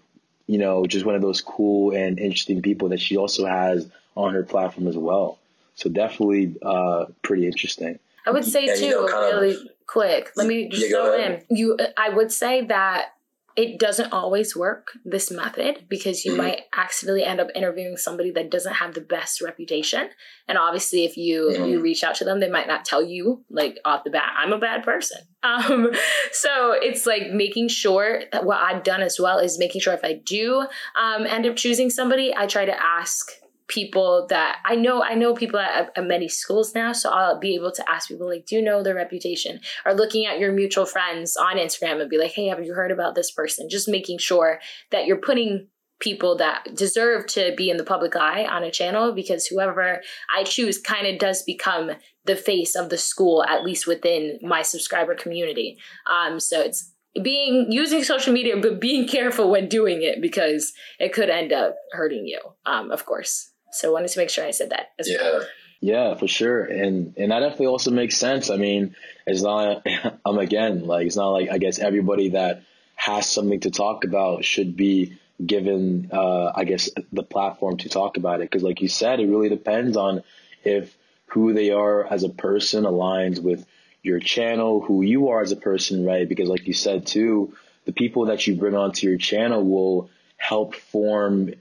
you 0.47 0.59
know, 0.59 0.87
just 0.87 1.05
one 1.05 1.15
of 1.15 1.23
those 1.23 1.41
cool 1.41 1.95
and 1.95 2.19
interesting 2.19 2.63
people 2.63 2.89
that 2.89 3.01
she 3.01 3.17
also 3.17 3.47
has 3.47 3.89
on 4.17 4.35
her 4.35 4.43
platform 4.43 4.89
as 4.89 4.97
well. 4.97 5.39
So 5.75 5.89
definitely, 5.89 6.57
uh, 6.63 7.07
pretty 7.23 7.47
interesting. 7.47 7.99
I 8.27 8.33
would 8.33 8.45
say 8.45 8.67
too, 8.77 8.85
you 8.85 8.91
know, 8.91 9.07
really 9.07 9.55
of, 9.55 9.69
quick. 9.87 10.33
Let 10.37 10.47
me 10.47 10.69
just 10.69 10.91
throw 10.91 11.17
in. 11.17 11.43
You, 11.51 11.79
I 11.97 12.11
would 12.11 12.33
say 12.33 12.67
that 12.67 13.15
it 13.57 13.79
doesn't 13.79 14.13
always 14.13 14.55
work 14.57 14.93
this 15.05 15.31
method 15.31 15.85
because 15.89 16.25
you 16.25 16.33
mm-hmm. 16.33 16.43
might 16.43 16.63
accidentally 16.75 17.25
end 17.25 17.41
up 17.41 17.49
interviewing 17.55 17.97
somebody 17.97 18.31
that 18.31 18.51
doesn't 18.51 18.75
have 18.75 18.95
the 18.95 19.01
best 19.01 19.41
reputation 19.41 20.09
and 20.49 20.57
obviously 20.57 21.05
if 21.05 21.17
you 21.17 21.51
mm-hmm. 21.53 21.65
you 21.65 21.81
reach 21.81 22.05
out 22.05 22.15
to 22.15 22.25
them 22.25 22.41
they 22.41 22.49
might 22.49 22.69
not 22.69 22.85
tell 22.85 23.03
you 23.03 23.45
like 23.51 23.79
off 23.85 24.05
the 24.05 24.11
bat 24.11 24.33
i'm 24.37 24.53
a 24.53 24.59
bad 24.59 24.85
person 24.85 25.19
um 25.43 25.91
so 26.33 26.73
it's 26.73 27.07
like 27.07 27.31
making 27.33 27.69
sure 27.69 28.23
that 28.33 28.45
what 28.45 28.59
i've 28.59 28.85
done 28.85 29.03
as 29.03 29.19
well 29.19 29.39
is 29.39 29.59
making 29.59 29.81
sure 29.81 29.95
if 29.95 30.05
i 30.05 30.13
do 30.13 30.67
um 31.01 31.27
end 31.27 31.47
up 31.47 31.57
choosing 31.57 31.91
somebody 31.91 32.35
i 32.37 32.47
try 32.47 32.65
to 32.65 32.83
ask 32.83 33.33
people 33.71 34.27
that 34.29 34.59
I 34.65 34.75
know 34.75 35.03
I 35.03 35.15
know 35.15 35.33
people 35.33 35.61
at, 35.61 35.91
at, 35.97 36.07
many 36.07 36.29
schools 36.29 36.75
now, 36.75 36.93
so 36.93 37.09
I'll 37.09 37.39
be 37.39 37.55
able 37.55 37.71
to 37.73 37.89
ask 37.89 38.09
people 38.09 38.29
like, 38.29 38.45
do 38.45 38.57
you 38.57 38.63
know 38.63 38.83
their 38.83 38.97
reputation? 38.97 39.61
Or 39.87 39.95
looking 39.95 40.27
at 40.27 40.41
your 40.41 40.53
mutual 40.53 40.87
friends 40.87 41.37
on 41.37 41.57
Instagram 41.57 42.01
and 42.01 42.11
be 42.11 42.19
like, 42.19 42.33
hey, 42.33 42.49
have 42.49 42.63
you 42.63 42.75
heard 42.75 42.91
about 42.91 43.15
this 43.15 43.31
person? 43.31 43.69
Just 43.71 43.89
making 43.89 44.19
sure 44.19 44.59
that 44.91 45.07
you're 45.07 45.17
putting 45.21 45.69
people 46.01 46.37
that 46.39 46.67
deserve 46.75 47.27
to 47.27 47.55
be 47.57 47.71
in 47.71 47.77
the 47.77 47.85
public 47.85 48.17
eye 48.17 48.45
on 48.45 48.65
a 48.65 48.71
channel 48.71 49.13
because 49.13 49.47
whoever 49.47 50.01
I 50.35 50.43
choose 50.43 50.79
kind 50.79 51.07
of 51.07 51.19
does 51.19 51.43
become 51.43 51.93
the 52.25 52.37
face 52.37 52.75
of 52.75 52.89
the 52.89 52.99
school, 52.99 53.45
at 53.45 53.63
least 53.63 53.87
within 53.87 54.39
my 54.43 54.63
subscriber 54.63 55.15
community. 55.15 55.79
Um, 56.11 56.41
so 56.41 56.61
it's 56.61 56.93
being 57.23 57.71
using 57.71 58.03
social 58.03 58.33
media, 58.33 58.57
but 58.57 58.81
being 58.81 59.07
careful 59.07 59.51
when 59.51 59.69
doing 59.69 60.03
it 60.03 60.23
because 60.23 60.73
it 60.99 61.13
could 61.13 61.29
end 61.29 61.53
up 61.53 61.77
hurting 61.93 62.27
you, 62.27 62.41
um, 62.67 62.91
of 62.91 63.05
course. 63.05 63.50
So 63.73 63.89
I 63.89 63.93
wanted 63.93 64.09
to 64.09 64.19
make 64.19 64.31
sure 64.31 64.45
I 64.45 64.51
said 64.51 64.71
that 64.71 64.93
as 64.99 65.11
yeah. 65.11 65.19
well. 65.21 65.47
Yeah, 65.81 66.15
for 66.15 66.29
sure. 66.29 66.65
And 66.65 67.15
and 67.17 67.33
that 67.33 67.41
definitely 67.41 67.67
also 67.67 67.91
makes 67.91 68.17
sense. 68.17 68.51
I 68.51 68.57
mean, 68.57 68.95
it's 69.27 69.43
not 69.43 69.87
I'm 70.25 70.39
again, 70.39 70.87
like 70.87 71.07
it's 71.07 71.17
not 71.17 71.31
like 71.31 71.51
I 71.51 71.59
guess 71.59 71.79
everybody 71.79 72.31
that 72.31 72.63
has 72.97 73.27
something 73.27 73.61
to 73.61 73.71
talk 73.71 74.05
about 74.05 74.45
should 74.45 74.77
be 74.77 75.19
given 75.45 76.11
uh 76.13 76.53
I 76.55 76.65
guess 76.65 76.91
the 77.13 77.23
platform 77.23 77.79
to 77.79 77.89
talk 77.89 78.19
about 78.19 78.41
it 78.41 78.51
because 78.51 78.63
like 78.63 78.83
you 78.83 78.89
said, 78.89 79.21
it 79.21 79.27
really 79.27 79.49
depends 79.49 79.97
on 79.97 80.23
if 80.65 80.95
who 81.27 81.55
they 81.55 81.71
are 81.71 82.05
as 82.07 82.25
a 82.25 82.29
person 82.29 82.85
aligns 82.85 83.43
with 83.43 83.65
your 84.03 84.19
channel, 84.19 84.81
who 84.81 85.03
you 85.03 85.29
are 85.29 85.41
as 85.41 85.53
a 85.53 85.57
person, 85.57 86.05
right? 86.05 86.29
Because 86.29 86.49
like 86.49 86.67
you 86.67 86.75
said 86.75 87.07
too, 87.07 87.55
the 87.87 87.93
people 87.93 88.27
that 88.27 88.47
you 88.47 88.55
bring 88.55 88.75
onto 88.75 89.09
your 89.09 89.19
channel 89.19 89.65
will 89.65 90.11
help 90.37 90.75
form 90.75 91.55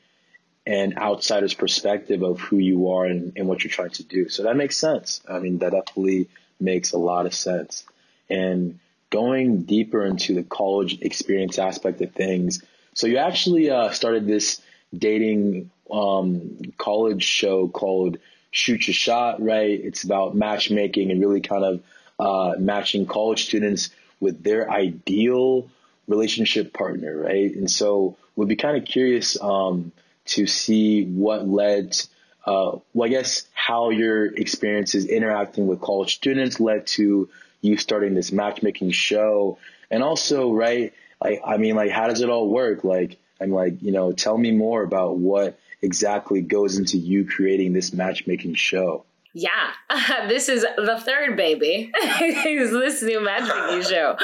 an 0.65 0.97
outsider's 0.97 1.53
perspective 1.53 2.21
of 2.21 2.39
who 2.39 2.57
you 2.57 2.91
are 2.91 3.05
and, 3.05 3.33
and 3.35 3.47
what 3.47 3.63
you're 3.63 3.71
trying 3.71 3.89
to 3.91 4.03
do. 4.03 4.29
So 4.29 4.43
that 4.43 4.55
makes 4.55 4.77
sense. 4.77 5.21
I 5.27 5.39
mean, 5.39 5.59
that 5.59 5.71
definitely 5.71 6.29
makes 6.59 6.93
a 6.93 6.97
lot 6.97 7.25
of 7.25 7.33
sense. 7.33 7.85
And 8.29 8.79
going 9.09 9.63
deeper 9.63 10.05
into 10.05 10.35
the 10.35 10.43
college 10.43 11.01
experience 11.01 11.57
aspect 11.57 12.01
of 12.01 12.11
things. 12.11 12.63
So 12.93 13.07
you 13.07 13.17
actually 13.17 13.69
uh, 13.71 13.89
started 13.91 14.27
this 14.27 14.61
dating 14.95 15.71
um, 15.91 16.59
college 16.77 17.23
show 17.23 17.67
called 17.67 18.17
Shoot 18.51 18.87
Your 18.87 18.93
Shot, 18.93 19.41
right? 19.41 19.79
It's 19.83 20.03
about 20.03 20.35
matchmaking 20.35 21.11
and 21.11 21.19
really 21.19 21.41
kind 21.41 21.63
of 21.63 21.83
uh, 22.19 22.59
matching 22.59 23.05
college 23.05 23.45
students 23.45 23.89
with 24.19 24.43
their 24.43 24.69
ideal 24.69 25.69
relationship 26.07 26.73
partner, 26.73 27.15
right? 27.17 27.55
And 27.55 27.69
so 27.69 28.17
we'd 28.35 28.49
be 28.49 28.55
kind 28.55 28.77
of 28.77 28.85
curious 28.85 29.41
um, 29.41 29.91
to 30.29 30.47
see 30.47 31.05
what 31.05 31.47
led, 31.47 31.97
uh, 32.45 32.77
well, 32.93 33.07
I 33.07 33.09
guess 33.09 33.47
how 33.53 33.89
your 33.89 34.25
experiences 34.25 35.05
interacting 35.05 35.67
with 35.67 35.81
college 35.81 36.15
students 36.15 36.59
led 36.59 36.87
to 36.87 37.29
you 37.61 37.77
starting 37.77 38.13
this 38.13 38.31
matchmaking 38.31 38.91
show. 38.91 39.57
And 39.91 40.03
also, 40.03 40.51
right, 40.51 40.93
like, 41.23 41.41
I 41.45 41.57
mean, 41.57 41.75
like, 41.75 41.91
how 41.91 42.07
does 42.07 42.21
it 42.21 42.29
all 42.29 42.49
work? 42.49 42.83
Like, 42.83 43.17
I'm 43.41 43.51
like, 43.51 43.81
you 43.81 43.91
know, 43.91 44.11
tell 44.11 44.37
me 44.37 44.51
more 44.51 44.83
about 44.83 45.17
what 45.17 45.59
exactly 45.81 46.41
goes 46.41 46.77
into 46.77 46.97
you 46.97 47.25
creating 47.25 47.73
this 47.73 47.93
matchmaking 47.93 48.55
show. 48.55 49.05
Yeah, 49.39 49.71
uh, 49.89 50.27
this 50.27 50.49
is 50.49 50.65
the 50.75 51.01
third 51.01 51.37
baby. 51.37 51.91
is 52.21 52.71
this 52.71 53.01
new 53.01 53.23
matchmaking 53.23 53.83
show? 53.89 54.17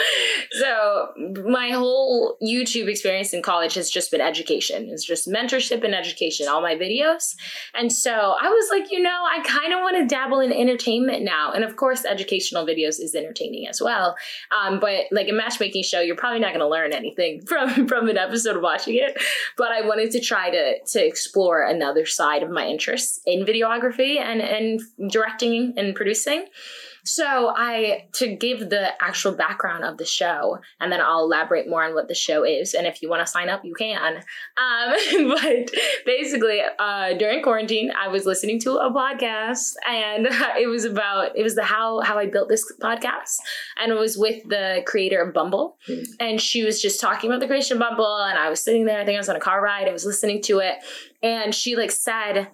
So 0.52 1.14
my 1.46 1.70
whole 1.70 2.38
YouTube 2.44 2.90
experience 2.90 3.34
in 3.34 3.42
college 3.42 3.76
has 3.76 3.90
just 3.90 4.12
been 4.12 4.20
education. 4.20 4.90
It's 4.90 5.06
just 5.06 5.30
mentorship 5.30 5.86
and 5.86 5.96
education. 5.96 6.50
All 6.50 6.62
my 6.62 6.76
videos, 6.76 7.36
and 7.74 7.94
so 7.94 8.12
I 8.12 8.50
was 8.50 8.70
like, 8.70 8.92
you 8.92 9.02
know, 9.02 9.10
I 9.10 9.42
kind 9.44 9.74
of 9.74 9.80
want 9.80 9.96
to 9.98 10.06
dabble 10.06 10.42
in 10.42 10.52
entertainment 10.52 11.24
now. 11.24 11.54
And 11.54 11.64
of 11.64 11.78
course, 11.78 12.04
educational 12.04 12.66
videos 12.66 13.00
is 13.00 13.16
entertaining 13.16 13.68
as 13.70 13.82
well. 13.82 14.18
Um, 14.52 14.82
but 14.82 15.06
like 15.12 15.30
a 15.30 15.34
matchmaking 15.34 15.84
show, 15.84 16.02
you're 16.02 16.18
probably 16.18 16.40
not 16.40 16.50
going 16.50 16.60
to 16.60 16.68
learn 16.68 16.92
anything 16.92 17.42
from 17.46 17.88
from 17.88 18.10
an 18.10 18.18
episode 18.18 18.58
of 18.58 18.62
watching 18.62 18.96
it. 18.96 19.18
But 19.58 19.72
I 19.72 19.88
wanted 19.88 20.12
to 20.12 20.20
try 20.20 20.50
to 20.50 20.80
to 20.86 21.06
explore 21.06 21.64
another 21.64 22.06
side 22.06 22.44
of 22.44 22.50
my 22.50 22.68
interests 22.68 23.22
in 23.26 23.46
videography 23.46 24.20
and 24.20 24.42
and 24.42 24.82
directing 25.10 25.74
and 25.78 25.96
producing. 25.96 26.46
So 27.06 27.54
I 27.56 28.08
to 28.14 28.36
give 28.36 28.72
the 28.72 28.92
actual 29.02 29.34
background 29.34 29.84
of 29.84 29.98
the 29.98 30.06
show, 30.06 30.58
and 30.80 30.92
then 30.92 31.00
I'll 31.02 31.24
elaborate 31.26 31.70
more 31.70 31.84
on 31.84 31.94
what 31.94 32.08
the 32.08 32.16
show 32.16 32.44
is. 32.44 32.74
And 32.74 32.88
if 32.88 33.04
you 33.04 33.10
want 33.10 33.24
to 33.24 33.32
sign 33.32 33.48
up, 33.48 33.64
you 33.64 33.76
can. 33.76 34.18
Um, 34.58 35.28
but 35.30 35.72
basically, 36.06 36.62
uh, 36.80 37.14
during 37.14 37.44
quarantine, 37.44 37.92
I 37.96 38.08
was 38.08 38.26
listening 38.26 38.60
to 38.62 38.78
a 38.78 38.92
podcast, 38.92 39.76
and 39.88 40.28
it 40.60 40.68
was 40.68 40.84
about 40.84 41.38
it 41.38 41.44
was 41.44 41.54
the 41.54 41.64
how 41.64 42.02
how 42.02 42.18
I 42.18 42.26
built 42.26 42.50
this 42.50 42.66
podcast, 42.82 43.38
and 43.78 43.92
it 43.92 44.00
was 44.00 44.18
with 44.18 44.42
the 44.50 44.82
creator 44.88 45.22
of 45.22 45.32
Bumble, 45.32 45.78
and 46.20 46.42
she 46.42 46.64
was 46.64 46.82
just 46.82 47.00
talking 47.00 47.30
about 47.30 47.40
the 47.40 47.48
creation 47.48 47.78
of 47.78 47.82
Bumble, 47.82 48.18
and 48.18 48.40
I 48.40 48.50
was 48.50 48.62
sitting 48.62 48.86
there. 48.86 49.00
I 49.00 49.06
think 49.06 49.16
I 49.16 49.20
was 49.20 49.30
on 49.30 49.36
a 49.36 49.40
car 49.40 49.62
ride. 49.62 49.88
I 49.88 49.94
was 49.94 50.06
listening 50.06 50.42
to 50.44 50.58
it, 50.60 50.78
and 51.22 51.54
she 51.54 51.76
like 51.76 51.92
said 51.92 52.48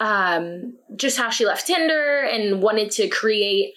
um, 0.00 0.76
just 0.96 1.16
how 1.16 1.30
she 1.30 1.46
left 1.46 1.66
Tinder 1.66 2.20
and 2.24 2.62
wanted 2.62 2.90
to 2.92 3.08
create 3.08 3.74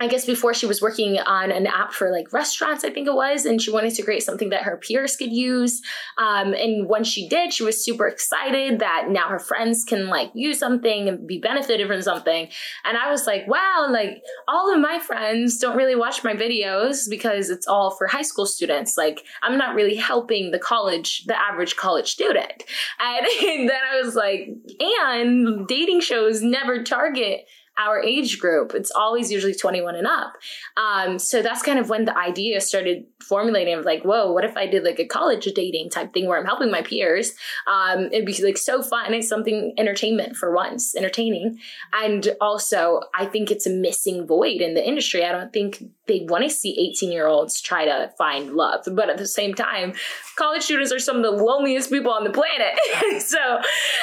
I 0.00 0.06
guess 0.06 0.24
before 0.24 0.54
she 0.54 0.66
was 0.66 0.80
working 0.80 1.18
on 1.18 1.50
an 1.50 1.66
app 1.66 1.92
for 1.92 2.12
like 2.12 2.32
restaurants, 2.32 2.84
I 2.84 2.90
think 2.90 3.08
it 3.08 3.14
was, 3.14 3.44
and 3.44 3.60
she 3.60 3.72
wanted 3.72 3.94
to 3.94 4.02
create 4.02 4.22
something 4.22 4.50
that 4.50 4.62
her 4.62 4.76
peers 4.76 5.16
could 5.16 5.32
use. 5.32 5.82
Um, 6.16 6.54
and 6.54 6.88
when 6.88 7.02
she 7.02 7.28
did, 7.28 7.52
she 7.52 7.64
was 7.64 7.84
super 7.84 8.06
excited 8.06 8.78
that 8.78 9.06
now 9.08 9.28
her 9.28 9.40
friends 9.40 9.84
can 9.84 10.06
like 10.06 10.30
use 10.34 10.60
something 10.60 11.08
and 11.08 11.26
be 11.26 11.38
benefited 11.38 11.88
from 11.88 12.00
something. 12.00 12.48
And 12.84 12.96
I 12.96 13.10
was 13.10 13.26
like, 13.26 13.48
wow, 13.48 13.88
like 13.90 14.22
all 14.46 14.72
of 14.72 14.80
my 14.80 15.00
friends 15.00 15.58
don't 15.58 15.76
really 15.76 15.96
watch 15.96 16.22
my 16.22 16.34
videos 16.34 17.10
because 17.10 17.50
it's 17.50 17.66
all 17.66 17.90
for 17.90 18.06
high 18.06 18.22
school 18.22 18.46
students. 18.46 18.96
Like 18.96 19.24
I'm 19.42 19.58
not 19.58 19.74
really 19.74 19.96
helping 19.96 20.52
the 20.52 20.60
college, 20.60 21.24
the 21.24 21.36
average 21.36 21.74
college 21.74 22.08
student. 22.08 22.62
And, 23.00 23.26
and 23.42 23.68
then 23.68 23.80
I 23.92 24.00
was 24.00 24.14
like, 24.14 24.48
and 24.78 25.66
dating 25.66 26.02
shows 26.02 26.40
never 26.40 26.84
target 26.84 27.46
our 27.78 28.02
age 28.02 28.38
group. 28.38 28.72
It's 28.74 28.90
always 28.90 29.30
usually 29.30 29.54
21 29.54 29.94
and 29.94 30.06
up. 30.06 30.36
Um, 30.76 31.18
so 31.18 31.42
that's 31.42 31.62
kind 31.62 31.78
of 31.78 31.88
when 31.88 32.04
the 32.04 32.16
idea 32.16 32.60
started 32.60 33.06
formulating 33.22 33.74
of 33.74 33.84
like, 33.84 34.02
whoa, 34.02 34.32
what 34.32 34.44
if 34.44 34.56
I 34.56 34.66
did 34.66 34.84
like 34.84 34.98
a 34.98 35.06
college 35.06 35.44
dating 35.54 35.90
type 35.90 36.12
thing 36.12 36.26
where 36.26 36.38
I'm 36.38 36.46
helping 36.46 36.70
my 36.70 36.82
peers? 36.82 37.32
Um, 37.66 38.06
it'd 38.12 38.26
be 38.26 38.42
like 38.42 38.58
so 38.58 38.82
fun. 38.82 39.14
It's 39.14 39.28
something 39.28 39.74
entertainment 39.78 40.36
for 40.36 40.52
once, 40.54 40.96
entertaining. 40.96 41.58
And 41.92 42.28
also, 42.40 43.00
I 43.14 43.26
think 43.26 43.50
it's 43.50 43.66
a 43.66 43.70
missing 43.70 44.26
void 44.26 44.60
in 44.60 44.74
the 44.74 44.86
industry. 44.86 45.24
I 45.24 45.32
don't 45.32 45.52
think 45.52 45.84
they 46.06 46.26
want 46.28 46.44
to 46.44 46.50
see 46.50 46.90
18 46.92 47.12
year 47.12 47.26
olds 47.26 47.60
try 47.60 47.84
to 47.84 48.10
find 48.18 48.54
love. 48.54 48.84
But 48.90 49.10
at 49.10 49.18
the 49.18 49.26
same 49.26 49.54
time, 49.54 49.92
college 50.36 50.62
students 50.62 50.92
are 50.92 50.98
some 50.98 51.16
of 51.16 51.22
the 51.22 51.30
loneliest 51.30 51.90
people 51.90 52.12
on 52.12 52.24
the 52.24 52.30
planet. 52.30 53.22
so 53.22 53.60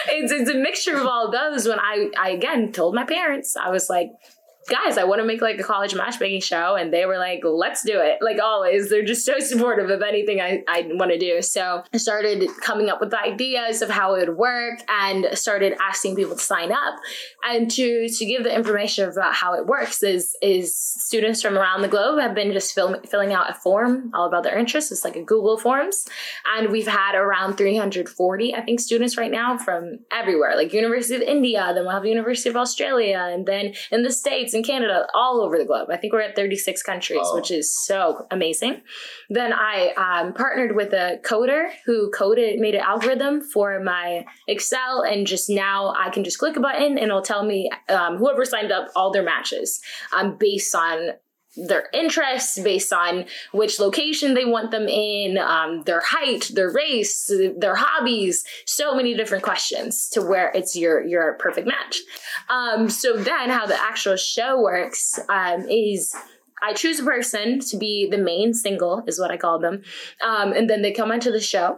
it's, 0.07 0.31
it's 0.31 0.49
a 0.49 0.55
mixture 0.55 0.95
of 0.95 1.05
all 1.05 1.31
those. 1.31 1.67
When 1.67 1.79
I, 1.79 2.09
I 2.17 2.29
again 2.29 2.71
told 2.71 2.95
my 2.95 3.03
parents, 3.03 3.55
I 3.65 3.71
was 3.71 3.89
like, 3.89 4.11
guys, 4.67 4.97
I 4.97 5.03
want 5.03 5.21
to 5.21 5.25
make 5.25 5.41
like 5.41 5.59
a 5.59 5.63
college 5.63 5.93
matchmaking 5.93 6.41
show. 6.41 6.75
And 6.75 6.91
they 6.91 7.05
were 7.05 7.17
like, 7.17 7.41
let's 7.43 7.83
do 7.83 7.99
it. 7.99 8.17
Like 8.21 8.39
always, 8.41 8.89
they're 8.89 9.05
just 9.05 9.25
so 9.25 9.39
supportive 9.39 9.89
of 9.89 10.01
anything 10.01 10.41
I, 10.41 10.63
I 10.67 10.87
want 10.91 11.11
to 11.11 11.19
do. 11.19 11.41
So 11.41 11.83
I 11.93 11.97
started 11.97 12.49
coming 12.61 12.89
up 12.89 12.99
with 12.99 13.13
ideas 13.13 13.81
of 13.81 13.89
how 13.89 14.15
it 14.15 14.27
would 14.27 14.37
work 14.37 14.79
and 14.87 15.27
started 15.33 15.75
asking 15.81 16.15
people 16.15 16.35
to 16.35 16.41
sign 16.41 16.71
up. 16.71 16.95
And 17.47 17.69
to, 17.71 18.09
to 18.09 18.25
give 18.25 18.43
the 18.43 18.55
information 18.55 19.07
about 19.07 19.35
how 19.35 19.53
it 19.53 19.67
works 19.67 20.01
is, 20.01 20.35
is 20.41 20.75
students 20.75 21.41
from 21.41 21.57
around 21.57 21.83
the 21.83 21.87
globe 21.87 22.19
have 22.19 22.33
been 22.33 22.51
just 22.51 22.73
fill, 22.73 22.99
filling 23.01 23.33
out 23.33 23.49
a 23.49 23.53
form 23.53 24.11
all 24.15 24.27
about 24.27 24.43
their 24.43 24.57
interests. 24.57 24.91
It's 24.91 25.05
like 25.05 25.15
a 25.15 25.23
Google 25.23 25.57
Forms. 25.57 26.07
And 26.57 26.71
we've 26.71 26.87
had 26.87 27.13
around 27.13 27.57
340, 27.57 28.55
I 28.55 28.61
think, 28.61 28.79
students 28.79 29.15
right 29.15 29.31
now 29.31 29.57
from 29.57 29.99
everywhere, 30.11 30.55
like 30.55 30.73
University 30.73 31.15
of 31.15 31.21
India, 31.21 31.71
then 31.73 31.83
we'll 31.83 31.91
have 31.91 32.05
University 32.05 32.49
of 32.49 32.55
Australia, 32.55 33.29
and 33.31 33.45
then 33.45 33.73
in 33.91 34.03
the 34.03 34.11
States, 34.11 34.54
in 34.55 34.63
Canada, 34.63 35.07
all 35.13 35.41
over 35.41 35.57
the 35.57 35.65
globe. 35.65 35.89
I 35.91 35.97
think 35.97 36.13
we're 36.13 36.21
at 36.21 36.35
36 36.35 36.81
countries, 36.81 37.19
oh. 37.21 37.35
which 37.35 37.51
is 37.51 37.73
so 37.85 38.25
amazing. 38.31 38.81
Then 39.29 39.53
I 39.53 39.93
um, 39.97 40.33
partnered 40.33 40.75
with 40.75 40.93
a 40.93 41.19
coder 41.23 41.69
who 41.85 42.09
coded, 42.11 42.59
made 42.59 42.75
an 42.75 42.81
algorithm 42.81 43.41
for 43.41 43.79
my 43.81 44.25
Excel, 44.47 45.01
and 45.01 45.27
just 45.27 45.49
now 45.49 45.93
I 45.97 46.09
can 46.09 46.23
just 46.23 46.39
click 46.39 46.55
a 46.55 46.59
button 46.59 46.97
and 46.97 47.07
it'll 47.07 47.21
tell 47.21 47.45
me 47.45 47.69
um, 47.89 48.17
whoever 48.17 48.45
signed 48.45 48.71
up 48.71 48.87
all 48.95 49.11
their 49.11 49.23
matches 49.23 49.81
um, 50.15 50.37
based 50.39 50.73
on 50.73 51.09
their 51.55 51.89
interests 51.93 52.59
based 52.59 52.91
on 52.91 53.25
which 53.51 53.79
location 53.79 54.33
they 54.33 54.45
want 54.45 54.71
them 54.71 54.87
in, 54.87 55.37
um, 55.37 55.83
their 55.83 56.01
height, 56.01 56.51
their 56.53 56.71
race, 56.71 57.31
their 57.57 57.75
hobbies, 57.75 58.43
so 58.65 58.95
many 58.95 59.13
different 59.13 59.43
questions 59.43 60.09
to 60.09 60.21
where 60.21 60.51
it's 60.53 60.75
your 60.75 61.05
your 61.05 61.33
perfect 61.33 61.67
match. 61.67 61.99
Um, 62.49 62.89
so 62.89 63.17
then, 63.17 63.49
how 63.49 63.65
the 63.65 63.79
actual 63.79 64.15
show 64.15 64.61
works 64.61 65.19
um, 65.29 65.67
is. 65.69 66.15
I 66.63 66.73
choose 66.73 66.99
a 66.99 67.03
person 67.03 67.59
to 67.59 67.77
be 67.77 68.07
the 68.09 68.17
main 68.17 68.53
single, 68.53 69.03
is 69.05 69.19
what 69.19 69.29
I 69.29 69.37
call 69.37 69.59
them. 69.59 69.83
Um, 70.25 70.51
and 70.53 70.69
then 70.69 70.81
they 70.81 70.93
come 70.93 71.11
onto 71.11 71.29
the 71.29 71.41
show 71.41 71.77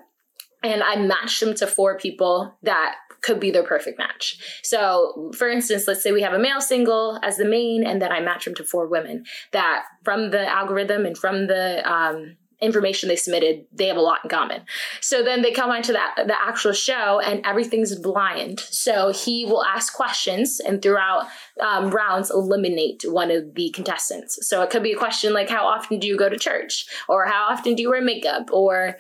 and 0.64 0.84
I 0.84 0.96
match 0.98 1.40
them 1.40 1.56
to 1.56 1.68
four 1.68 1.98
people 1.98 2.56
that 2.64 2.96
could 3.22 3.40
be 3.40 3.52
their 3.52 3.64
perfect 3.64 3.98
match. 3.98 4.40
So, 4.64 5.32
for 5.38 5.50
instance, 5.50 5.88
let's 5.88 6.02
say 6.02 6.12
we 6.12 6.22
have 6.22 6.34
a 6.34 6.40
male 6.40 6.62
single 6.62 7.20
as 7.24 7.38
the 7.38 7.46
main, 7.46 7.86
and 7.86 8.02
then 8.02 8.12
I 8.12 8.20
match 8.20 8.46
them 8.46 8.56
to 8.56 8.64
four 8.64 8.88
women 8.88 9.26
that 9.52 9.86
from 10.04 10.32
the 10.32 10.48
algorithm 10.48 11.06
and 11.06 11.18
from 11.18 11.48
the 11.48 11.90
um, 11.90 12.38
information 12.60 13.08
they 13.08 13.16
submitted, 13.16 13.66
they 13.72 13.88
have 13.88 13.98
a 13.98 14.02
lot 14.02 14.20
in 14.24 14.30
common. 14.30 14.64
So 15.02 15.24
then 15.24 15.42
they 15.42 15.52
come 15.52 15.70
onto 15.70 15.94
that 15.94 16.16
the 16.26 16.36
actual 16.36 16.74
show, 16.74 17.20
and 17.20 17.46
everything's 17.46 17.96
blind. 17.96 18.60
So 18.60 19.12
he 19.12 19.46
will 19.46 19.64
ask 19.64 19.94
questions, 19.94 20.60
and 20.60 20.82
throughout 20.82 21.28
um, 21.62 21.90
rounds, 21.92 22.32
eliminate 22.32 23.04
one 23.08 23.32
of 23.32 23.54
the 23.54 23.70
contestants. 23.72 24.48
So 24.48 24.62
it 24.64 24.70
could 24.70 24.84
be 24.84 24.94
a 24.94 24.98
question 24.98 25.34
like, 25.34 25.50
"How 25.50 25.66
often 25.68 26.00
do 26.00 26.08
you 26.08 26.18
go 26.18 26.30
to 26.30 26.38
church?" 26.38 26.86
or 27.08 27.26
"How 27.26 27.48
often 27.50 27.76
do 27.76 27.84
you 27.84 27.90
wear 27.90 28.02
makeup?" 28.02 28.50
or 28.52 28.98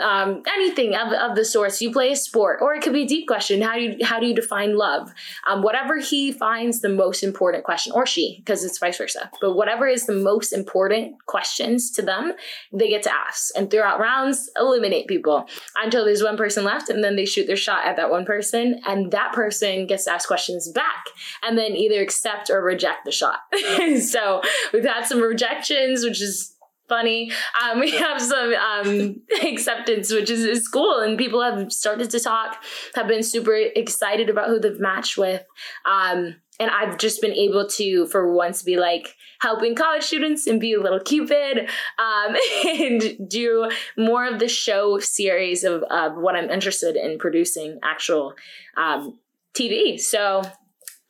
um, 0.00 0.42
anything 0.46 0.94
of, 0.94 1.12
of 1.12 1.36
the 1.36 1.44
sorts. 1.44 1.80
You 1.80 1.92
play 1.92 2.12
a 2.12 2.16
sport, 2.16 2.60
or 2.62 2.74
it 2.74 2.82
could 2.82 2.92
be 2.92 3.02
a 3.02 3.06
deep 3.06 3.26
question. 3.26 3.62
How 3.62 3.74
do 3.74 3.80
you 3.80 4.04
how 4.04 4.20
do 4.20 4.26
you 4.26 4.34
define 4.34 4.76
love? 4.76 5.12
Um, 5.46 5.62
whatever 5.62 5.98
he 5.98 6.32
finds 6.32 6.80
the 6.80 6.88
most 6.88 7.22
important 7.22 7.64
question, 7.64 7.92
or 7.92 8.06
she, 8.06 8.38
because 8.38 8.64
it's 8.64 8.78
vice 8.78 8.98
versa. 8.98 9.30
But 9.40 9.54
whatever 9.54 9.86
is 9.86 10.06
the 10.06 10.14
most 10.14 10.52
important 10.52 11.24
questions 11.26 11.90
to 11.92 12.02
them, 12.02 12.32
they 12.72 12.88
get 12.88 13.02
to 13.04 13.14
ask. 13.14 13.50
And 13.56 13.70
throughout 13.70 14.00
rounds, 14.00 14.50
eliminate 14.56 15.08
people 15.08 15.46
until 15.76 16.04
there's 16.04 16.22
one 16.22 16.36
person 16.36 16.64
left, 16.64 16.88
and 16.88 17.02
then 17.02 17.16
they 17.16 17.24
shoot 17.24 17.46
their 17.46 17.56
shot 17.56 17.86
at 17.86 17.96
that 17.96 18.10
one 18.10 18.24
person, 18.24 18.80
and 18.86 19.10
that 19.12 19.32
person 19.32 19.86
gets 19.86 20.04
to 20.04 20.12
ask 20.12 20.28
questions 20.28 20.70
back, 20.70 21.04
and 21.42 21.58
then 21.58 21.72
either 21.72 22.00
accept 22.00 22.50
or 22.50 22.62
reject 22.62 23.04
the 23.04 23.12
shot. 23.12 23.40
so 24.00 24.40
we've 24.72 24.84
had 24.84 25.04
some 25.04 25.20
rejections, 25.20 26.04
which 26.04 26.20
is 26.20 26.53
funny. 26.88 27.32
Um, 27.62 27.80
we 27.80 27.92
have 27.92 28.20
some 28.20 28.54
um, 28.54 29.22
acceptance, 29.42 30.12
which 30.12 30.30
is, 30.30 30.44
is 30.44 30.68
cool, 30.68 31.00
and 31.00 31.18
people 31.18 31.42
have 31.42 31.72
started 31.72 32.10
to 32.10 32.20
talk, 32.20 32.62
have 32.94 33.08
been 33.08 33.22
super 33.22 33.54
excited 33.54 34.30
about 34.30 34.48
who 34.48 34.58
they've 34.58 34.80
matched 34.80 35.16
with. 35.16 35.44
Um, 35.86 36.36
and 36.60 36.70
I've 36.70 36.98
just 36.98 37.20
been 37.20 37.32
able 37.32 37.66
to, 37.66 38.06
for 38.06 38.32
once, 38.32 38.62
be 38.62 38.76
like 38.76 39.14
helping 39.40 39.74
college 39.74 40.04
students 40.04 40.46
and 40.46 40.60
be 40.60 40.72
a 40.72 40.80
little 40.80 41.00
cupid 41.00 41.68
um, 41.98 42.36
and 42.66 43.28
do 43.28 43.68
more 43.98 44.24
of 44.24 44.38
the 44.38 44.48
show 44.48 44.98
series 45.00 45.64
of, 45.64 45.82
of 45.84 46.16
what 46.16 46.36
I'm 46.36 46.50
interested 46.50 46.96
in 46.96 47.18
producing 47.18 47.80
actual 47.82 48.34
um, 48.76 49.18
TV. 49.52 49.98
So 49.98 50.42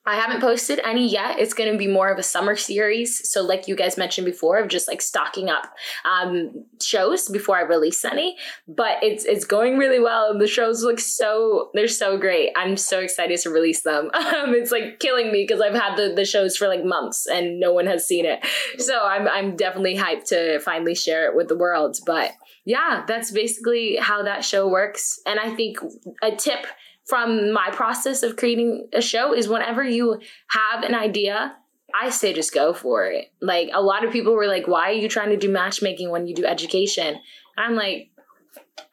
I 0.07 0.17
haven't 0.17 0.41
posted 0.41 0.81
any 0.85 1.09
yet. 1.09 1.39
It's 1.39 1.55
going 1.55 1.73
to 1.73 1.79
be 1.79 1.87
more 1.87 2.11
of 2.11 2.19
a 2.19 2.23
summer 2.23 2.57
series. 2.57 3.29
So, 3.31 3.43
like 3.43 3.69
you 3.69 3.75
guys 3.75 3.97
mentioned 3.97 4.27
before, 4.27 4.59
of 4.59 4.69
just 4.69 4.87
like 4.87 5.01
stocking 5.01 5.49
up 5.49 5.75
um, 6.05 6.65
shows 6.83 7.29
before 7.29 7.57
I 7.57 7.63
release 7.63 8.05
any. 8.05 8.37
But 8.69 9.03
it's 9.03 9.25
it's 9.25 9.47
going 9.47 9.79
really 9.79 10.01
well. 10.01 10.31
And 10.31 10.41
the 10.41 10.47
shows 10.47 10.83
look 10.83 11.01
so 11.01 11.71
they're 11.73 11.89
so 11.89 12.19
great. 12.19 12.51
I'm 12.55 12.77
so 12.77 13.01
excited 13.01 13.39
to 13.41 13.51
release 13.51 13.83
them. 13.83 14.11
Um, 14.35 14.53
it's 14.53 14.73
like 14.73 14.99
killing 14.99 15.31
me 15.31 15.45
because 15.47 15.61
I've 15.61 15.75
had 15.75 15.97
the, 15.97 16.13
the 16.15 16.25
shows 16.25 16.57
for 16.57 16.67
like 16.67 16.85
months 16.85 17.27
and 17.27 17.61
no 17.61 17.73
one 17.73 17.87
has 17.87 18.07
seen 18.07 18.25
it. 18.25 18.45
So 18.79 19.05
I'm 19.05 19.29
I'm 19.29 19.55
definitely 19.55 19.97
hyped 19.97 20.25
to 20.29 20.59
finally 20.61 20.95
share 20.95 21.31
it 21.31 21.37
with 21.37 21.49
the 21.49 21.57
world. 21.57 21.99
But 22.05 22.33
yeah, 22.65 23.05
that's 23.07 23.31
basically 23.31 23.97
how 23.97 24.23
that 24.23 24.45
show 24.45 24.67
works. 24.67 25.21
And 25.25 25.39
I 25.39 25.55
think 25.55 25.79
a 26.23 26.35
tip 26.35 26.67
from 27.07 27.53
my 27.53 27.71
process 27.73 28.23
of 28.23 28.37
creating 28.37 28.89
a 28.93 29.01
show 29.01 29.35
is 29.35 29.49
whenever 29.49 29.83
you 29.83 30.21
have 30.49 30.83
an 30.83 30.95
idea, 30.95 31.55
I 31.95 32.11
say 32.11 32.33
just 32.33 32.53
go 32.53 32.73
for 32.73 33.07
it. 33.07 33.27
Like 33.41 33.71
a 33.73 33.83
lot 33.83 34.05
of 34.05 34.13
people 34.13 34.35
were 34.35 34.47
like, 34.47 34.67
"Why 34.67 34.91
are 34.91 34.95
you 34.95 35.09
trying 35.09 35.31
to 35.31 35.37
do 35.37 35.51
matchmaking 35.51 36.11
when 36.11 36.27
you 36.27 36.35
do 36.35 36.45
education?" 36.45 37.07
And 37.07 37.21
I'm 37.57 37.77
like, 37.77 38.11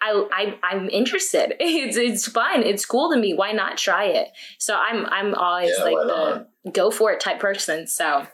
I, 0.02 0.28
I 0.32 0.60
I'm 0.64 0.90
interested. 0.90 1.56
It's 1.60 1.98
it's 1.98 2.28
fun. 2.28 2.64
It's 2.64 2.86
cool 2.86 3.12
to 3.12 3.18
me. 3.18 3.34
Why 3.34 3.52
not 3.52 3.78
try 3.78 4.06
it? 4.06 4.30
So 4.60 4.76
I'm 4.76 5.06
I'm 5.08 5.34
always 5.36 5.74
yeah, 5.78 5.84
like 5.84 5.96
the 5.96 6.48
go 6.72 6.92
for 6.92 7.12
it 7.12 7.20
type 7.20 7.40
person. 7.40 7.88
So 7.88 8.28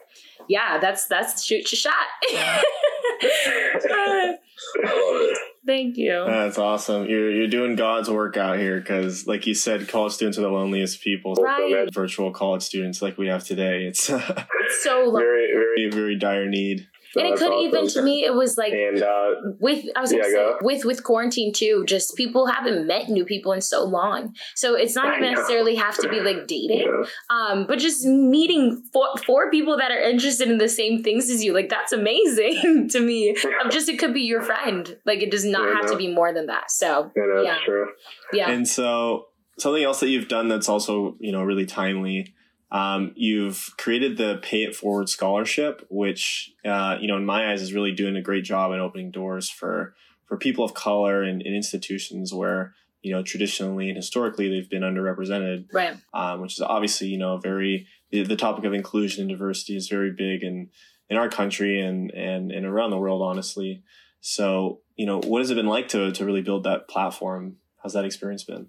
yeah, 0.50 0.80
that's 0.80 1.08
that's 1.08 1.44
shoot 1.44 1.72
your 1.72 1.78
shot. 1.78 1.94
I 2.32 4.06
love 4.08 4.40
it. 4.84 5.38
Thank 5.68 5.98
you. 5.98 6.24
That's 6.26 6.58
awesome. 6.58 7.08
You're 7.08 7.30
you're 7.30 7.50
doing 7.50 7.76
God's 7.76 8.10
work 8.10 8.38
out 8.38 8.58
here 8.58 8.80
because, 8.80 9.28
like 9.28 9.46
you 9.46 9.54
said, 9.54 9.90
college 9.90 10.14
students 10.14 10.38
are 10.38 10.42
the 10.42 10.50
loneliest 10.50 11.02
people. 11.02 11.36
Right. 11.36 11.94
Virtual 11.94 12.32
college 12.32 12.64
students 12.64 13.02
like 13.02 13.18
we 13.18 13.28
have 13.28 13.44
today. 13.44 13.84
It's, 13.84 14.10
it's 14.10 14.84
so 14.84 15.04
lonely. 15.04 15.24
very 15.24 15.52
very 15.52 15.90
very 15.92 16.18
dire 16.18 16.48
need 16.48 16.88
and 17.18 17.28
it 17.28 17.38
could 17.38 17.52
awesome. 17.52 17.68
even 17.68 17.88
to 17.88 18.02
me 18.02 18.24
it 18.24 18.34
was 18.34 18.58
like 18.58 18.74
and 18.74 19.02
uh, 19.02 19.30
with 19.60 19.86
I 19.96 20.02
was 20.02 20.12
gonna 20.12 20.24
yeah, 20.24 20.30
say 20.30 20.36
go. 20.36 20.58
with 20.62 20.86
with 20.86 21.04
quarantine 21.04 21.54
too. 21.54 21.84
Just 21.88 22.16
people 22.16 22.48
haven't 22.48 22.88
met 22.88 23.10
new 23.10 23.26
people 23.26 23.52
in 23.52 23.62
so 23.62 23.84
long, 23.84 24.36
so 24.56 24.76
it's 24.76 24.96
not 24.96 25.18
even 25.18 25.34
necessarily 25.34 25.76
have 25.76 25.98
to 25.98 26.10
be 26.10 26.20
like 26.20 26.48
dating, 26.48 26.88
yeah. 26.88 27.08
um, 27.30 27.66
but 27.68 27.80
just 27.80 28.06
meeting 28.06 28.84
four, 28.94 29.08
four 29.26 29.52
people 29.52 29.78
that 29.78 29.92
are 29.92 30.00
interested 30.00 30.50
in 30.50 30.58
the 30.58 30.70
same 30.70 31.04
things 31.04 31.30
as 31.30 31.44
you. 31.44 31.54
Like 31.54 31.70
that's 31.70 31.92
amazing 31.92 32.90
to 32.92 33.00
me. 33.00 33.36
Yeah. 33.44 33.70
just 33.70 33.90
it 33.90 34.00
could 34.00 34.14
be 34.14 34.22
your 34.22 34.42
friend. 34.42 34.98
Like 35.06 35.22
it 35.22 35.32
does 35.32 35.46
not 35.46 35.76
have 35.76 35.90
to 35.92 35.98
be 35.98 36.14
more 36.14 36.34
than 36.34 36.48
that. 36.48 36.72
So 36.72 37.12
yeah, 37.16 37.44
that's 37.44 37.64
true. 37.64 37.88
Yeah, 38.34 38.50
and 38.50 38.68
so 38.68 39.26
something 39.60 39.84
else 39.84 40.00
that 40.00 40.10
you've 40.10 40.28
done 40.28 40.48
that's 40.48 40.70
also 40.70 41.16
you 41.20 41.32
know 41.32 41.42
really 41.44 41.66
timely 41.66 42.34
um, 42.72 43.14
you've 43.16 43.74
created 43.78 44.18
the 44.18 44.40
Pay 44.42 44.64
It 44.64 44.76
Forward 44.76 45.10
Scholarship, 45.10 45.86
which 45.90 46.54
uh, 46.66 46.98
you 47.00 47.08
know 47.08 47.18
in 47.18 47.26
my 47.26 47.52
eyes 47.52 47.62
is 47.62 47.74
really 47.74 47.94
doing 47.94 48.16
a 48.16 48.22
great 48.22 48.44
job 48.44 48.72
in 48.74 48.80
opening 48.80 49.12
doors 49.12 49.50
for 49.50 49.96
for 50.26 50.38
people 50.38 50.66
of 50.66 50.74
color 50.74 51.24
and 51.24 51.42
in, 51.42 51.48
in 51.48 51.56
institutions 51.56 52.34
where 52.34 52.74
you 53.02 53.14
know 53.14 53.24
traditionally 53.24 53.88
and 53.88 53.96
historically 53.96 54.50
they've 54.50 54.70
been 54.70 54.84
underrepresented. 54.84 55.68
Right. 55.72 55.96
Um, 56.14 56.42
which 56.42 56.54
is 56.54 56.62
obviously 56.62 57.08
you 57.08 57.18
know 57.18 57.38
very 57.38 57.88
the, 58.12 58.24
the 58.24 58.36
topic 58.36 58.66
of 58.66 58.74
inclusion 58.74 59.22
and 59.22 59.30
diversity 59.30 59.78
is 59.78 59.88
very 59.88 60.12
big 60.12 60.44
in 60.44 60.70
in 61.10 61.18
our 61.18 61.30
country 61.30 61.80
and 61.80 62.12
and 62.12 62.52
and 62.52 62.66
around 62.66 62.90
the 62.90 62.98
world, 62.98 63.22
honestly. 63.22 63.84
So 64.20 64.82
you 64.98 65.06
know, 65.06 65.22
what 65.22 65.40
has 65.40 65.52
it 65.52 65.56
been 65.56 65.68
like 65.68 65.88
to 65.90 66.12
to 66.12 66.26
really 66.26 66.42
build 66.42 66.66
that 66.66 66.90
platform? 66.90 67.58
How's 67.82 67.94
that 67.94 68.04
experience 68.04 68.44
been? 68.44 68.68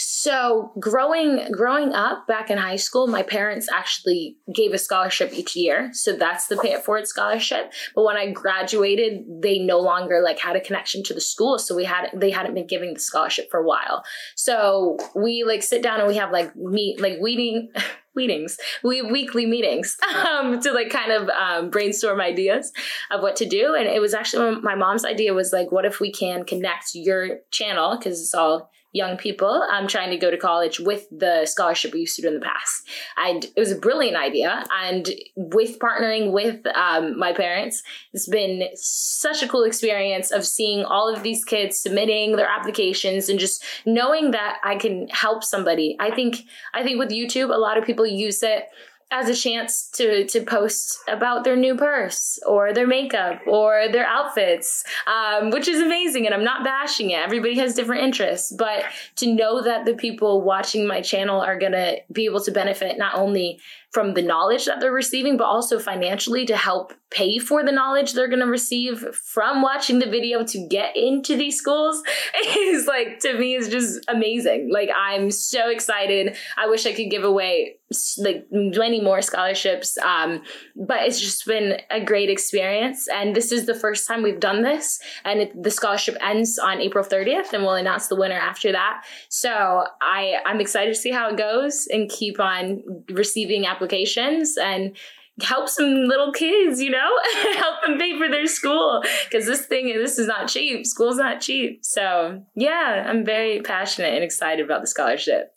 So 0.00 0.72
growing 0.78 1.50
growing 1.50 1.92
up 1.92 2.26
back 2.26 2.50
in 2.50 2.58
high 2.58 2.76
school, 2.76 3.06
my 3.06 3.22
parents 3.22 3.68
actually 3.72 4.36
gave 4.54 4.72
a 4.72 4.78
scholarship 4.78 5.32
each 5.32 5.56
year. 5.56 5.90
So 5.92 6.16
that's 6.16 6.46
the 6.46 6.56
pay 6.56 6.72
it 6.72 6.84
forward 6.84 7.08
scholarship. 7.08 7.72
But 7.94 8.04
when 8.04 8.16
I 8.16 8.30
graduated, 8.30 9.24
they 9.42 9.58
no 9.58 9.80
longer 9.80 10.20
like 10.22 10.38
had 10.38 10.56
a 10.56 10.60
connection 10.60 11.02
to 11.04 11.14
the 11.14 11.20
school. 11.20 11.58
So 11.58 11.74
we 11.74 11.84
had 11.84 12.10
they 12.14 12.30
hadn't 12.30 12.54
been 12.54 12.66
giving 12.66 12.94
the 12.94 13.00
scholarship 13.00 13.50
for 13.50 13.58
a 13.58 13.66
while. 13.66 14.04
So 14.36 14.98
we 15.16 15.44
like 15.44 15.62
sit 15.62 15.82
down 15.82 15.98
and 15.98 16.08
we 16.08 16.16
have 16.16 16.30
like 16.30 16.54
meet 16.54 17.00
like 17.00 17.18
weeding 17.20 17.70
meetings 18.14 18.58
we 18.82 19.00
weekly 19.00 19.46
meetings 19.46 19.96
um, 20.26 20.60
to 20.60 20.72
like 20.72 20.90
kind 20.90 21.12
of 21.12 21.28
um, 21.28 21.70
brainstorm 21.70 22.20
ideas 22.20 22.72
of 23.12 23.22
what 23.22 23.36
to 23.36 23.46
do 23.46 23.76
and 23.76 23.86
it 23.86 24.00
was 24.00 24.12
actually 24.12 24.60
my 24.60 24.74
mom's 24.74 25.04
idea 25.04 25.32
was 25.32 25.52
like 25.52 25.70
what 25.70 25.84
if 25.84 26.00
we 26.00 26.10
can 26.10 26.44
connect 26.44 26.96
your 26.96 27.38
channel 27.52 27.96
because 27.96 28.20
it's 28.20 28.34
all 28.34 28.72
young 28.92 29.16
people 29.16 29.66
um, 29.70 29.86
trying 29.86 30.10
to 30.10 30.16
go 30.16 30.30
to 30.30 30.36
college 30.36 30.80
with 30.80 31.06
the 31.10 31.44
scholarship 31.46 31.92
we 31.92 32.00
used 32.00 32.16
to 32.16 32.22
do 32.22 32.28
in 32.28 32.34
the 32.34 32.40
past. 32.40 32.88
And 33.16 33.44
it 33.44 33.58
was 33.58 33.70
a 33.70 33.76
brilliant 33.76 34.16
idea. 34.16 34.64
And 34.82 35.08
with 35.36 35.78
partnering 35.78 36.32
with 36.32 36.66
um, 36.68 37.18
my 37.18 37.32
parents, 37.32 37.82
it's 38.12 38.28
been 38.28 38.68
such 38.74 39.42
a 39.42 39.48
cool 39.48 39.64
experience 39.64 40.30
of 40.30 40.46
seeing 40.46 40.84
all 40.84 41.12
of 41.12 41.22
these 41.22 41.44
kids 41.44 41.78
submitting 41.78 42.36
their 42.36 42.48
applications 42.48 43.28
and 43.28 43.38
just 43.38 43.62
knowing 43.84 44.30
that 44.30 44.58
I 44.64 44.76
can 44.76 45.08
help 45.08 45.44
somebody. 45.44 45.96
I 46.00 46.10
think 46.10 46.44
I 46.72 46.82
think 46.82 46.98
with 46.98 47.10
YouTube, 47.10 47.54
a 47.54 47.58
lot 47.58 47.76
of 47.76 47.84
people 47.84 48.06
use 48.06 48.42
it 48.42 48.64
as 49.10 49.28
a 49.28 49.34
chance 49.34 49.88
to 49.94 50.26
to 50.26 50.42
post 50.42 50.98
about 51.08 51.44
their 51.44 51.56
new 51.56 51.74
purse 51.74 52.38
or 52.46 52.72
their 52.72 52.86
makeup 52.86 53.40
or 53.46 53.86
their 53.90 54.06
outfits, 54.06 54.84
um, 55.06 55.50
which 55.50 55.66
is 55.66 55.80
amazing. 55.80 56.26
And 56.26 56.34
I'm 56.34 56.44
not 56.44 56.64
bashing 56.64 57.10
it. 57.10 57.18
Everybody 57.18 57.56
has 57.58 57.74
different 57.74 58.02
interests, 58.02 58.52
but 58.52 58.84
to 59.16 59.32
know 59.32 59.62
that 59.62 59.86
the 59.86 59.94
people 59.94 60.42
watching 60.42 60.86
my 60.86 61.00
channel 61.00 61.40
are 61.40 61.58
gonna 61.58 61.96
be 62.12 62.26
able 62.26 62.42
to 62.42 62.50
benefit 62.50 62.98
not 62.98 63.14
only 63.14 63.60
from 63.90 64.14
the 64.14 64.22
knowledge 64.22 64.66
that 64.66 64.80
they're 64.80 64.92
receiving, 64.92 65.36
but 65.36 65.44
also 65.44 65.78
financially 65.78 66.44
to 66.46 66.56
help 66.56 66.92
pay 67.10 67.38
for 67.38 67.64
the 67.64 67.72
knowledge 67.72 68.12
they're 68.12 68.28
going 68.28 68.38
to 68.40 68.46
receive 68.46 69.00
from 69.14 69.62
watching 69.62 69.98
the 69.98 70.10
video 70.10 70.44
to 70.44 70.66
get 70.68 70.94
into 70.94 71.36
these 71.36 71.56
schools 71.56 72.02
is 72.58 72.86
like 72.86 73.18
to 73.20 73.38
me 73.38 73.54
is 73.54 73.68
just 73.68 74.04
amazing. 74.08 74.70
Like 74.70 74.90
I'm 74.94 75.30
so 75.30 75.70
excited. 75.70 76.36
I 76.56 76.66
wish 76.68 76.84
I 76.86 76.92
could 76.92 77.10
give 77.10 77.24
away 77.24 77.78
like 78.18 78.46
many 78.50 79.00
more 79.00 79.22
scholarships 79.22 79.96
um, 79.98 80.42
but 80.76 80.98
it's 81.04 81.18
just 81.18 81.46
been 81.46 81.80
a 81.90 82.04
great 82.04 82.28
experience 82.28 83.08
and 83.08 83.34
this 83.34 83.50
is 83.50 83.64
the 83.64 83.74
first 83.74 84.06
time 84.06 84.22
we've 84.22 84.40
done 84.40 84.62
this 84.62 85.00
and 85.24 85.40
it, 85.40 85.62
the 85.62 85.70
scholarship 85.70 86.14
ends 86.20 86.58
on 86.58 86.82
april 86.82 87.02
30th 87.02 87.54
and 87.54 87.62
we'll 87.62 87.74
announce 87.74 88.08
the 88.08 88.16
winner 88.16 88.36
after 88.36 88.72
that 88.72 89.04
so 89.30 89.84
i 90.02 90.36
i'm 90.44 90.60
excited 90.60 90.94
to 90.94 91.00
see 91.00 91.10
how 91.10 91.30
it 91.30 91.38
goes 91.38 91.88
and 91.90 92.10
keep 92.10 92.38
on 92.38 92.82
receiving 93.10 93.64
and 93.86 94.96
help 95.40 95.68
some 95.68 96.04
little 96.06 96.32
kids, 96.32 96.80
you 96.80 96.90
know, 96.90 97.10
help 97.56 97.76
them 97.86 97.98
pay 97.98 98.18
for 98.18 98.28
their 98.28 98.46
school 98.46 99.02
because 99.24 99.46
this 99.46 99.66
thing, 99.66 99.86
this 99.86 100.18
is 100.18 100.26
not 100.26 100.48
cheap. 100.48 100.86
School's 100.86 101.16
not 101.16 101.40
cheap. 101.40 101.84
So 101.84 102.42
yeah, 102.54 103.04
I'm 103.06 103.24
very 103.24 103.60
passionate 103.60 104.14
and 104.14 104.24
excited 104.24 104.64
about 104.64 104.80
the 104.80 104.86
scholarship. 104.86 105.52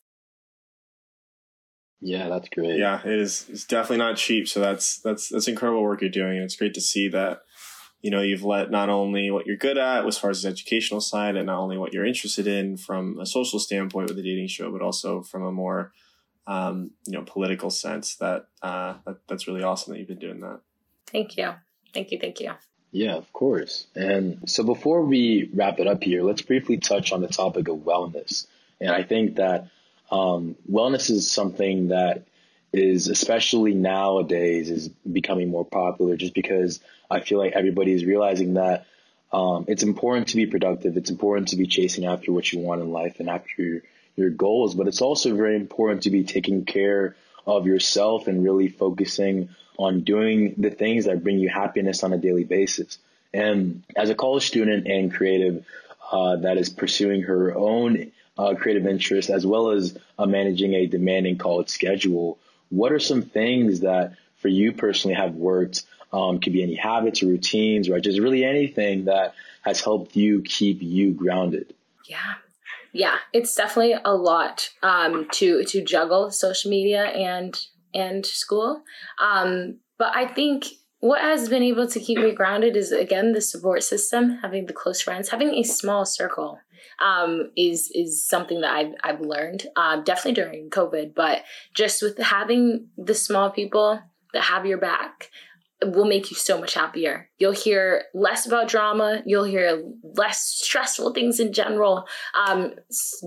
Yeah, 2.01 2.29
that's 2.29 2.49
great. 2.49 2.79
Yeah, 2.79 2.99
it 3.05 3.19
is. 3.19 3.45
It's 3.49 3.65
definitely 3.65 3.97
not 3.97 4.17
cheap. 4.17 4.47
So 4.47 4.59
that's 4.59 4.99
that's 4.99 5.29
that's 5.29 5.47
incredible 5.47 5.83
work 5.83 6.01
you're 6.01 6.09
doing, 6.09 6.37
and 6.37 6.43
it's 6.43 6.55
great 6.55 6.73
to 6.73 6.81
see 6.81 7.07
that. 7.09 7.41
You 8.01 8.09
know, 8.09 8.21
you've 8.21 8.43
let 8.43 8.71
not 8.71 8.89
only 8.89 9.29
what 9.29 9.45
you're 9.45 9.57
good 9.57 9.77
at 9.77 10.07
as 10.07 10.17
far 10.17 10.31
as 10.31 10.41
the 10.41 10.49
educational 10.49 11.01
side, 11.01 11.35
and 11.35 11.45
not 11.45 11.59
only 11.59 11.77
what 11.77 11.93
you're 11.93 12.05
interested 12.05 12.47
in 12.47 12.75
from 12.75 13.19
a 13.19 13.27
social 13.27 13.59
standpoint 13.59 14.07
with 14.07 14.17
the 14.17 14.23
dating 14.23 14.47
show, 14.47 14.71
but 14.71 14.81
also 14.81 15.21
from 15.21 15.43
a 15.43 15.51
more 15.51 15.91
um, 16.47 16.91
you 17.05 17.13
know, 17.13 17.23
political 17.23 17.69
sense. 17.69 18.15
That, 18.15 18.47
uh, 18.61 18.95
that 19.05 19.17
that's 19.27 19.47
really 19.47 19.63
awesome 19.63 19.93
that 19.93 19.99
you've 19.99 20.07
been 20.07 20.19
doing 20.19 20.41
that. 20.41 20.59
Thank 21.07 21.37
you, 21.37 21.53
thank 21.93 22.11
you, 22.11 22.19
thank 22.19 22.39
you. 22.39 22.51
Yeah, 22.91 23.15
of 23.15 23.31
course. 23.31 23.87
And 23.95 24.49
so 24.49 24.63
before 24.63 25.03
we 25.03 25.49
wrap 25.53 25.79
it 25.79 25.87
up 25.87 26.03
here, 26.03 26.23
let's 26.23 26.41
briefly 26.41 26.77
touch 26.77 27.13
on 27.13 27.21
the 27.21 27.27
topic 27.27 27.69
of 27.69 27.77
wellness. 27.77 28.47
And 28.81 28.91
I 28.91 29.03
think 29.03 29.37
that 29.37 29.69
um, 30.11 30.57
wellness 30.69 31.09
is 31.09 31.31
something 31.31 31.89
that 31.89 32.27
is 32.73 33.07
especially 33.07 33.73
nowadays 33.73 34.69
is 34.69 34.89
becoming 34.89 35.49
more 35.49 35.65
popular 35.65 36.15
just 36.15 36.33
because 36.33 36.79
I 37.09 37.19
feel 37.19 37.37
like 37.37 37.53
everybody 37.53 37.91
is 37.91 38.05
realizing 38.05 38.55
that 38.55 38.85
um, 39.33 39.65
it's 39.67 39.83
important 39.83 40.29
to 40.29 40.37
be 40.37 40.45
productive. 40.45 40.97
It's 40.97 41.09
important 41.09 41.49
to 41.49 41.57
be 41.57 41.67
chasing 41.67 42.05
after 42.05 42.31
what 42.31 42.51
you 42.51 42.59
want 42.59 42.81
in 42.81 42.91
life 42.91 43.19
and 43.19 43.29
after 43.29 43.83
your 44.15 44.29
goals, 44.29 44.75
but 44.75 44.87
it's 44.87 45.01
also 45.01 45.35
very 45.35 45.55
important 45.55 46.03
to 46.03 46.09
be 46.09 46.23
taking 46.23 46.65
care 46.65 47.15
of 47.45 47.65
yourself 47.65 48.27
and 48.27 48.43
really 48.43 48.67
focusing 48.67 49.49
on 49.77 50.01
doing 50.01 50.55
the 50.57 50.69
things 50.69 51.05
that 51.05 51.23
bring 51.23 51.39
you 51.39 51.49
happiness 51.49 52.03
on 52.03 52.13
a 52.13 52.17
daily 52.17 52.43
basis. 52.43 52.97
And 53.33 53.83
as 53.95 54.09
a 54.09 54.15
college 54.15 54.47
student 54.47 54.87
and 54.87 55.13
creative 55.13 55.65
uh, 56.11 56.37
that 56.37 56.57
is 56.57 56.69
pursuing 56.69 57.23
her 57.23 57.55
own 57.55 58.11
uh, 58.37 58.55
creative 58.55 58.85
interests 58.85 59.31
as 59.31 59.45
well 59.45 59.71
as 59.71 59.97
uh, 60.19 60.25
managing 60.25 60.73
a 60.73 60.85
demanding 60.85 61.37
college 61.37 61.69
schedule, 61.69 62.37
what 62.69 62.91
are 62.91 62.99
some 62.99 63.21
things 63.21 63.81
that 63.81 64.13
for 64.37 64.47
you 64.47 64.73
personally 64.73 65.15
have 65.15 65.35
worked? 65.35 65.83
Um, 66.13 66.41
could 66.41 66.51
be 66.51 66.61
any 66.61 66.75
habits 66.75 67.23
or 67.23 67.27
routines 67.27 67.87
or 67.87 67.97
just 68.01 68.19
really 68.19 68.43
anything 68.43 69.05
that 69.05 69.33
has 69.61 69.79
helped 69.79 70.17
you 70.17 70.41
keep 70.41 70.81
you 70.81 71.13
grounded. 71.13 71.73
Yeah, 72.05 72.33
yeah, 72.93 73.17
it's 73.33 73.55
definitely 73.55 73.95
a 74.03 74.13
lot 74.13 74.69
um, 74.83 75.27
to 75.33 75.63
to 75.63 75.83
juggle 75.83 76.31
social 76.31 76.69
media 76.69 77.05
and 77.05 77.59
and 77.93 78.25
school. 78.25 78.83
Um, 79.21 79.79
but 79.97 80.15
I 80.15 80.27
think 80.27 80.65
what 80.99 81.21
has 81.21 81.49
been 81.49 81.63
able 81.63 81.87
to 81.87 81.99
keep 81.99 82.19
me 82.19 82.31
grounded 82.31 82.75
is 82.75 82.91
again 82.91 83.33
the 83.33 83.41
support 83.41 83.83
system, 83.83 84.39
having 84.41 84.65
the 84.65 84.73
close 84.73 85.01
friends, 85.01 85.29
having 85.29 85.53
a 85.55 85.63
small 85.63 86.05
circle 86.05 86.59
um, 87.03 87.51
is 87.55 87.91
is 87.93 88.25
something 88.25 88.61
that 88.61 88.71
I've 88.71 88.93
I've 89.03 89.21
learned 89.21 89.67
um, 89.75 90.03
definitely 90.03 90.41
during 90.41 90.69
COVID, 90.69 91.15
but 91.15 91.43
just 91.73 92.01
with 92.01 92.17
having 92.17 92.87
the 92.97 93.15
small 93.15 93.51
people 93.51 93.99
that 94.33 94.43
have 94.43 94.65
your 94.65 94.77
back 94.77 95.29
will 95.83 96.05
make 96.05 96.29
you 96.29 96.37
so 96.37 96.59
much 96.59 96.73
happier. 96.73 97.29
You'll 97.37 97.51
hear 97.51 98.03
less 98.13 98.45
about 98.45 98.67
drama. 98.67 99.23
You'll 99.25 99.45
hear 99.45 99.83
less 100.03 100.43
stressful 100.43 101.13
things 101.13 101.39
in 101.39 101.53
general 101.53 102.05
um, 102.35 102.73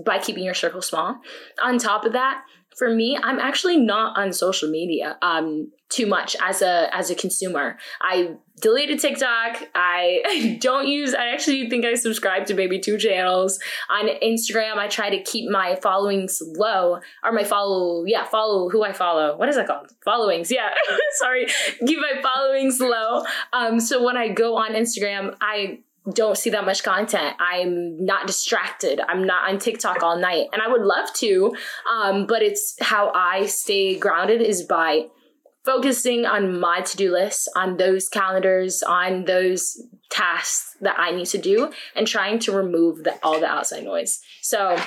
by 0.05 0.19
keeping 0.19 0.43
your 0.43 0.53
circle 0.53 0.81
small. 0.81 1.19
On 1.61 1.77
top 1.77 2.05
of 2.05 2.13
that, 2.13 2.43
for 2.77 2.93
me, 2.93 3.17
I'm 3.21 3.39
actually 3.39 3.77
not 3.77 4.17
on 4.17 4.33
social 4.33 4.69
media 4.69 5.17
um, 5.21 5.71
too 5.89 6.05
much 6.05 6.35
as 6.41 6.61
a 6.61 6.93
as 6.93 7.09
a 7.09 7.15
consumer. 7.15 7.77
I 8.01 8.35
deleted 8.61 8.99
TikTok. 8.99 9.69
I 9.73 10.57
don't 10.61 10.87
use. 10.87 11.13
I 11.13 11.27
actually 11.27 11.69
think 11.69 11.85
I 11.85 11.93
subscribe 11.93 12.45
to 12.47 12.53
maybe 12.53 12.79
two 12.79 12.97
channels 12.97 13.59
on 13.89 14.07
Instagram. 14.21 14.77
I 14.77 14.87
try 14.87 15.09
to 15.09 15.21
keep 15.23 15.49
my 15.49 15.77
followings 15.81 16.41
low, 16.57 16.99
or 17.23 17.31
my 17.31 17.43
follow. 17.43 18.03
Yeah, 18.05 18.25
follow 18.25 18.69
who 18.69 18.83
I 18.83 18.91
follow. 18.91 19.37
What 19.37 19.47
is 19.47 19.55
that 19.55 19.67
called? 19.67 19.87
Followings. 20.03 20.51
Yeah, 20.51 20.69
sorry. 21.15 21.47
Keep 21.85 21.99
my 21.99 22.21
followings 22.21 22.79
low. 22.79 23.23
Um, 23.53 23.79
so 23.79 24.03
when 24.03 24.17
I 24.17 24.29
go 24.29 24.57
on 24.57 24.73
Instagram, 24.73 25.35
I 25.39 25.79
don't 26.13 26.37
see 26.37 26.51
that 26.51 26.65
much 26.65 26.83
content. 26.83 27.35
I'm 27.39 28.03
not 28.05 28.27
distracted. 28.27 29.01
I'm 29.07 29.25
not 29.25 29.49
on 29.49 29.59
TikTok 29.59 30.03
all 30.03 30.17
night. 30.17 30.47
And 30.53 30.61
I 30.61 30.67
would 30.67 30.83
love 30.83 31.11
to, 31.15 31.55
um, 31.91 32.27
but 32.27 32.41
it's 32.41 32.75
how 32.79 33.11
I 33.13 33.47
stay 33.47 33.97
grounded 33.97 34.41
is 34.41 34.63
by 34.63 35.07
focusing 35.65 36.25
on 36.25 36.59
my 36.59 36.81
to-do 36.81 37.11
list, 37.11 37.49
on 37.55 37.77
those 37.77 38.07
calendars, 38.07 38.83
on 38.83 39.25
those 39.25 39.81
tasks 40.11 40.77
that 40.81 40.99
I 40.99 41.11
need 41.11 41.25
to 41.27 41.39
do 41.39 41.71
and 41.95 42.05
trying 42.05 42.37
to 42.39 42.51
remove 42.51 43.03
the, 43.03 43.17
all 43.23 43.39
the 43.39 43.47
outside 43.47 43.83
noise. 43.83 44.19
So 44.41 44.77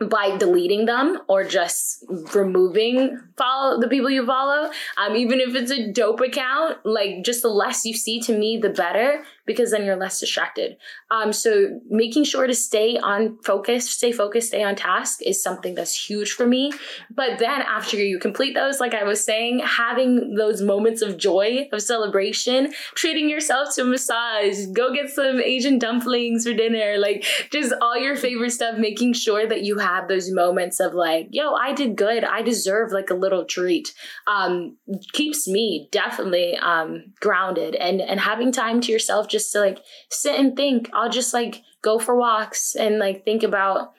by 0.00 0.36
deleting 0.36 0.86
them 0.86 1.18
or 1.28 1.44
just 1.44 2.04
removing 2.34 3.18
follow 3.38 3.80
the 3.80 3.88
people 3.88 4.10
you 4.10 4.26
follow 4.26 4.70
um, 4.98 5.16
even 5.16 5.40
if 5.40 5.54
it's 5.54 5.70
a 5.70 5.90
dope 5.90 6.20
account 6.20 6.76
like 6.84 7.24
just 7.24 7.40
the 7.40 7.48
less 7.48 7.84
you 7.86 7.94
see 7.94 8.20
to 8.20 8.36
me 8.36 8.58
the 8.58 8.68
better 8.68 9.24
because 9.46 9.70
then 9.70 9.84
you're 9.84 9.96
less 9.96 10.20
distracted 10.20 10.76
um, 11.10 11.32
so 11.32 11.80
making 11.88 12.24
sure 12.24 12.46
to 12.46 12.54
stay 12.54 12.96
on 12.98 13.38
focus 13.44 13.88
stay 13.88 14.12
focused 14.12 14.48
stay 14.48 14.62
on 14.62 14.74
task 14.74 15.20
is 15.22 15.42
something 15.42 15.74
that's 15.74 16.08
huge 16.08 16.32
for 16.32 16.46
me 16.46 16.72
but 17.10 17.38
then 17.38 17.62
after 17.62 17.96
you 17.96 18.18
complete 18.18 18.54
those 18.54 18.80
like 18.80 18.94
i 18.94 19.04
was 19.04 19.22
saying 19.22 19.60
having 19.60 20.34
those 20.34 20.60
moments 20.60 21.02
of 21.02 21.16
joy 21.16 21.68
of 21.72 21.80
celebration 21.82 22.72
treating 22.94 23.28
yourself 23.28 23.74
to 23.74 23.82
a 23.82 23.84
massage 23.84 24.66
go 24.72 24.92
get 24.92 25.08
some 25.10 25.40
asian 25.40 25.78
dumplings 25.78 26.44
for 26.44 26.54
dinner 26.54 26.96
like 26.98 27.24
just 27.50 27.72
all 27.80 27.96
your 27.96 28.16
favorite 28.16 28.50
stuff 28.50 28.78
making 28.78 29.12
sure 29.12 29.46
that 29.46 29.62
you 29.62 29.78
have 29.78 30.08
those 30.08 30.30
moments 30.30 30.80
of 30.80 30.94
like, 30.94 31.28
yo, 31.30 31.54
I 31.54 31.72
did 31.72 31.96
good. 31.96 32.24
I 32.24 32.42
deserve 32.42 32.92
like 32.92 33.10
a 33.10 33.14
little 33.14 33.44
treat. 33.44 33.94
Um, 34.26 34.76
keeps 35.12 35.48
me 35.48 35.88
definitely 35.92 36.56
um, 36.56 37.12
grounded 37.20 37.74
and 37.74 38.00
and 38.00 38.20
having 38.20 38.52
time 38.52 38.80
to 38.82 38.92
yourself 38.92 39.28
just 39.36 39.52
to 39.52 39.60
like 39.60 39.78
sit 40.10 40.38
and 40.38 40.56
think. 40.56 40.90
I'll 40.92 41.10
just 41.10 41.34
like 41.34 41.62
go 41.82 41.98
for 41.98 42.16
walks 42.16 42.74
and 42.74 42.98
like 42.98 43.24
think 43.24 43.42
about 43.42 43.92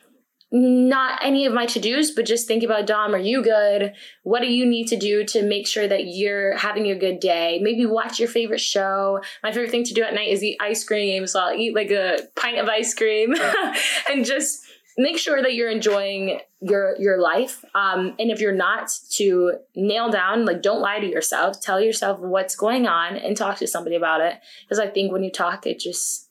not 0.50 1.20
any 1.22 1.46
of 1.46 1.52
my 1.52 1.66
to-dos 1.66 2.12
but 2.12 2.26
just 2.26 2.48
think 2.48 2.64
about 2.64 2.88
dom 2.88 3.14
are 3.14 3.20
you 3.20 3.44
good? 3.44 3.94
What 4.24 4.42
do 4.42 4.48
you 4.48 4.66
need 4.66 4.88
to 4.88 4.98
do 4.98 5.26
to 5.26 5.44
make 5.44 5.68
sure 5.68 5.88
that 5.88 6.06
you're 6.06 6.56
having 6.56 6.90
a 6.90 6.98
good 6.98 7.20
day? 7.20 7.60
Maybe 7.62 7.86
watch 7.86 8.20
your 8.20 8.30
favorite 8.30 8.62
show. 8.62 9.20
My 9.44 9.52
favorite 9.52 9.72
thing 9.72 9.84
to 9.84 9.94
do 9.94 10.04
at 10.04 10.14
night 10.14 10.30
is 10.30 10.44
eat 10.44 10.58
ice 10.62 10.84
cream 10.84 11.28
so 11.28 11.40
i'll 11.40 11.54
eat 11.54 11.76
like 11.76 11.92
a 11.92 12.20
pint 12.36 12.58
of 12.58 12.68
ice 12.68 12.94
cream 12.94 13.36
and 14.10 14.26
just 14.26 14.67
make 14.98 15.18
sure 15.18 15.42
that 15.42 15.54
you're 15.54 15.70
enjoying 15.70 16.40
your 16.60 16.96
your 17.00 17.22
life 17.22 17.64
um, 17.76 18.16
and 18.20 18.32
if 18.32 18.40
you're 18.40 18.52
not 18.52 18.92
to 19.12 19.54
nail 19.76 20.10
down 20.10 20.46
like 20.46 20.62
don't 20.62 20.82
lie 20.82 21.00
to 21.00 21.08
yourself. 21.08 21.62
Tell 21.62 21.80
yourself 21.80 22.20
what's 22.20 22.56
going 22.56 22.88
on 22.88 23.16
and 23.16 23.38
talk 23.38 23.58
to 23.58 23.68
somebody 23.68 23.96
about 23.96 24.22
it 24.22 24.40
because 24.64 24.80
i 24.80 24.88
think 24.88 25.12
when 25.12 25.24
you 25.24 25.32
talk 25.32 25.68
it 25.68 25.80
just 25.80 26.27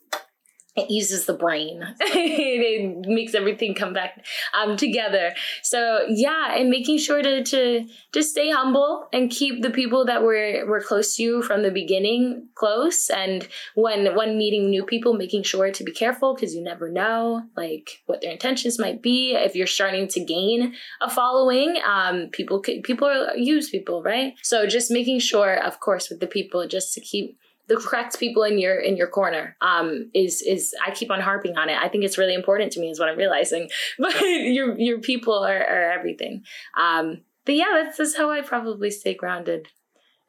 it 0.77 0.91
uses 0.91 1.27
the 1.27 1.35
brain. 1.35 1.83
It 2.27 3.07
makes 3.09 3.35
everything 3.35 3.75
come 3.75 3.93
back 3.93 4.25
um, 4.53 4.77
together. 4.77 5.35
So 5.63 6.01
yeah 6.09 6.55
and 6.57 6.71
making 6.71 6.99
sure 6.99 7.23
to 7.23 7.43
to 7.45 7.87
just 8.13 8.31
stay 8.31 8.51
humble 8.51 9.09
and 9.13 9.31
keep 9.31 9.63
the 9.63 9.71
people 9.71 10.05
that 10.07 10.23
were 10.23 10.65
were 10.67 10.81
close 10.81 11.17
to 11.17 11.23
you 11.23 11.43
from 11.43 11.63
the 11.63 11.71
beginning 11.71 12.49
close. 12.55 13.11
And 13.11 13.47
when 13.75 14.15
when 14.15 14.37
meeting 14.37 14.71
new 14.71 14.85
people 14.85 15.15
making 15.15 15.45
sure 15.45 15.71
to 15.71 15.85
be 15.85 15.93
careful 15.93 16.35
because 16.35 16.55
you 16.55 16.63
never 16.63 16.91
know 16.91 17.43
like 17.57 18.03
what 18.07 18.21
their 18.21 18.33
intentions 18.33 18.79
might 18.79 19.03
be. 19.03 19.35
If 19.35 19.55
you're 19.55 19.67
starting 19.67 20.09
to 20.09 20.25
gain 20.25 20.75
a 21.01 21.09
following 21.09 21.77
um, 21.87 22.29
people 22.33 22.61
people 22.61 23.09
are, 23.09 23.37
use 23.37 23.71
people 23.71 24.03
right? 24.03 24.35
So 24.43 24.67
just 24.67 24.91
making 24.91 25.21
sure 25.21 25.55
of 25.55 25.81
course 25.81 26.11
with 26.11 26.21
the 26.21 26.27
people 26.27 26.67
just 26.67 26.93
to 26.95 27.01
keep 27.01 27.39
the 27.69 27.77
correct 27.77 28.19
people 28.19 28.45
in 28.45 28.59
your 28.59 28.79
in 28.79 28.97
your 28.97 29.09
corner 29.09 29.57
um, 29.61 30.11
is 30.15 30.43
is 30.43 30.75
I 30.85 30.93
keep 30.93 31.11
on 31.11 31.21
harping 31.21 31.57
on 31.57 31.69
it. 31.69 31.77
I 31.77 31.89
think 31.89 32.05
it's 32.05 32.19
really 32.19 32.35
important 32.35 32.73
to 32.73 32.81
me 32.81 32.91
is 32.91 33.01
what 33.01 33.09
I'm 33.09 33.19
realizing. 33.19 33.69
But 33.99 34.21
your 34.21 34.79
your 34.79 35.01
people 35.01 35.45
are, 35.45 35.59
are 35.59 35.93
everything. 35.93 36.45
Um, 36.79 37.23
but 37.45 37.55
yeah, 37.55 37.83
that's, 37.83 37.99
that's 37.99 38.17
how 38.17 38.31
I 38.31 38.43
probably 38.43 38.91
stay 38.91 39.15
grounded. 39.15 39.69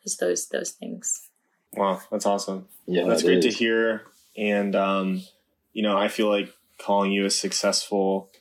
Is 0.04 0.18
those 0.18 0.48
those 0.48 0.72
things. 0.72 1.30
Wow, 1.74 2.02
that's 2.12 2.26
awesome. 2.26 2.68
Yeah, 2.86 3.06
that's 3.08 3.22
it 3.24 3.26
great 3.26 3.42
to 3.44 3.50
hear. 3.50 4.04
And 4.36 4.76
um, 4.76 5.22
you 5.74 5.84
know, 5.84 5.98
I 5.98 6.08
feel 6.08 6.30
like 6.30 6.52
calling 6.80 7.12
you 7.12 7.26
a 7.26 7.30
successful 7.30 8.32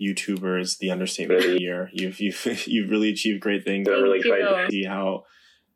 YouTuber 0.00 0.60
is 0.60 0.78
the 0.78 0.90
understatement 0.90 1.44
of 1.44 1.50
the 1.52 1.60
year. 1.60 1.90
You've 1.92 2.20
you've 2.20 2.44
you've 2.66 2.90
really 2.90 3.10
achieved 3.10 3.40
great 3.40 3.64
things. 3.64 3.88
I'm 3.88 4.02
really 4.02 4.18
excited 4.18 4.44
to 4.44 4.66
see 4.70 4.84
how 4.84 5.24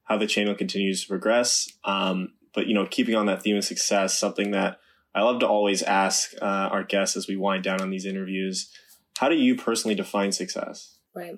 how 0.04 0.18
the 0.18 0.26
channel 0.26 0.54
continues 0.54 1.02
to 1.02 1.08
progress. 1.08 1.68
Um, 1.84 2.32
but 2.54 2.66
you 2.66 2.74
know, 2.74 2.86
keeping 2.86 3.14
on 3.14 3.26
that 3.26 3.42
theme 3.42 3.56
of 3.56 3.64
success, 3.64 4.18
something 4.18 4.50
that 4.52 4.78
I 5.14 5.22
love 5.22 5.40
to 5.40 5.48
always 5.48 5.82
ask 5.82 6.32
uh, 6.40 6.44
our 6.44 6.84
guests 6.84 7.16
as 7.16 7.26
we 7.26 7.36
wind 7.36 7.64
down 7.64 7.80
on 7.80 7.90
these 7.90 8.06
interviews: 8.06 8.70
How 9.18 9.28
do 9.28 9.36
you 9.36 9.56
personally 9.56 9.94
define 9.94 10.32
success? 10.32 10.96
Right. 11.14 11.36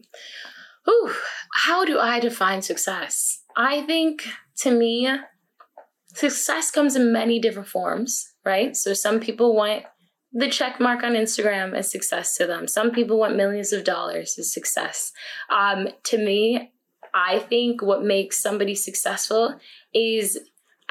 Ooh, 0.89 1.13
how 1.55 1.85
do 1.85 1.99
I 1.99 2.19
define 2.21 2.63
success? 2.63 3.43
I 3.57 3.83
think 3.83 4.27
to 4.59 4.71
me, 4.71 5.09
success 6.15 6.71
comes 6.71 6.97
in 6.97 7.13
many 7.13 7.39
different 7.39 7.69
forms, 7.69 8.35
right? 8.45 8.77
So 8.77 8.95
some 8.95 9.21
people 9.21 9.55
want 9.55 9.85
the 10.33 10.49
check 10.49 10.81
mark 10.81 11.03
on 11.03 11.13
Instagram 11.13 11.75
as 11.75 11.91
success 11.91 12.37
to 12.37 12.47
them. 12.47 12.67
Some 12.67 12.91
people 12.91 13.19
want 13.19 13.37
millions 13.37 13.73
of 13.73 13.85
dollars 13.85 14.37
as 14.39 14.53
success. 14.53 15.13
Um, 15.51 15.89
to 16.05 16.19
me, 16.19 16.73
I 17.15 17.39
think 17.39 17.83
what 17.83 18.03
makes 18.03 18.41
somebody 18.41 18.75
successful 18.75 19.59
is 19.95 20.39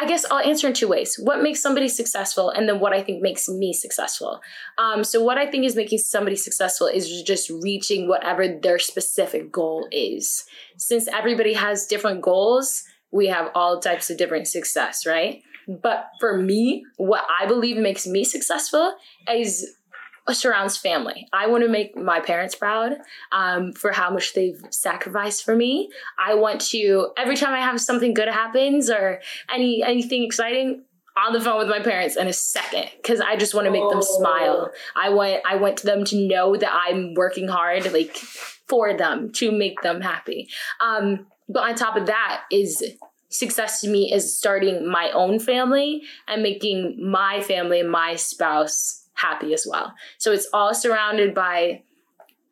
I 0.01 0.07
guess 0.07 0.25
I'll 0.31 0.39
answer 0.39 0.65
in 0.65 0.73
two 0.73 0.87
ways. 0.87 1.19
What 1.21 1.43
makes 1.43 1.61
somebody 1.61 1.87
successful, 1.87 2.49
and 2.49 2.67
then 2.67 2.79
what 2.79 2.91
I 2.91 3.03
think 3.03 3.21
makes 3.21 3.47
me 3.47 3.71
successful. 3.71 4.41
Um, 4.79 5.03
so, 5.03 5.23
what 5.23 5.37
I 5.37 5.45
think 5.45 5.63
is 5.63 5.75
making 5.75 5.99
somebody 5.99 6.35
successful 6.35 6.87
is 6.87 7.21
just 7.21 7.51
reaching 7.51 8.07
whatever 8.07 8.47
their 8.47 8.79
specific 8.79 9.51
goal 9.51 9.87
is. 9.91 10.43
Since 10.77 11.07
everybody 11.07 11.53
has 11.53 11.85
different 11.85 12.23
goals, 12.23 12.83
we 13.11 13.27
have 13.27 13.51
all 13.53 13.79
types 13.79 14.09
of 14.09 14.17
different 14.17 14.47
success, 14.47 15.05
right? 15.05 15.43
But 15.67 16.09
for 16.19 16.35
me, 16.35 16.83
what 16.97 17.23
I 17.39 17.45
believe 17.45 17.77
makes 17.77 18.07
me 18.07 18.23
successful 18.23 18.95
is 19.31 19.75
surrounds 20.33 20.77
family. 20.77 21.27
I 21.33 21.47
want 21.47 21.63
to 21.63 21.69
make 21.69 21.95
my 21.95 22.19
parents 22.19 22.55
proud 22.55 22.97
um, 23.31 23.73
for 23.73 23.91
how 23.91 24.09
much 24.09 24.33
they've 24.33 24.61
sacrificed 24.69 25.43
for 25.43 25.55
me. 25.55 25.89
I 26.17 26.35
want 26.35 26.61
to 26.69 27.11
every 27.17 27.35
time 27.35 27.53
I 27.53 27.59
have 27.59 27.79
something 27.79 28.13
good 28.13 28.27
happens 28.27 28.89
or 28.89 29.21
any 29.53 29.83
anything 29.83 30.23
exciting. 30.23 30.83
On 31.17 31.33
the 31.33 31.41
phone 31.41 31.59
with 31.59 31.67
my 31.67 31.81
parents 31.81 32.15
in 32.15 32.27
a 32.27 32.33
second 32.33 32.85
because 32.95 33.19
I 33.19 33.35
just 33.35 33.53
want 33.53 33.65
to 33.65 33.71
make 33.71 33.87
them 33.89 34.01
smile. 34.01 34.71
I 34.95 35.09
want 35.09 35.41
I 35.45 35.57
want 35.57 35.81
them 35.81 36.05
to 36.05 36.15
know 36.15 36.55
that 36.55 36.71
I'm 36.73 37.15
working 37.15 37.49
hard, 37.49 37.91
like 37.91 38.15
for 38.15 38.95
them 38.95 39.29
to 39.33 39.51
make 39.51 39.81
them 39.81 39.99
happy. 39.99 40.47
Um, 40.79 41.27
but 41.49 41.63
on 41.63 41.75
top 41.75 41.97
of 41.97 42.05
that 42.05 42.43
is 42.49 42.81
success 43.27 43.81
to 43.81 43.89
me 43.89 44.11
is 44.11 44.37
starting 44.37 44.87
my 44.87 45.09
own 45.11 45.39
family 45.39 46.03
and 46.27 46.43
making 46.43 46.97
my 47.01 47.41
family, 47.41 47.83
my 47.83 48.15
spouse 48.15 49.00
happy 49.21 49.53
as 49.53 49.65
well. 49.69 49.93
So 50.17 50.31
it's 50.31 50.47
all 50.53 50.73
surrounded 50.73 51.33
by 51.33 51.83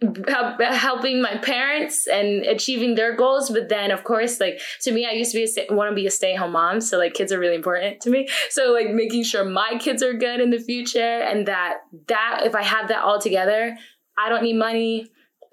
helping 0.01 1.21
my 1.21 1.37
parents 1.37 2.07
and 2.07 2.45
achieving 2.45 2.95
their 2.95 3.13
goals 3.17 3.49
but 3.49 3.67
then 3.67 3.91
of 3.91 4.05
course 4.05 4.39
like 4.39 4.61
to 4.79 4.93
me 4.93 5.05
i 5.05 5.11
used 5.11 5.31
to 5.31 5.37
be 5.37 5.43
a 5.43 5.47
stay, 5.47 5.67
want 5.69 5.91
to 5.91 5.95
be 5.95 6.07
a 6.07 6.11
stay-at-home 6.11 6.53
mom 6.53 6.79
so 6.79 6.97
like 6.97 7.13
kids 7.13 7.33
are 7.33 7.39
really 7.39 7.55
important 7.55 7.99
to 7.99 8.09
me 8.09 8.25
so 8.49 8.71
like 8.71 8.91
making 8.91 9.23
sure 9.23 9.43
my 9.43 9.77
kids 9.77 10.01
are 10.01 10.13
good 10.13 10.39
in 10.39 10.51
the 10.51 10.59
future 10.59 11.19
and 11.19 11.49
that 11.49 11.79
that 12.07 12.43
if 12.45 12.55
i 12.55 12.63
have 12.63 12.87
that 12.87 13.03
all 13.03 13.19
together 13.19 13.77
i 14.17 14.29
don't 14.29 14.43
need 14.43 14.55
money 14.55 15.05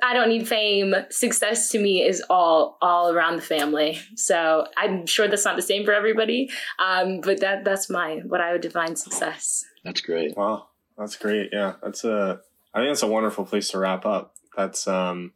I 0.03 0.13
don't 0.13 0.29
need 0.29 0.47
fame. 0.47 0.95
Success 1.11 1.71
to 1.71 1.79
me 1.79 2.03
is 2.03 2.23
all 2.29 2.77
all 2.83 3.11
around 3.11 3.37
the 3.37 3.43
family. 3.43 3.99
So 4.15 4.67
I'm 4.77 5.07
sure 5.07 5.27
that's 5.27 5.45
not 5.45 5.57
the 5.57 5.63
same 5.63 5.85
for 5.85 5.93
everybody, 5.93 6.51
um, 6.79 7.21
but 7.23 7.41
that 7.41 7.65
that's 7.65 7.89
my 7.89 8.21
what 8.27 8.41
I 8.41 8.53
would 8.53 8.61
define 8.61 8.97
success. 8.97 9.65
That's 9.85 10.01
great. 10.01 10.37
Wow, 10.37 10.67
that's 10.99 11.17
great. 11.17 11.51
Yeah, 11.53 11.75
that's 11.83 12.05
a. 12.05 12.41
I 12.75 12.79
think 12.81 12.91
that's 12.91 13.03
a 13.03 13.07
wonderful 13.07 13.45
place 13.45 13.69
to 13.71 13.79
wrap 13.79 14.05
up. 14.05 14.35
That's 14.57 14.87
um, 14.87 15.33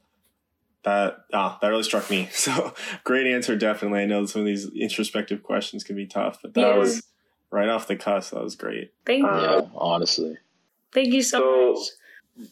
that 0.85 1.19
ah, 1.33 1.59
that 1.61 1.69
really 1.69 1.83
struck 1.83 2.09
me. 2.11 2.29
So 2.33 2.75
great 3.05 3.27
answer, 3.27 3.57
definitely. 3.57 4.01
I 4.01 4.07
know 4.07 4.25
some 4.27 4.41
of 4.43 4.47
these 4.47 4.69
introspective 4.75 5.43
questions 5.43 5.85
can 5.85 5.97
be 5.97 6.07
tough, 6.07 6.39
but 6.43 6.55
that 6.55 6.61
Yeah. 6.61 6.77
was 6.79 7.03
right 7.51 7.69
off 7.69 7.87
the 7.87 7.97
cusp. 7.97 8.33
That 8.33 8.43
was 8.43 8.57
great. 8.57 8.93
Thank 9.05 9.23
you. 9.23 9.71
Honestly. 9.75 10.37
Thank 10.93 11.13
you 11.13 11.23
so, 11.23 11.39
So- 11.39 11.73
much. 11.81 11.89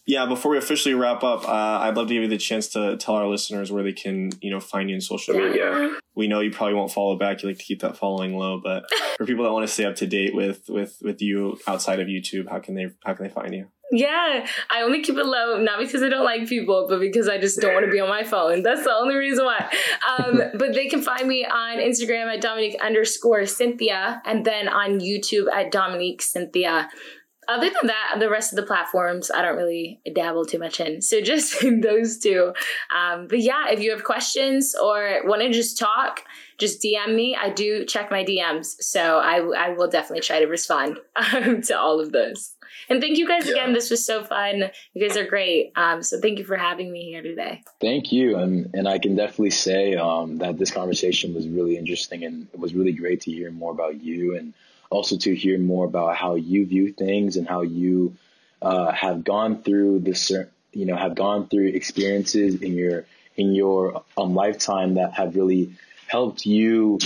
Yeah, 0.07 0.27
before 0.27 0.53
we 0.53 0.59
officially 0.59 0.95
wrap 0.95 1.23
up, 1.23 1.49
uh, 1.49 1.81
I'd 1.83 1.97
love 1.97 2.09
to 2.09 2.15
give 2.15 2.23
you 2.23 2.29
the 2.29 2.39
chance 2.39 2.69
to 2.69 2.97
tell 2.97 3.15
our 3.15 3.27
listeners 3.27 3.73
where 3.73 3.83
they 3.83 3.93
can, 3.93 4.31
you 4.41 4.51
know, 4.51 4.61
find 4.61 4.89
you 4.91 4.95
in 4.95 5.01
social 5.01 5.35
media. 5.35 5.97
We 6.15 6.29
know 6.29 6.41
you 6.41 6.51
probably 6.51 6.75
won't 6.75 6.93
follow 6.93 7.17
back. 7.17 7.43
You 7.43 7.49
like 7.49 7.59
to 7.59 7.65
keep 7.65 7.81
that 7.81 7.97
following 7.97 8.37
low, 8.37 8.61
but 8.63 8.85
for 9.17 9.25
people 9.25 9.45
that 9.45 9.53
want 9.53 9.67
to 9.67 9.73
stay 9.73 9.85
up 9.85 9.97
to 9.97 10.07
date 10.07 10.35
with 10.35 10.69
with 10.69 10.99
with 11.03 11.23
you 11.23 11.59
outside 11.67 12.01
of 12.01 12.09
YouTube, 12.09 12.49
how 12.51 12.59
can 12.59 12.75
they 12.75 12.89
how 13.05 13.15
can 13.15 13.25
they 13.25 13.33
find 13.33 13.55
you? 13.55 13.69
Yeah, 13.91 14.47
I 14.71 14.83
only 14.83 15.03
keep 15.03 15.17
it 15.17 15.25
low, 15.25 15.57
not 15.63 15.79
because 15.79 16.03
I 16.03 16.11
don't 16.11 16.25
like 16.25 16.47
people, 16.47 16.87
but 16.89 17.01
because 17.01 17.27
I 17.27 17.39
just 17.39 17.59
don't 17.59 17.73
want 17.73 17.87
to 17.87 17.91
be 17.91 18.01
on 18.01 18.09
my 18.09 18.23
phone. 18.23 18.63
That's 18.63 18.85
the 18.85 18.93
only 18.93 19.15
reason 19.15 19.47
why. 19.47 19.73
Um, 20.19 20.43
but 20.55 20.75
they 20.75 20.89
can 20.89 21.01
find 21.01 21.27
me 21.27 21.47
on 21.47 21.79
Instagram 21.79 22.33
at 22.33 22.43
Dominique 22.43 22.77
underscore 22.83 23.47
Cynthia 23.47 24.21
and 24.27 24.45
then 24.45 24.69
on 24.69 25.01
YouTube 25.01 25.51
at 25.51 25.73
Dominique 25.73 26.21
Cynthia. 26.21 26.91
Other 27.49 27.71
than 27.71 27.87
that, 27.87 28.17
the 28.19 28.29
rest 28.29 28.53
of 28.53 28.57
the 28.57 28.63
platforms 28.63 29.31
I 29.31 29.41
don't 29.41 29.57
really 29.57 30.01
dabble 30.15 30.45
too 30.45 30.59
much 30.59 30.81
in. 30.81 31.01
So 31.01 31.21
just 31.23 31.65
those 31.83 32.19
two. 32.19 32.53
Um, 32.95 33.27
but 33.27 33.41
yeah, 33.41 33.71
if 33.71 33.81
you 33.81 33.91
have 33.91 34.05
questions 34.05 34.75
or 34.75 35.21
want 35.25 35.41
to 35.43 35.51
just 35.51 35.79
talk, 35.79 36.25
just 36.59 36.83
DM 36.83 37.15
me. 37.15 37.37
I 37.41 37.51
do 37.51 37.85
check 37.87 38.11
my 38.11 38.25
DMs, 38.25 38.77
so 38.81 39.19
I, 39.19 39.37
I 39.57 39.69
will 39.71 39.89
definitely 39.89 40.21
try 40.21 40.41
to 40.41 40.47
respond 40.47 40.99
um, 41.17 41.63
to 41.69 41.79
all 41.79 42.01
of 42.01 42.13
those. 42.13 42.55
And 42.91 43.01
thank 43.01 43.17
you 43.17 43.27
guys 43.27 43.47
Yeah. 43.47 43.53
again. 43.53 43.73
This 43.73 43.91
was 43.91 44.05
so 44.05 44.25
fun. 44.25 44.71
You 44.93 45.07
guys 45.09 45.17
are 45.17 45.27
great. 45.27 45.73
Um, 45.77 46.03
so 46.03 46.21
thank 46.21 46.39
you 46.39 46.45
for 46.45 46.57
having 46.57 46.93
me 46.93 47.05
here 47.05 47.23
today. 47.23 47.63
Thank 47.81 48.13
you, 48.13 48.37
and 48.37 48.71
and 48.75 48.89
I 48.89 48.99
can 48.99 49.17
definitely 49.17 49.51
say 49.51 49.95
um, 49.95 50.39
that 50.39 50.59
this 50.59 50.71
conversation 50.71 51.35
was 51.35 51.49
really 51.49 51.77
interesting, 51.77 52.25
and 52.25 52.47
it 52.53 52.59
was 52.59 52.75
really 52.75 52.93
great 52.93 53.23
to 53.23 53.31
hear 53.33 53.51
more 53.51 53.73
about 53.73 54.03
you, 54.03 54.37
and 54.37 54.53
also 54.91 55.17
to 55.17 55.35
hear 55.35 55.59
more 55.59 55.85
about 55.85 56.17
how 56.17 56.35
you 56.37 56.67
view 56.67 56.93
things 56.93 57.37
and 57.37 57.47
how 57.47 57.63
you 57.63 58.17
uh, 58.63 58.91
have 58.93 59.25
gone 59.25 59.63
through 59.63 60.01
this, 60.01 60.31
you 60.73 60.87
know, 60.87 60.97
have 60.97 61.15
gone 61.15 61.49
through 61.49 61.69
experiences 61.69 62.61
in 62.63 62.75
your 62.75 63.05
in 63.37 63.55
your 63.55 64.03
um, 64.17 64.35
lifetime 64.35 64.95
that 64.95 65.15
have 65.15 65.37
really 65.37 65.73
helped 66.09 66.45
you 66.45 66.99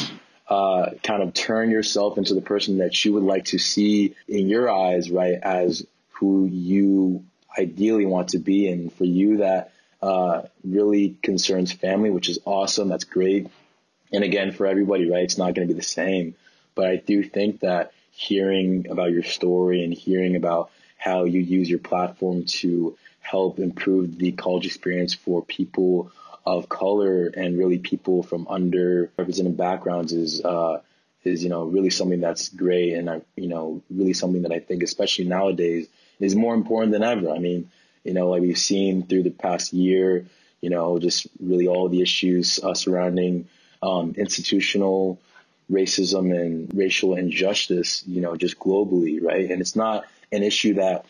uh, 0.49 0.91
kind 1.03 1.23
of 1.23 1.35
turn 1.35 1.71
yourself 1.71 2.19
into 2.19 2.35
the 2.35 2.41
person 2.41 2.79
that 2.79 3.05
you 3.05 3.13
would 3.13 3.23
like 3.23 3.47
to 3.47 3.59
see 3.59 4.15
in 4.29 4.49
your 4.49 4.71
eyes, 4.71 5.11
right, 5.11 5.39
as 5.43 5.87
who 6.13 6.47
you 6.47 7.25
ideally 7.59 8.07
want 8.07 8.29
to 8.29 8.39
be, 8.39 8.69
and 8.69 8.93
for 8.93 9.05
you 9.05 9.39
that 9.39 9.73
uh, 10.01 10.43
really 10.65 11.17
concerns 11.23 11.73
family, 11.73 12.11
which 12.11 12.29
is 12.29 12.39
awesome. 12.45 12.89
That's 12.89 13.05
great. 13.05 13.49
And 14.13 14.25
again, 14.25 14.53
for 14.53 14.67
everybody, 14.67 15.09
right, 15.11 15.23
it's 15.23 15.39
not 15.39 15.55
going 15.55 15.67
to 15.67 15.73
be 15.73 15.79
the 15.79 15.85
same. 15.85 16.35
But 16.75 16.87
I 16.87 16.97
do 16.97 17.23
think 17.23 17.61
that 17.61 17.93
hearing 18.11 18.89
about 18.91 19.11
your 19.11 19.23
story 19.23 19.85
and 19.85 19.93
hearing 19.93 20.37
about 20.37 20.71
how 20.97 21.25
you 21.25 21.41
use 21.41 21.69
your 21.69 21.79
platform 21.79 22.45
to 22.45 22.97
help 23.21 23.59
improve 23.59 24.19
the 24.19 24.33
college 24.33 24.67
experience 24.67 25.15
for 25.15 25.43
people 25.43 26.11
of 26.45 26.69
color 26.69 27.27
and 27.27 27.59
really 27.59 27.79
people 27.79 28.23
from 28.23 28.47
underrepresented 28.47 29.57
backgrounds 29.57 30.13
is 30.13 30.45
uh, 30.45 30.81
is 31.25 31.43
you 31.43 31.51
know 31.51 31.65
really 31.65 31.91
something 31.91 32.21
that's 32.21 32.49
great 32.49 32.95
and 32.95 33.09
I, 33.09 33.23
you 33.37 33.49
know 33.49 33.83
really 33.91 34.13
something 34.13 34.43
that 34.43 34.53
I 34.53 34.59
think 34.59 34.83
especially 34.83 35.27
nowadays 35.27 35.87
is 36.19 36.35
more 36.35 36.55
important 36.55 36.93
than 36.93 37.03
ever. 37.03 37.31
I 37.31 37.39
mean, 37.39 37.71
you 38.05 38.15
know, 38.15 38.29
like 38.29 38.43
we've 38.43 38.59
seen 38.59 39.07
through 39.07 39.25
the 39.25 39.31
past 39.31 39.73
year, 39.73 40.27
you 40.61 40.71
know, 40.71 40.99
just 40.99 41.27
really 41.41 41.67
all 41.69 41.89
the 41.89 42.03
issues 42.03 42.61
uh, 42.63 42.75
surrounding 42.75 43.49
um, 43.83 44.15
institutional 44.17 45.21
racism 45.71 46.35
and 46.35 46.71
racial 46.75 47.15
injustice, 47.15 48.03
you 48.07 48.21
know, 48.21 48.37
just 48.37 48.59
globally, 48.59 49.23
right? 49.23 49.51
And 49.51 49.61
it's 49.61 49.77
not 49.77 50.05
an 50.31 50.43
issue 50.43 50.75
that 50.75 51.07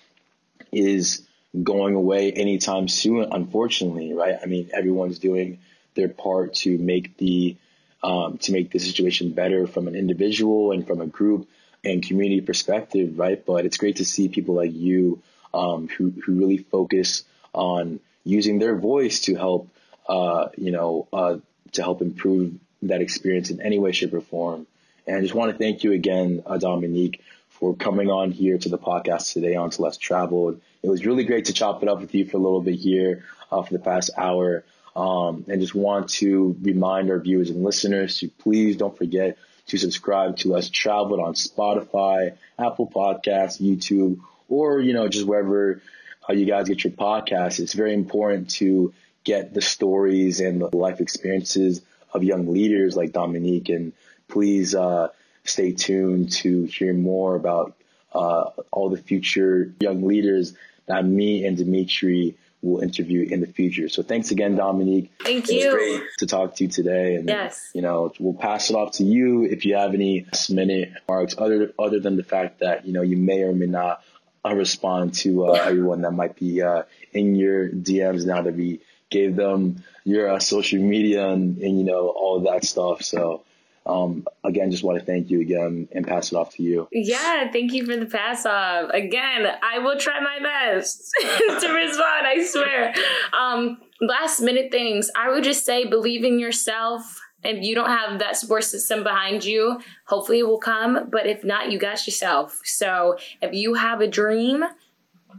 is 0.72 1.22
going 1.62 1.94
away 1.94 2.32
anytime 2.32 2.88
soon, 2.88 3.28
unfortunately, 3.32 4.14
right? 4.14 4.36
I 4.42 4.46
mean, 4.46 4.70
everyone's 4.72 5.18
doing 5.18 5.58
their 5.94 6.08
part 6.08 6.54
to 6.54 6.78
make 6.78 7.16
the 7.18 7.56
um, 8.02 8.38
to 8.38 8.52
make 8.52 8.72
the 8.72 8.80
situation 8.80 9.32
better 9.32 9.66
from 9.68 9.86
an 9.86 9.94
individual 9.94 10.72
and 10.72 10.84
from 10.84 11.00
a 11.00 11.06
group 11.06 11.48
and 11.84 12.04
community 12.04 12.40
perspective, 12.40 13.18
right? 13.18 13.44
But 13.44 13.64
it's 13.64 13.76
great 13.76 13.96
to 13.96 14.04
see 14.04 14.28
people 14.28 14.56
like 14.56 14.72
you 14.72 15.22
um, 15.54 15.88
who 15.88 16.10
who 16.10 16.34
really 16.34 16.58
focus 16.58 17.24
on 17.52 18.00
using 18.24 18.58
their 18.58 18.76
voice 18.76 19.20
to 19.20 19.34
help, 19.34 19.68
uh, 20.08 20.48
you 20.56 20.72
know, 20.72 21.06
uh, 21.12 21.36
to 21.72 21.82
help 21.82 22.02
improve 22.02 22.54
that 22.82 23.00
experience 23.00 23.50
in 23.50 23.60
any 23.60 23.78
way, 23.78 23.92
shape, 23.92 24.14
or 24.14 24.20
form. 24.20 24.66
And 25.06 25.16
I 25.16 25.20
just 25.20 25.34
want 25.34 25.52
to 25.52 25.58
thank 25.58 25.84
you 25.84 25.92
again, 25.92 26.42
uh, 26.46 26.58
Dominique, 26.58 27.20
for 27.48 27.74
coming 27.74 28.10
on 28.10 28.30
here 28.30 28.58
to 28.58 28.68
the 28.68 28.78
podcast 28.78 29.32
today 29.32 29.54
on 29.54 29.70
To 29.70 29.82
Less 29.82 29.96
Traveled. 29.96 30.60
It 30.82 30.88
was 30.88 31.06
really 31.06 31.24
great 31.24 31.46
to 31.46 31.52
chop 31.52 31.82
it 31.82 31.88
up 31.88 32.00
with 32.00 32.14
you 32.14 32.24
for 32.24 32.36
a 32.36 32.40
little 32.40 32.60
bit 32.60 32.76
here 32.76 33.24
uh, 33.50 33.62
for 33.62 33.72
the 33.72 33.78
past 33.78 34.10
hour. 34.16 34.64
Um, 34.94 35.44
and 35.48 35.60
just 35.60 35.74
want 35.74 36.10
to 36.10 36.56
remind 36.60 37.10
our 37.10 37.18
viewers 37.18 37.50
and 37.50 37.64
listeners 37.64 38.18
to 38.18 38.28
please 38.28 38.76
don't 38.76 38.96
forget 38.96 39.38
to 39.68 39.78
subscribe 39.78 40.36
to 40.38 40.52
Less 40.52 40.68
Traveled 40.68 41.20
on 41.20 41.34
Spotify, 41.34 42.36
Apple 42.58 42.90
Podcasts, 42.90 43.60
YouTube, 43.60 44.20
or, 44.48 44.80
you 44.80 44.92
know, 44.92 45.08
just 45.08 45.26
wherever 45.26 45.80
uh, 46.28 46.32
you 46.32 46.44
guys 46.44 46.68
get 46.68 46.84
your 46.84 46.92
podcasts. 46.92 47.58
It's 47.58 47.72
very 47.72 47.94
important 47.94 48.50
to 48.50 48.92
get 49.24 49.54
the 49.54 49.62
stories 49.62 50.40
and 50.40 50.60
the 50.60 50.76
life 50.76 51.00
experiences 51.00 51.80
of 52.12 52.22
young 52.22 52.52
leaders 52.52 52.96
like 52.96 53.12
Dominique. 53.12 53.68
And 53.68 53.92
please 54.28 54.74
uh, 54.74 55.08
stay 55.44 55.72
tuned 55.72 56.32
to 56.32 56.64
hear 56.64 56.92
more 56.94 57.34
about 57.34 57.74
uh, 58.14 58.50
all 58.70 58.90
the 58.90 58.98
future 58.98 59.72
young 59.80 60.06
leaders 60.06 60.54
that 60.86 61.04
me 61.04 61.44
and 61.44 61.56
Dimitri 61.56 62.36
will 62.62 62.80
interview 62.80 63.28
in 63.28 63.40
the 63.40 63.46
future. 63.46 63.88
So 63.88 64.02
thanks 64.02 64.30
again, 64.30 64.54
Dominique. 64.54 65.12
Thank 65.20 65.50
you. 65.50 65.66
Was 65.66 65.74
great 65.74 66.02
To 66.18 66.26
talk 66.26 66.54
to 66.56 66.64
you 66.64 66.70
today. 66.70 67.16
And, 67.16 67.28
yes. 67.28 67.70
you 67.74 67.82
know, 67.82 68.12
we'll 68.20 68.34
pass 68.34 68.70
it 68.70 68.76
off 68.76 68.92
to 68.92 69.04
you 69.04 69.42
if 69.42 69.64
you 69.64 69.76
have 69.76 69.94
any 69.94 70.24
last 70.24 70.50
minute 70.50 70.92
marks 71.08 71.34
other, 71.36 71.72
other 71.78 71.98
than 71.98 72.16
the 72.16 72.22
fact 72.22 72.60
that, 72.60 72.86
you 72.86 72.92
know, 72.92 73.02
you 73.02 73.16
may 73.16 73.42
or 73.42 73.52
may 73.52 73.66
not 73.66 74.02
uh, 74.44 74.54
respond 74.54 75.14
to 75.14 75.46
uh, 75.46 75.52
everyone 75.52 76.02
that 76.02 76.12
might 76.12 76.36
be 76.36 76.62
uh, 76.62 76.82
in 77.12 77.34
your 77.34 77.68
DMs 77.68 78.24
now 78.24 78.42
that 78.42 78.54
we 78.54 78.80
gave 79.12 79.36
them 79.36 79.82
your 80.04 80.28
uh, 80.28 80.38
social 80.38 80.82
media 80.82 81.28
and, 81.28 81.58
and, 81.58 81.78
you 81.78 81.84
know, 81.84 82.08
all 82.08 82.38
of 82.38 82.44
that 82.44 82.64
stuff. 82.64 83.02
So, 83.02 83.44
um, 83.86 84.26
again, 84.44 84.70
just 84.70 84.84
want 84.84 84.98
to 84.98 85.04
thank 85.04 85.30
you 85.30 85.40
again 85.40 85.88
and 85.92 86.06
pass 86.06 86.32
it 86.32 86.36
off 86.36 86.54
to 86.56 86.62
you. 86.62 86.88
Yeah, 86.92 87.50
thank 87.50 87.72
you 87.72 87.84
for 87.84 87.96
the 87.96 88.06
pass 88.06 88.46
off. 88.46 88.90
Again, 88.90 89.46
I 89.62 89.78
will 89.78 89.98
try 89.98 90.20
my 90.20 90.38
best 90.40 91.12
to 91.22 91.72
respond, 91.72 92.26
I 92.26 92.44
swear. 92.44 92.94
Um, 93.32 93.78
last 94.00 94.40
minute 94.40 94.70
things, 94.70 95.10
I 95.16 95.30
would 95.30 95.44
just 95.44 95.64
say 95.64 95.84
believe 95.84 96.24
in 96.24 96.38
yourself. 96.38 97.20
If 97.44 97.64
you 97.64 97.74
don't 97.74 97.90
have 97.90 98.20
that 98.20 98.36
support 98.36 98.62
system 98.62 99.02
behind 99.02 99.44
you, 99.44 99.80
hopefully 100.06 100.38
it 100.38 100.46
will 100.46 100.60
come. 100.60 101.08
But 101.10 101.26
if 101.26 101.42
not, 101.42 101.72
you 101.72 101.78
got 101.78 102.06
yourself. 102.06 102.60
So 102.62 103.18
if 103.40 103.52
you 103.52 103.74
have 103.74 104.00
a 104.00 104.06
dream, 104.06 104.64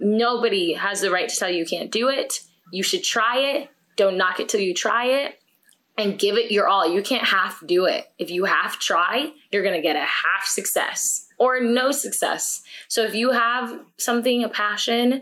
nobody 0.02 0.74
has 0.74 1.00
the 1.00 1.12
right 1.12 1.30
to 1.30 1.36
tell 1.36 1.50
you 1.50 1.60
you 1.60 1.66
can't 1.66 1.92
do 1.92 2.10
it. 2.10 2.42
You 2.74 2.82
should 2.82 3.04
try 3.04 3.38
it. 3.38 3.70
Don't 3.98 4.18
knock 4.18 4.40
it 4.40 4.50
till 4.50 4.60
you 4.60 4.74
try 4.74 5.06
it 5.06 5.36
and 5.96 6.18
give 6.18 6.38
it 6.38 6.52
your 6.52 6.68
all. 6.68 6.92
You 6.92 7.04
can't 7.04 7.24
half 7.24 7.62
do 7.68 7.86
it. 7.86 8.08
If 8.18 8.32
you 8.32 8.46
half 8.46 8.80
try, 8.80 9.32
you're 9.52 9.62
going 9.62 9.76
to 9.76 9.82
get 9.82 9.96
a 9.96 10.00
half 10.00 10.46
success 10.46 11.28
or 11.38 11.60
no 11.60 11.92
success. 11.92 12.64
So 12.88 13.04
if 13.04 13.14
you 13.14 13.30
have 13.30 13.80
something, 13.98 14.44
a 14.44 14.50
passion, 14.50 15.22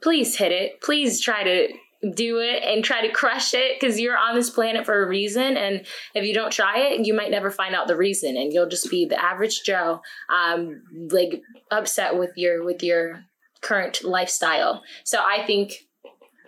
please 0.00 0.36
hit 0.36 0.52
it. 0.52 0.80
Please 0.80 1.20
try 1.20 1.42
to 1.42 1.68
do 2.14 2.38
it 2.38 2.62
and 2.62 2.84
try 2.84 3.04
to 3.04 3.12
crush 3.12 3.52
it 3.52 3.80
because 3.80 3.98
you're 3.98 4.16
on 4.16 4.36
this 4.36 4.48
planet 4.48 4.86
for 4.86 5.02
a 5.02 5.08
reason. 5.08 5.56
And 5.56 5.84
if 6.14 6.24
you 6.24 6.32
don't 6.32 6.52
try 6.52 6.78
it, 6.78 7.04
you 7.04 7.14
might 7.14 7.32
never 7.32 7.50
find 7.50 7.74
out 7.74 7.88
the 7.88 7.96
reason, 7.96 8.36
and 8.36 8.52
you'll 8.52 8.68
just 8.68 8.88
be 8.88 9.06
the 9.06 9.20
average 9.20 9.64
Joe, 9.64 10.02
um, 10.32 10.82
like 11.10 11.42
upset 11.72 12.16
with 12.16 12.30
your 12.36 12.64
with 12.64 12.84
your 12.84 13.24
current 13.60 14.04
lifestyle. 14.04 14.84
So 15.04 15.18
I 15.18 15.44
think 15.44 15.74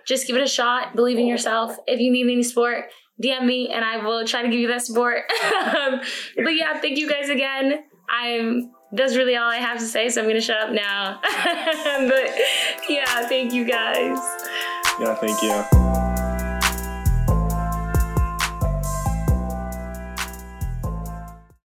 just 0.06 0.26
give 0.26 0.36
it 0.36 0.42
a 0.42 0.48
shot. 0.48 0.94
Believe 0.94 1.18
in 1.18 1.26
yourself. 1.26 1.76
If 1.86 2.00
you 2.00 2.10
need 2.10 2.30
any 2.30 2.42
support, 2.42 2.86
DM 3.22 3.44
me 3.44 3.70
and 3.70 3.84
I 3.84 4.04
will 4.04 4.24
try 4.24 4.42
to 4.42 4.48
give 4.48 4.60
you 4.60 4.68
that 4.68 4.84
support. 4.84 5.24
um, 5.54 6.00
but 6.36 6.50
yeah, 6.50 6.78
thank 6.80 6.98
you 6.98 7.08
guys 7.08 7.28
again. 7.28 7.84
I'm 8.08 8.72
that's 8.92 9.16
really 9.16 9.36
all 9.36 9.48
I 9.48 9.56
have 9.56 9.78
to 9.78 9.86
say, 9.86 10.08
so 10.10 10.20
I'm 10.20 10.28
gonna 10.28 10.40
shut 10.40 10.60
up 10.60 10.72
now. 10.72 11.18
but 11.22 12.30
yeah, 12.88 13.26
thank 13.26 13.52
you 13.52 13.64
guys. 13.64 14.18
Yeah, 15.00 15.14
thank 15.14 15.42
you. 15.42 15.81